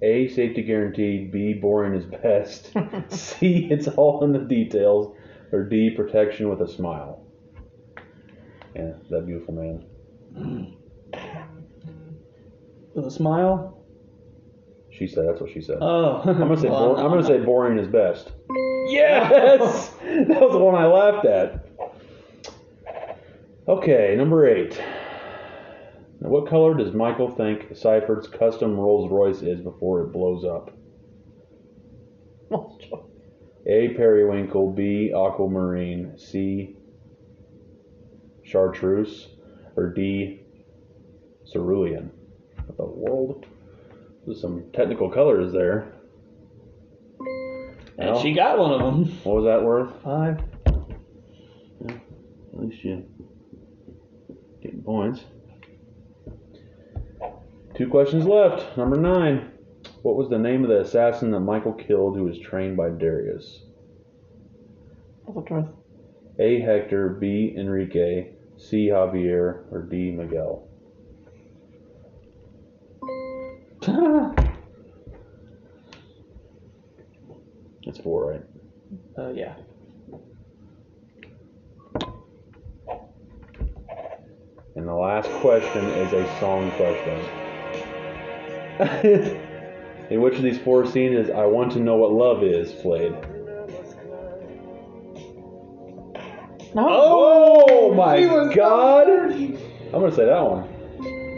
A. 0.00 0.28
Safety 0.28 0.62
guaranteed. 0.62 1.32
B. 1.32 1.54
Boring 1.54 1.94
is 1.94 2.04
best. 2.04 2.72
C. 3.08 3.68
It's 3.70 3.88
all 3.88 4.24
in 4.24 4.32
the 4.32 4.38
details. 4.38 5.14
Or 5.52 5.64
D. 5.64 5.90
Protection 5.90 6.48
with 6.48 6.60
a 6.60 6.68
smile. 6.68 7.24
Yeah, 8.74 8.92
that 9.10 9.26
beautiful 9.26 9.54
man. 9.54 9.84
With 12.94 13.06
a 13.06 13.10
smile. 13.10 13.84
She 14.90 15.06
said. 15.06 15.26
That's 15.28 15.40
what 15.40 15.50
she 15.52 15.60
said. 15.60 15.78
Oh. 15.80 16.20
I'm 16.24 16.38
gonna 16.38 16.56
say. 16.56 16.68
Well, 16.68 16.96
I'm 16.96 17.10
gonna 17.10 17.24
say 17.24 17.38
boring 17.38 17.78
is 17.78 17.86
best. 17.88 18.32
Yes. 18.88 19.92
That 20.08 20.40
was 20.40 20.52
the 20.52 20.58
one 20.58 20.74
I 20.74 20.86
laughed 20.86 21.26
at. 21.26 21.68
Okay, 23.68 24.14
number 24.16 24.48
eight. 24.48 24.76
Now, 26.20 26.30
what 26.30 26.48
color 26.48 26.74
does 26.74 26.92
Michael 26.92 27.30
think 27.30 27.76
Seifert 27.76 28.32
custom 28.36 28.76
Rolls 28.76 29.10
Royce 29.12 29.42
is 29.42 29.60
before 29.60 30.02
it 30.02 30.12
blows 30.12 30.44
up? 30.44 30.72
Multiple 33.68 33.88
choice. 33.88 33.92
A. 33.92 33.96
Periwinkle. 33.96 34.72
B. 34.72 35.12
Aquamarine. 35.14 36.18
C. 36.18 36.76
Chartreuse. 38.42 39.28
Or 39.76 39.92
D. 39.92 40.40
Cerulean. 41.52 42.10
What 42.66 42.76
the 42.76 42.84
world? 42.84 43.46
There's 44.26 44.40
some 44.40 44.64
technical 44.72 45.10
colors 45.10 45.52
there. 45.52 45.92
And 47.98 48.10
Well, 48.10 48.20
she 48.22 48.32
got 48.34 48.58
one 48.58 48.72
of 48.72 48.80
them. 48.80 49.04
what 49.24 49.36
was 49.36 49.44
that 49.46 49.62
worth? 49.62 49.90
Five. 50.04 50.40
At 51.88 52.64
least 52.64 52.84
you 52.84 53.04
getting 54.62 54.82
points. 54.82 55.24
Two 57.76 57.88
questions 57.88 58.26
left. 58.26 58.76
Number 58.76 58.96
nine. 58.96 59.52
What 60.02 60.16
was 60.16 60.28
the 60.28 60.38
name 60.38 60.62
of 60.62 60.70
the 60.70 60.80
assassin 60.80 61.30
that 61.32 61.40
Michael 61.40 61.72
killed 61.72 62.16
who 62.16 62.24
was 62.24 62.38
trained 62.38 62.76
by 62.76 62.88
Darius? 62.90 63.62
Choice. 65.46 65.66
A. 66.38 66.60
Hector, 66.60 67.10
B. 67.10 67.54
Enrique, 67.56 68.30
C. 68.56 68.88
Javier, 68.88 69.70
or 69.72 69.82
D. 69.82 70.10
Miguel? 70.10 70.66
It's 77.88 77.98
four, 77.98 78.32
right? 78.32 78.42
uh, 79.16 79.30
yeah. 79.30 79.54
And 84.76 84.86
the 84.86 84.92
last 84.92 85.30
question 85.40 85.84
is 85.86 86.12
a 86.12 86.26
song 86.38 86.70
question. 86.72 87.18
In 90.10 90.22
which 90.22 90.36
of 90.36 90.42
these 90.42 90.58
four 90.58 90.86
scenes 90.86 91.28
is 91.28 91.30
I 91.30 91.44
Want 91.44 91.72
to 91.72 91.80
Know 91.80 91.96
What 91.96 92.12
Love 92.12 92.42
Is 92.42 92.72
played? 92.72 93.12
No. 96.74 96.86
Oh 96.88 97.94
my 97.94 98.20
she 98.20 98.26
was 98.26 98.54
god! 98.54 99.08
I'm 99.08 99.90
gonna 99.92 100.14
say 100.14 100.26
that 100.26 100.40
one. 100.40 100.68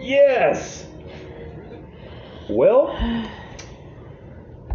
Yes! 0.02 0.86
Well, 2.48 2.96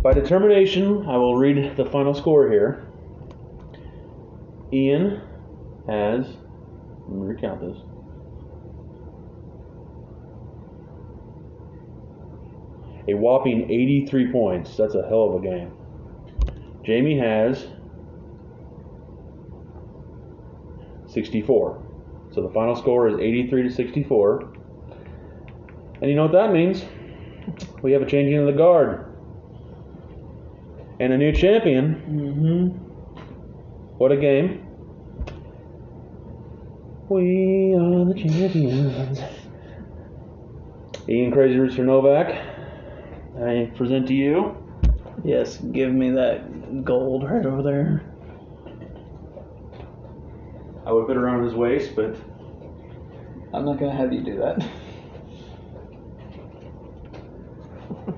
by 0.01 0.13
determination, 0.13 1.05
I 1.07 1.17
will 1.17 1.35
read 1.35 1.75
the 1.75 1.85
final 1.85 2.13
score 2.13 2.49
here. 2.49 2.85
Ian 4.71 5.21
has. 5.87 6.25
Let 7.07 7.17
me 7.17 7.27
recount 7.27 7.61
this. 7.61 7.77
A 13.07 13.13
whopping 13.13 13.69
83 13.69 14.31
points. 14.31 14.75
That's 14.77 14.95
a 14.95 15.07
hell 15.07 15.35
of 15.35 15.43
a 15.43 15.47
game. 15.47 15.71
Jamie 16.83 17.17
has 17.19 17.67
64. 21.07 21.83
So 22.31 22.41
the 22.41 22.49
final 22.49 22.75
score 22.75 23.07
is 23.07 23.17
83 23.17 23.63
to 23.63 23.71
64. 23.71 24.53
And 26.01 26.09
you 26.09 26.15
know 26.15 26.23
what 26.23 26.33
that 26.33 26.51
means? 26.51 26.83
We 27.81 27.91
have 27.93 28.01
a 28.01 28.05
changing 28.05 28.37
of 28.37 28.47
the 28.47 28.51
guard. 28.51 29.15
And 30.99 31.13
a 31.13 31.17
new 31.17 31.31
champion. 31.31 31.95
Mm-hmm. 32.07 32.85
What 33.97 34.11
a 34.11 34.17
game. 34.17 34.65
We 37.07 37.75
are 37.75 38.05
the 38.05 38.15
champions. 38.15 39.19
Ian 41.07 41.31
Crazy 41.31 41.59
Rooster 41.59 41.85
Novak, 41.85 42.54
I 43.41 43.71
present 43.75 44.07
to 44.07 44.13
you. 44.13 44.55
Yes, 45.23 45.57
give 45.57 45.91
me 45.91 46.11
that 46.11 46.83
gold 46.83 47.23
right 47.23 47.45
over 47.45 47.61
there. 47.61 48.03
I 50.85 50.91
would 50.91 51.07
put 51.07 51.17
it 51.17 51.19
around 51.19 51.43
his 51.43 51.53
waist, 51.53 51.95
but 51.95 52.15
I'm 53.53 53.65
not 53.65 53.79
gonna 53.79 53.95
have 53.95 54.13
you 54.13 54.21
do 54.21 54.37
that. 54.37 54.67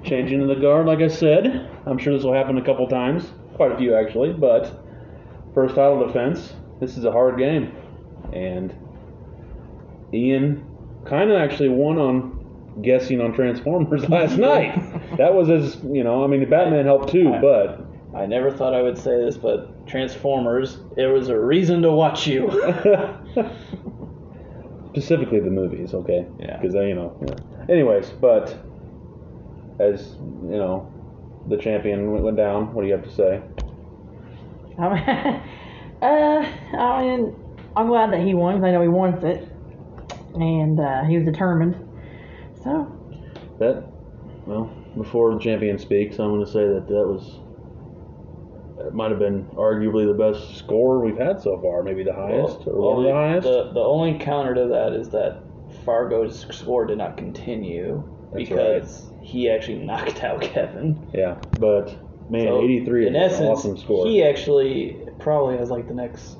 changing 0.03 0.41
of 0.41 0.47
the 0.47 0.55
guard, 0.55 0.85
like 0.85 0.99
I 0.99 1.07
said. 1.07 1.69
I'm 1.85 1.97
sure 1.97 2.13
this 2.13 2.23
will 2.23 2.33
happen 2.33 2.57
a 2.57 2.63
couple 2.63 2.87
times. 2.87 3.31
Quite 3.55 3.71
a 3.71 3.77
few, 3.77 3.95
actually. 3.95 4.33
But 4.33 4.83
first 5.53 5.75
title 5.75 6.05
defense, 6.05 6.53
this 6.79 6.97
is 6.97 7.05
a 7.05 7.11
hard 7.11 7.37
game. 7.37 7.75
And 8.33 8.75
Ian 10.13 10.65
kind 11.05 11.31
of 11.31 11.37
actually 11.37 11.69
won 11.69 11.97
on 11.97 12.36
guessing 12.81 13.21
on 13.21 13.33
Transformers 13.33 14.07
last 14.09 14.37
Knight. 14.37 14.75
That 15.17 15.33
was 15.33 15.49
as 15.49 15.77
you 15.83 16.03
know, 16.03 16.23
I 16.23 16.27
mean, 16.27 16.39
the 16.39 16.45
Batman 16.45 16.85
helped 16.85 17.09
too, 17.09 17.31
but 17.41 17.81
I 18.15 18.25
never 18.25 18.51
thought 18.51 18.73
I 18.73 18.81
would 18.81 18.97
say 18.97 19.17
this, 19.23 19.37
but 19.37 19.85
Transformers, 19.87 20.79
it 20.95 21.05
was 21.07 21.29
a 21.29 21.39
reason 21.39 21.81
to 21.83 21.91
watch 21.91 22.27
you. 22.27 22.49
specifically 24.89 25.39
the 25.39 25.49
movies, 25.49 25.93
okay? 25.93 26.25
Yeah. 26.39 26.57
Because 26.57 26.73
you 26.75 26.95
know. 26.95 27.15
Yeah. 27.27 27.73
Anyways, 27.73 28.09
but 28.09 28.57
as 29.79 30.15
you 30.43 30.57
know, 30.57 30.91
the 31.47 31.57
champion 31.57 32.11
went- 32.11 32.23
went 32.23 32.37
down. 32.37 32.73
What 32.73 32.81
do 32.81 32.87
you 32.87 32.93
have 32.95 33.03
to 33.03 33.11
say? 33.11 33.41
I 34.79 34.93
mean, 34.93 35.03
uh, 36.01 36.77
I 36.77 37.01
mean, 37.01 37.35
I'm 37.75 37.87
glad 37.87 38.11
that 38.11 38.21
he 38.21 38.33
won 38.33 38.55
'cause 38.55 38.63
I 38.63 38.71
know 38.71 38.81
he 38.81 38.87
wants 38.87 39.23
it, 39.23 39.47
and 40.35 40.79
uh, 40.79 41.03
he 41.03 41.17
was 41.17 41.25
determined. 41.25 41.75
So, 42.63 42.91
That, 43.59 43.83
well, 44.45 44.65
before 44.97 45.33
the 45.33 45.39
champion 45.39 45.77
speaks, 45.77 46.19
I'm 46.19 46.29
going 46.31 46.45
to 46.45 46.51
say 46.51 46.65
that 46.67 46.87
that 46.87 47.07
was. 47.07 47.39
It 48.85 48.93
might 48.93 49.09
have 49.09 49.19
been 49.19 49.43
arguably 49.55 50.05
the 50.07 50.13
best 50.13 50.55
score 50.57 50.99
we've 51.03 51.17
had 51.17 51.41
so 51.41 51.59
far, 51.61 51.83
maybe 51.83 52.03
the 52.03 52.13
highest 52.13 52.59
or 52.67 52.79
one 52.79 52.97
of 52.99 53.03
the 53.05 53.11
highest. 53.13 53.43
The, 53.47 53.71
the 53.73 53.79
only 53.81 54.19
counter 54.19 54.53
to 54.53 54.67
that 54.67 54.93
is 54.93 55.09
that 55.09 55.41
Fargo's 55.83 56.45
score 56.51 56.85
did 56.85 56.97
not 56.99 57.17
continue 57.17 58.03
That's 58.33 58.47
because 58.47 59.11
he 59.21 59.49
actually 59.49 59.79
knocked 59.79 60.23
out 60.23 60.41
Kevin. 60.41 61.09
yeah, 61.13 61.35
but 61.59 61.87
man, 62.29 62.45
So, 62.45 62.61
83 62.63 63.07
in 63.07 63.15
is 63.15 63.23
essence, 63.33 63.39
an 63.41 63.47
awesome 63.47 63.77
score. 63.77 64.07
he 64.07 64.23
actually 64.23 65.01
probably 65.19 65.57
has 65.57 65.69
like 65.71 65.87
the 65.87 65.95
next 65.95 66.37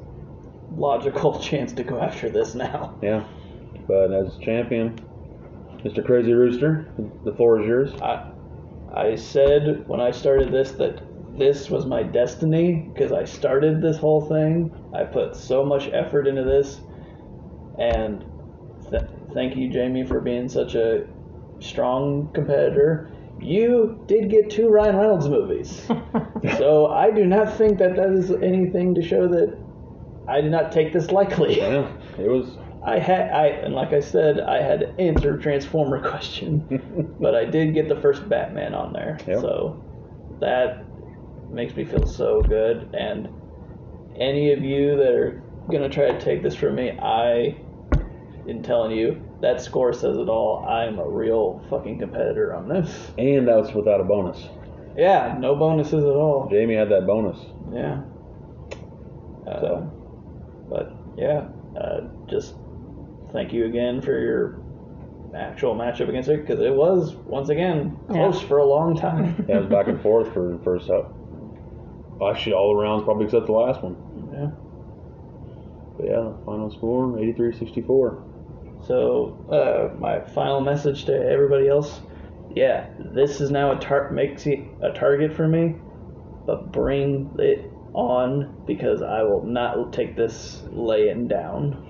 logical 0.75 1.39
chance 1.41 1.73
to 1.73 1.83
go 1.83 1.99
after 1.99 2.29
this 2.29 2.53
now. 2.55 2.97
Yeah, 3.01 3.25
but 3.87 4.13
as 4.13 4.37
champion, 4.37 5.03
Mr. 5.83 6.03
Crazy 6.03 6.33
Rooster, 6.33 6.87
the 7.23 7.33
floor 7.33 7.61
is 7.61 7.67
yours. 7.67 7.93
I 8.01 8.31
I 8.93 9.15
said 9.15 9.87
when 9.87 9.99
I 9.99 10.11
started 10.11 10.51
this 10.51 10.71
that 10.73 11.01
this 11.37 11.69
was 11.69 11.85
my 11.85 12.01
destiny 12.01 12.89
because 12.93 13.11
I 13.11 13.25
started 13.25 13.81
this 13.81 13.97
whole 13.97 14.21
thing. 14.21 14.71
I 14.93 15.03
put 15.03 15.35
so 15.35 15.63
much 15.63 15.87
effort 15.93 16.27
into 16.27 16.43
this, 16.43 16.81
and 17.77 18.25
th- 18.89 19.03
thank 19.33 19.55
you, 19.55 19.69
Jamie, 19.69 20.05
for 20.05 20.19
being 20.19 20.49
such 20.49 20.73
a 20.73 21.05
strong 21.59 22.29
competitor. 22.33 23.11
You 23.39 24.03
did 24.07 24.31
get 24.31 24.49
two 24.49 24.67
Ryan 24.69 24.95
Reynolds 24.95 25.29
movies, 25.29 25.83
so 26.57 26.87
I 26.87 27.11
do 27.11 27.25
not 27.25 27.53
think 27.55 27.77
that 27.77 27.95
that 27.95 28.09
is 28.09 28.31
anything 28.31 28.95
to 28.95 29.01
show 29.03 29.27
that 29.27 29.55
I 30.27 30.41
did 30.41 30.51
not 30.51 30.71
take 30.71 30.91
this 30.91 31.11
lightly. 31.11 31.57
Yeah, 31.59 31.91
it 32.17 32.27
was. 32.27 32.57
I 32.87 32.99
had 32.99 33.31
I 33.31 33.47
and 33.47 33.73
like 33.75 33.91
I 33.91 33.99
said, 33.99 34.39
I 34.39 34.61
had 34.61 34.79
to 34.79 34.89
answer 34.99 35.37
Transformer 35.37 36.01
question, 36.09 37.15
but 37.19 37.35
I 37.35 37.43
did 37.45 37.73
get 37.73 37.89
the 37.89 37.99
first 38.01 38.27
Batman 38.29 38.73
on 38.73 38.93
there, 38.93 39.17
Yep. 39.27 39.41
so 39.41 39.83
that 40.39 40.85
makes 41.51 41.75
me 41.75 41.83
feel 41.83 42.05
so 42.05 42.41
good. 42.41 42.95
And 42.97 43.27
any 44.17 44.53
of 44.53 44.63
you 44.63 44.95
that 44.97 45.13
are 45.13 45.43
gonna 45.69 45.89
try 45.89 46.11
to 46.11 46.19
take 46.19 46.41
this 46.43 46.55
from 46.55 46.75
me, 46.75 46.91
I, 46.91 47.57
in 48.47 48.63
telling 48.63 48.91
you, 48.91 49.21
that 49.41 49.59
score 49.61 49.91
says 49.91 50.17
it 50.17 50.29
all. 50.29 50.65
I'm 50.65 50.97
a 50.97 51.07
real 51.07 51.61
fucking 51.69 51.99
competitor 51.99 52.55
on 52.55 52.69
this. 52.69 53.11
And 53.17 53.47
that 53.49 53.57
was 53.57 53.73
without 53.73 53.99
a 53.99 54.05
bonus. 54.05 54.41
Yeah, 54.95 55.35
no 55.37 55.55
bonuses 55.55 56.03
at 56.05 56.09
all. 56.15 56.47
Jamie 56.49 56.75
had 56.75 56.89
that 56.89 57.05
bonus. 57.05 57.37
Yeah. 57.73 58.01
Uh, 59.45 59.59
So. 59.59 59.93
But 60.69 60.93
yeah, 61.17 61.47
uh, 61.79 62.01
just 62.29 62.55
thank 63.33 63.53
you 63.53 63.65
again 63.65 64.01
for 64.01 64.17
your 64.19 64.59
actual 65.35 65.75
matchup 65.75 66.09
against 66.09 66.29
it 66.29 66.41
because 66.45 66.59
it 66.63 66.73
was 66.73 67.13
once 67.25 67.49
again 67.49 67.97
close 68.09 68.41
for 68.41 68.57
a 68.59 68.65
long 68.65 68.97
time. 68.97 69.45
Yeah, 69.49 69.57
it 69.57 69.59
was 69.61 69.69
back 69.69 69.87
and 69.87 70.01
forth 70.01 70.33
for 70.33 70.51
the 70.57 70.63
first 70.63 70.87
half. 70.89 71.05
Actually, 72.27 72.53
all 72.53 72.75
the 72.75 72.81
rounds 72.81 73.03
probably 73.03 73.25
except 73.25 73.45
the 73.45 73.51
last 73.51 73.83
one. 73.83 73.95
yeah. 74.33 74.49
But 75.97 76.05
yeah, 76.07 76.33
final 76.45 76.71
score 76.71 77.07
83-64. 77.17 78.23
So 78.87 79.37
uh, 79.51 79.99
my 79.99 80.19
final 80.21 80.61
message 80.61 81.05
to 81.05 81.13
everybody 81.13 81.67
else: 81.67 81.99
yeah, 82.55 82.87
this 82.99 83.41
is 83.41 83.51
now 83.51 83.75
a 83.75 83.79
tar- 83.79 84.11
makes 84.11 84.45
it 84.47 84.59
a 84.81 84.91
target 84.91 85.33
for 85.35 85.47
me, 85.47 85.75
but 86.45 86.71
bring 86.71 87.35
it 87.39 87.71
on 87.93 88.63
because 88.67 89.01
I 89.01 89.23
will 89.23 89.43
not 89.43 89.91
take 89.93 90.15
this 90.15 90.63
laying 90.71 91.27
down. 91.27 91.83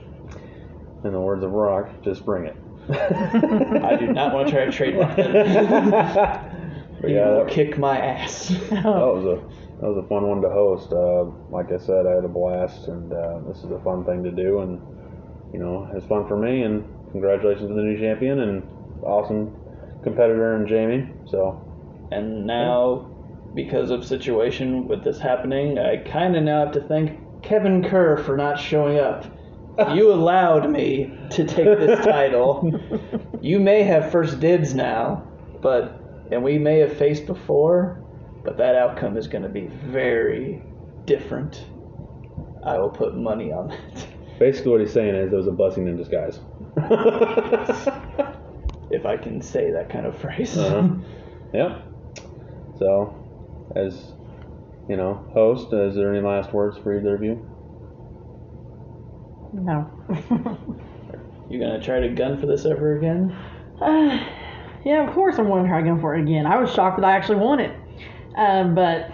In 1.04 1.12
the 1.14 1.20
words 1.22 1.44
of 1.44 1.52
Rock, 1.52 2.02
just 2.04 2.26
bring 2.26 2.46
it. 2.46 2.56
I 2.90 3.96
do 4.00 4.08
not 4.08 4.34
want 4.34 4.48
to 4.50 4.54
try 4.54 4.66
to 4.66 4.72
trademark 4.72 5.16
that. 5.18 6.54
But 7.02 7.12
You 7.12 7.16
yeah, 7.16 7.30
will 7.30 7.46
that, 7.46 7.48
kick 7.48 7.78
my 7.78 8.00
ass. 8.00 8.48
that 8.70 8.84
was 8.84 9.26
a 9.26 9.36
that 9.82 9.88
was 9.88 10.04
a 10.04 10.08
fun 10.08 10.28
one 10.28 10.42
to 10.42 10.50
host. 10.50 10.92
Uh, 10.92 11.26
like 11.50 11.72
I 11.72 11.78
said, 11.78 12.08
I 12.08 12.12
had 12.16 12.26
a 12.26 12.28
blast, 12.28 12.88
and 12.88 13.14
uh, 13.14 13.40
this 13.48 13.58
is 13.64 13.72
a 13.72 13.80
fun 13.84 14.04
thing 14.06 14.24
to 14.24 14.32
do, 14.32 14.60
and 14.62 14.82
you 15.54 15.60
know, 15.60 15.90
it's 15.94 16.06
fun 16.08 16.28
for 16.28 16.38
me. 16.38 16.64
And 16.64 16.86
congratulations 17.12 17.70
to 17.70 17.76
the 17.76 17.82
new 17.84 18.00
champion 18.00 18.40
and 18.40 18.64
awesome 19.04 19.54
competitor 20.04 20.56
and 20.56 20.68
Jamie. 20.68 21.14
So 21.26 21.62
And 22.12 22.46
now, 22.48 23.10
because 23.54 23.92
of 23.92 24.06
situation 24.06 24.88
with 24.88 25.04
this 25.04 25.20
happening, 25.20 25.78
I 25.78 25.98
kind 25.98 26.36
of 26.36 26.44
now 26.44 26.66
have 26.66 26.74
to 26.74 26.82
thank 26.82 27.20
Kevin 27.44 27.84
Kerr 27.84 28.18
for 28.18 28.36
not 28.38 28.60
showing 28.60 28.98
up. 29.00 29.26
You 29.94 30.12
allowed 30.12 30.70
me 30.70 31.12
to 31.32 31.46
take 31.46 31.66
this 31.66 32.04
title. 32.06 32.80
You 33.42 33.60
may 33.60 33.84
have 33.84 34.12
first 34.12 34.40
dibs 34.40 34.74
now, 34.74 35.28
but 35.62 36.02
and 36.32 36.44
we 36.44 36.58
may 36.58 36.80
have 36.80 36.98
faced 36.98 37.26
before, 37.26 38.02
but 38.44 38.58
that 38.58 38.76
outcome 38.76 39.18
is 39.18 39.28
going 39.28 39.44
to 39.44 39.50
be 39.50 39.68
very 39.68 40.62
different. 41.06 41.66
I 42.64 42.78
will 42.80 42.90
put 42.90 43.16
money 43.16 43.52
on 43.52 43.70
that. 43.70 44.08
basically, 44.40 44.72
what 44.72 44.82
he's 44.82 44.92
saying 44.92 45.16
is 45.16 45.32
it 45.32 45.36
was 45.36 45.48
a 45.48 45.52
blessing 45.52 45.88
in 45.88 45.96
disguise. 45.98 46.40
If 48.90 49.06
I 49.06 49.18
can 49.18 49.42
say 49.42 49.72
that 49.72 49.90
kind 49.90 50.06
of 50.06 50.18
phrase. 50.18 50.58
Uh-huh. 50.58 50.90
Yep. 51.54 51.82
So, 52.78 53.16
as 53.76 54.12
you 54.90 54.98
know, 54.98 55.26
host, 55.34 55.72
is 55.72 55.96
there 55.96 56.14
any 56.14 56.26
last 56.26 56.52
words 56.52 56.78
for 56.78 56.98
either 56.98 57.16
of 57.16 57.24
you? 57.24 57.40
No. 59.54 59.90
You 61.50 61.62
gonna 61.62 61.82
try 61.82 62.02
to 62.02 62.10
gun 62.10 62.38
for 62.42 62.46
this 62.46 62.66
ever 62.66 62.98
again? 62.98 63.32
Uh, 63.82 64.20
yeah, 64.86 65.08
of 65.08 65.14
course 65.14 65.38
I'm 65.40 65.48
going 65.48 65.64
to 65.64 65.70
try 65.70 65.82
gun 65.82 66.02
for 66.02 66.14
it 66.14 66.22
again. 66.24 66.46
I 66.46 66.58
was 66.58 66.74
shocked 66.74 67.00
that 67.00 67.06
I 67.08 67.14
actually 67.16 67.38
won 67.38 67.62
it. 67.62 67.74
Um, 68.36 68.76
but, 68.76 69.12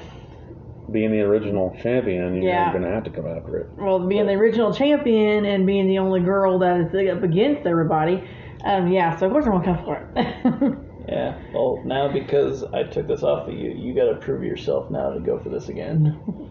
Being 0.91 1.11
the 1.11 1.21
original 1.21 1.77
champion, 1.79 2.33
you're 2.41 2.51
Yeah. 2.51 2.71
going 2.71 2.83
to 2.83 2.89
have 2.89 3.03
to 3.03 3.11
come 3.11 3.27
after 3.27 3.57
it. 3.57 3.69
well, 3.77 4.07
being 4.07 4.25
the 4.25 4.33
original 4.33 4.73
champion 4.73 5.45
and 5.45 5.67
being 5.67 5.87
the 5.87 5.99
only 5.99 6.21
girl 6.21 6.57
that 6.57 6.79
is 6.81 7.09
up 7.15 7.21
against 7.21 7.67
everybody, 7.67 8.27
um, 8.65 8.87
yeah, 8.91 9.15
so 9.15 9.27
of 9.27 9.31
course 9.31 9.45
I'm 9.45 9.51
going 9.51 9.63
to 9.63 9.73
come 9.75 9.85
for 9.85 10.09
it. 10.15 10.77
Yeah. 11.07 11.37
Well, 11.53 11.83
now 11.85 12.11
because 12.11 12.63
I 12.63 12.83
took 12.83 13.07
this 13.07 13.21
off 13.23 13.47
of 13.47 13.53
you, 13.53 13.71
you 13.71 13.93
got 13.93 14.05
to 14.05 14.15
prove 14.15 14.41
yourself 14.41 14.89
now 14.89 15.11
to 15.11 15.19
go 15.19 15.37
for 15.37 15.49
this 15.49 15.67
again. 15.69 16.19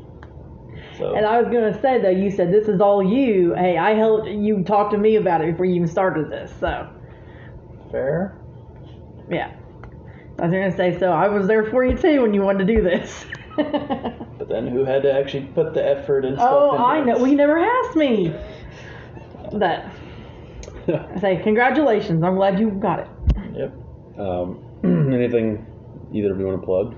So 1.03 1.17
and 1.17 1.27
I 1.27 1.41
was 1.41 1.51
going 1.51 1.73
to 1.73 1.81
say, 1.83 2.01
though, 2.01 2.11
you 2.11 2.31
said 2.31 2.53
this 2.53 2.69
is 2.69 2.81
all 2.81 3.03
you. 3.03 3.55
Hey, 3.55 3.77
I 3.77 3.95
helped 3.95 4.29
you 4.29 4.63
talk 4.63 4.91
to 4.93 4.99
me 4.99 5.17
about 5.17 5.41
it 5.43 5.51
before 5.51 5.67
you 5.67 5.75
even 5.75 5.89
started 5.89 6.31
this, 6.31 6.53
so, 6.61 6.89
fair. 7.91 8.39
yeah. 9.29 9.53
I 10.39 10.43
was 10.47 10.53
going 10.53 10.71
to 10.71 10.77
say, 10.77 10.99
so 10.99 11.13
I 11.13 11.29
was 11.29 11.47
there 11.47 11.65
for 11.65 11.85
you 11.85 11.97
too 11.97 12.23
when 12.23 12.33
you 12.35 12.43
wanted 12.43 12.67
to 12.67 12.75
do 12.75 12.83
this. 12.83 13.27
But 13.57 14.49
then 14.49 14.67
who 14.67 14.85
had 14.85 15.03
to 15.03 15.13
actually 15.13 15.45
put 15.47 15.73
the 15.73 15.87
effort 15.87 16.25
and 16.25 16.37
stuff? 16.37 16.49
Oh, 16.51 16.73
into 16.73 16.85
I 16.85 17.01
know. 17.01 17.13
this? 17.13 17.23
Well, 17.23 17.31
you 17.31 17.37
never 17.37 17.59
asked 17.59 17.97
me. 17.97 18.35
That. 19.53 19.93
I 20.89 21.21
say 21.21 21.41
congratulations. 21.45 22.25
I'm 22.25 22.35
glad 22.35 22.59
you 22.59 22.71
got 22.71 22.99
it. 23.01 23.09
Yep. 23.55 24.19
Um, 24.19 24.65
anything 25.15 25.65
either 26.13 26.33
of 26.33 26.41
you 26.41 26.47
want 26.47 26.61
to 26.61 26.67
plug? 26.67 26.97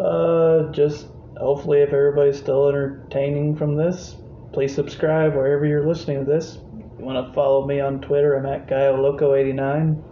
Uh, 0.00 0.72
just 0.72 1.06
hopefully, 1.40 1.80
if 1.80 1.92
everybody's 1.92 2.38
still 2.38 2.68
entertaining 2.68 3.56
from 3.56 3.74
this, 3.74 4.16
please 4.52 4.74
subscribe 4.74 5.34
wherever 5.34 5.64
you're 5.64 5.86
listening 5.86 6.24
to 6.24 6.30
this. 6.30 6.56
If 6.56 6.98
You 6.98 7.04
want 7.04 7.26
to 7.26 7.32
follow 7.32 7.66
me 7.66 7.80
on 7.80 8.00
Twitter? 8.00 8.36
I'm 8.36 8.46
at 8.46 8.68
GuyoLoco89. 8.68 10.04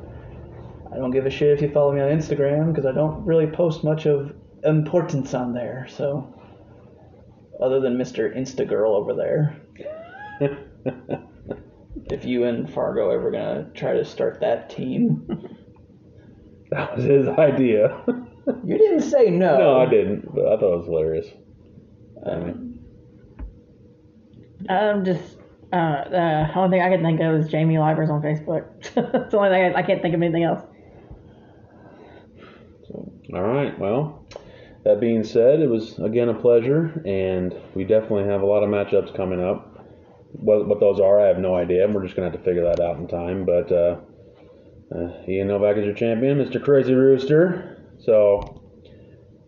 I 0.93 0.97
don't 0.97 1.11
give 1.11 1.27
a 1.27 1.31
shit 1.31 1.51
if 1.51 1.61
you 1.61 1.71
follow 1.71 1.93
me 1.93 2.01
on 2.01 2.09
Instagram 2.09 2.73
because 2.73 2.87
I 2.87 2.93
don't 2.93 3.25
really 3.25 3.47
post 3.47 3.85
much 3.85 4.07
of 4.07 4.35
importance 4.65 5.35
on 5.35 5.53
there. 5.53 5.87
So, 5.89 6.35
other 7.63 7.81
than 7.81 7.97
Mr. 7.97 8.35
Instagirl 8.35 8.95
over 8.97 9.15
there, 9.15 9.57
if 12.11 12.25
you 12.25 12.45
and 12.45 12.73
Fargo 12.73 13.11
ever 13.11 13.31
gonna 13.31 13.71
try 13.75 13.93
to 13.93 14.05
start 14.05 14.41
that 14.41 14.71
team, 14.71 15.27
that 16.71 16.97
was 16.97 17.05
his 17.05 17.29
idea. 17.29 18.03
you 18.65 18.79
didn't 18.79 19.03
say 19.03 19.31
no. 19.31 19.59
no, 19.59 19.81
I 19.81 19.87
didn't, 19.87 20.35
but 20.35 20.47
I 20.47 20.57
thought 20.57 20.73
it 20.75 20.79
was 20.79 20.87
hilarious. 20.87 21.27
Um, 22.25 22.79
Um, 24.69 25.05
just 25.05 25.37
uh, 25.73 26.09
the 26.09 26.51
only 26.57 26.77
thing 26.79 26.83
I 26.83 26.91
can 26.91 27.03
think 27.03 27.21
of 27.21 27.35
is 27.35 27.49
Jamie 27.49 27.79
Livers 27.79 28.11
on 28.11 28.23
Facebook. 28.23 28.65
It's 28.81 29.31
the 29.31 29.37
only 29.39 29.51
thing 29.51 29.75
I, 29.75 29.79
I 29.79 29.83
can't 29.83 30.03
think 30.03 30.15
of 30.15 30.23
anything 30.23 30.45
else. 30.45 30.63
All 33.35 33.43
right. 33.43 33.79
Well, 33.79 34.27
that 34.85 35.01
being 35.01 35.23
said, 35.23 35.61
it 35.61 35.69
was 35.69 35.99
again 35.99 36.29
a 36.31 36.35
pleasure, 36.35 37.03
and 37.05 37.55
we 37.75 37.85
definitely 37.85 38.25
have 38.25 38.43
a 38.43 38.47
lot 38.47 38.63
of 38.63 38.71
matchups 38.71 39.15
coming 39.15 39.43
up. 39.43 39.87
What, 40.33 40.67
what 40.67 40.81
those 40.81 41.01
are, 41.01 41.21
I 41.21 41.27
have 41.27 41.39
no 41.39 41.55
idea. 41.55 41.87
We're 41.89 42.03
just 42.03 42.17
gonna 42.17 42.31
have 42.31 42.39
to 42.39 42.45
figure 42.45 42.65
that 42.65 42.81
out 42.81 42.97
in 42.97 43.07
time. 43.07 43.45
But 43.45 43.71
uh, 43.71 43.97
uh, 44.95 45.13
Ian 45.29 45.49
Novak 45.49 45.77
is 45.77 45.85
your 45.85 45.95
champion, 45.95 46.39
Mr. 46.39 46.63
Crazy 46.63 46.95
Rooster. 46.95 47.78
So, 48.01 48.63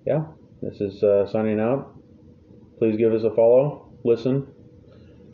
yeah, 0.06 0.24
this 0.62 0.80
is 0.80 1.02
uh, 1.02 1.26
signing 1.30 1.60
out. 1.60 1.94
Please 2.78 2.96
give 2.96 3.12
us 3.12 3.22
a 3.24 3.30
follow, 3.30 3.92
listen, 4.04 4.46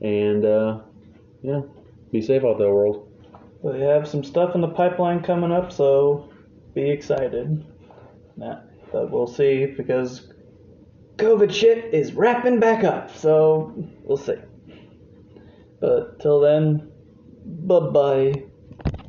and 0.00 0.44
uh, 0.44 0.80
yeah, 1.42 1.60
be 2.12 2.20
safe 2.20 2.44
out 2.44 2.58
there, 2.58 2.74
world. 2.74 3.08
We 3.62 3.80
have 3.80 4.06
some 4.06 4.22
stuff 4.22 4.54
in 4.54 4.60
the 4.60 4.68
pipeline 4.68 5.22
coming 5.22 5.52
up, 5.52 5.72
so 5.72 6.28
be 6.74 6.90
excited. 6.90 7.64
Nah, 8.36 8.60
but 8.92 9.10
we'll 9.10 9.26
see 9.26 9.66
because 9.66 10.32
COVID 11.16 11.52
shit 11.52 11.94
is 11.94 12.12
wrapping 12.12 12.60
back 12.60 12.84
up, 12.84 13.16
so 13.16 13.72
we'll 14.02 14.18
see. 14.18 14.36
But 15.80 16.20
till 16.20 16.40
then, 16.40 16.90
bye 17.44 17.80
bye. 17.80 18.45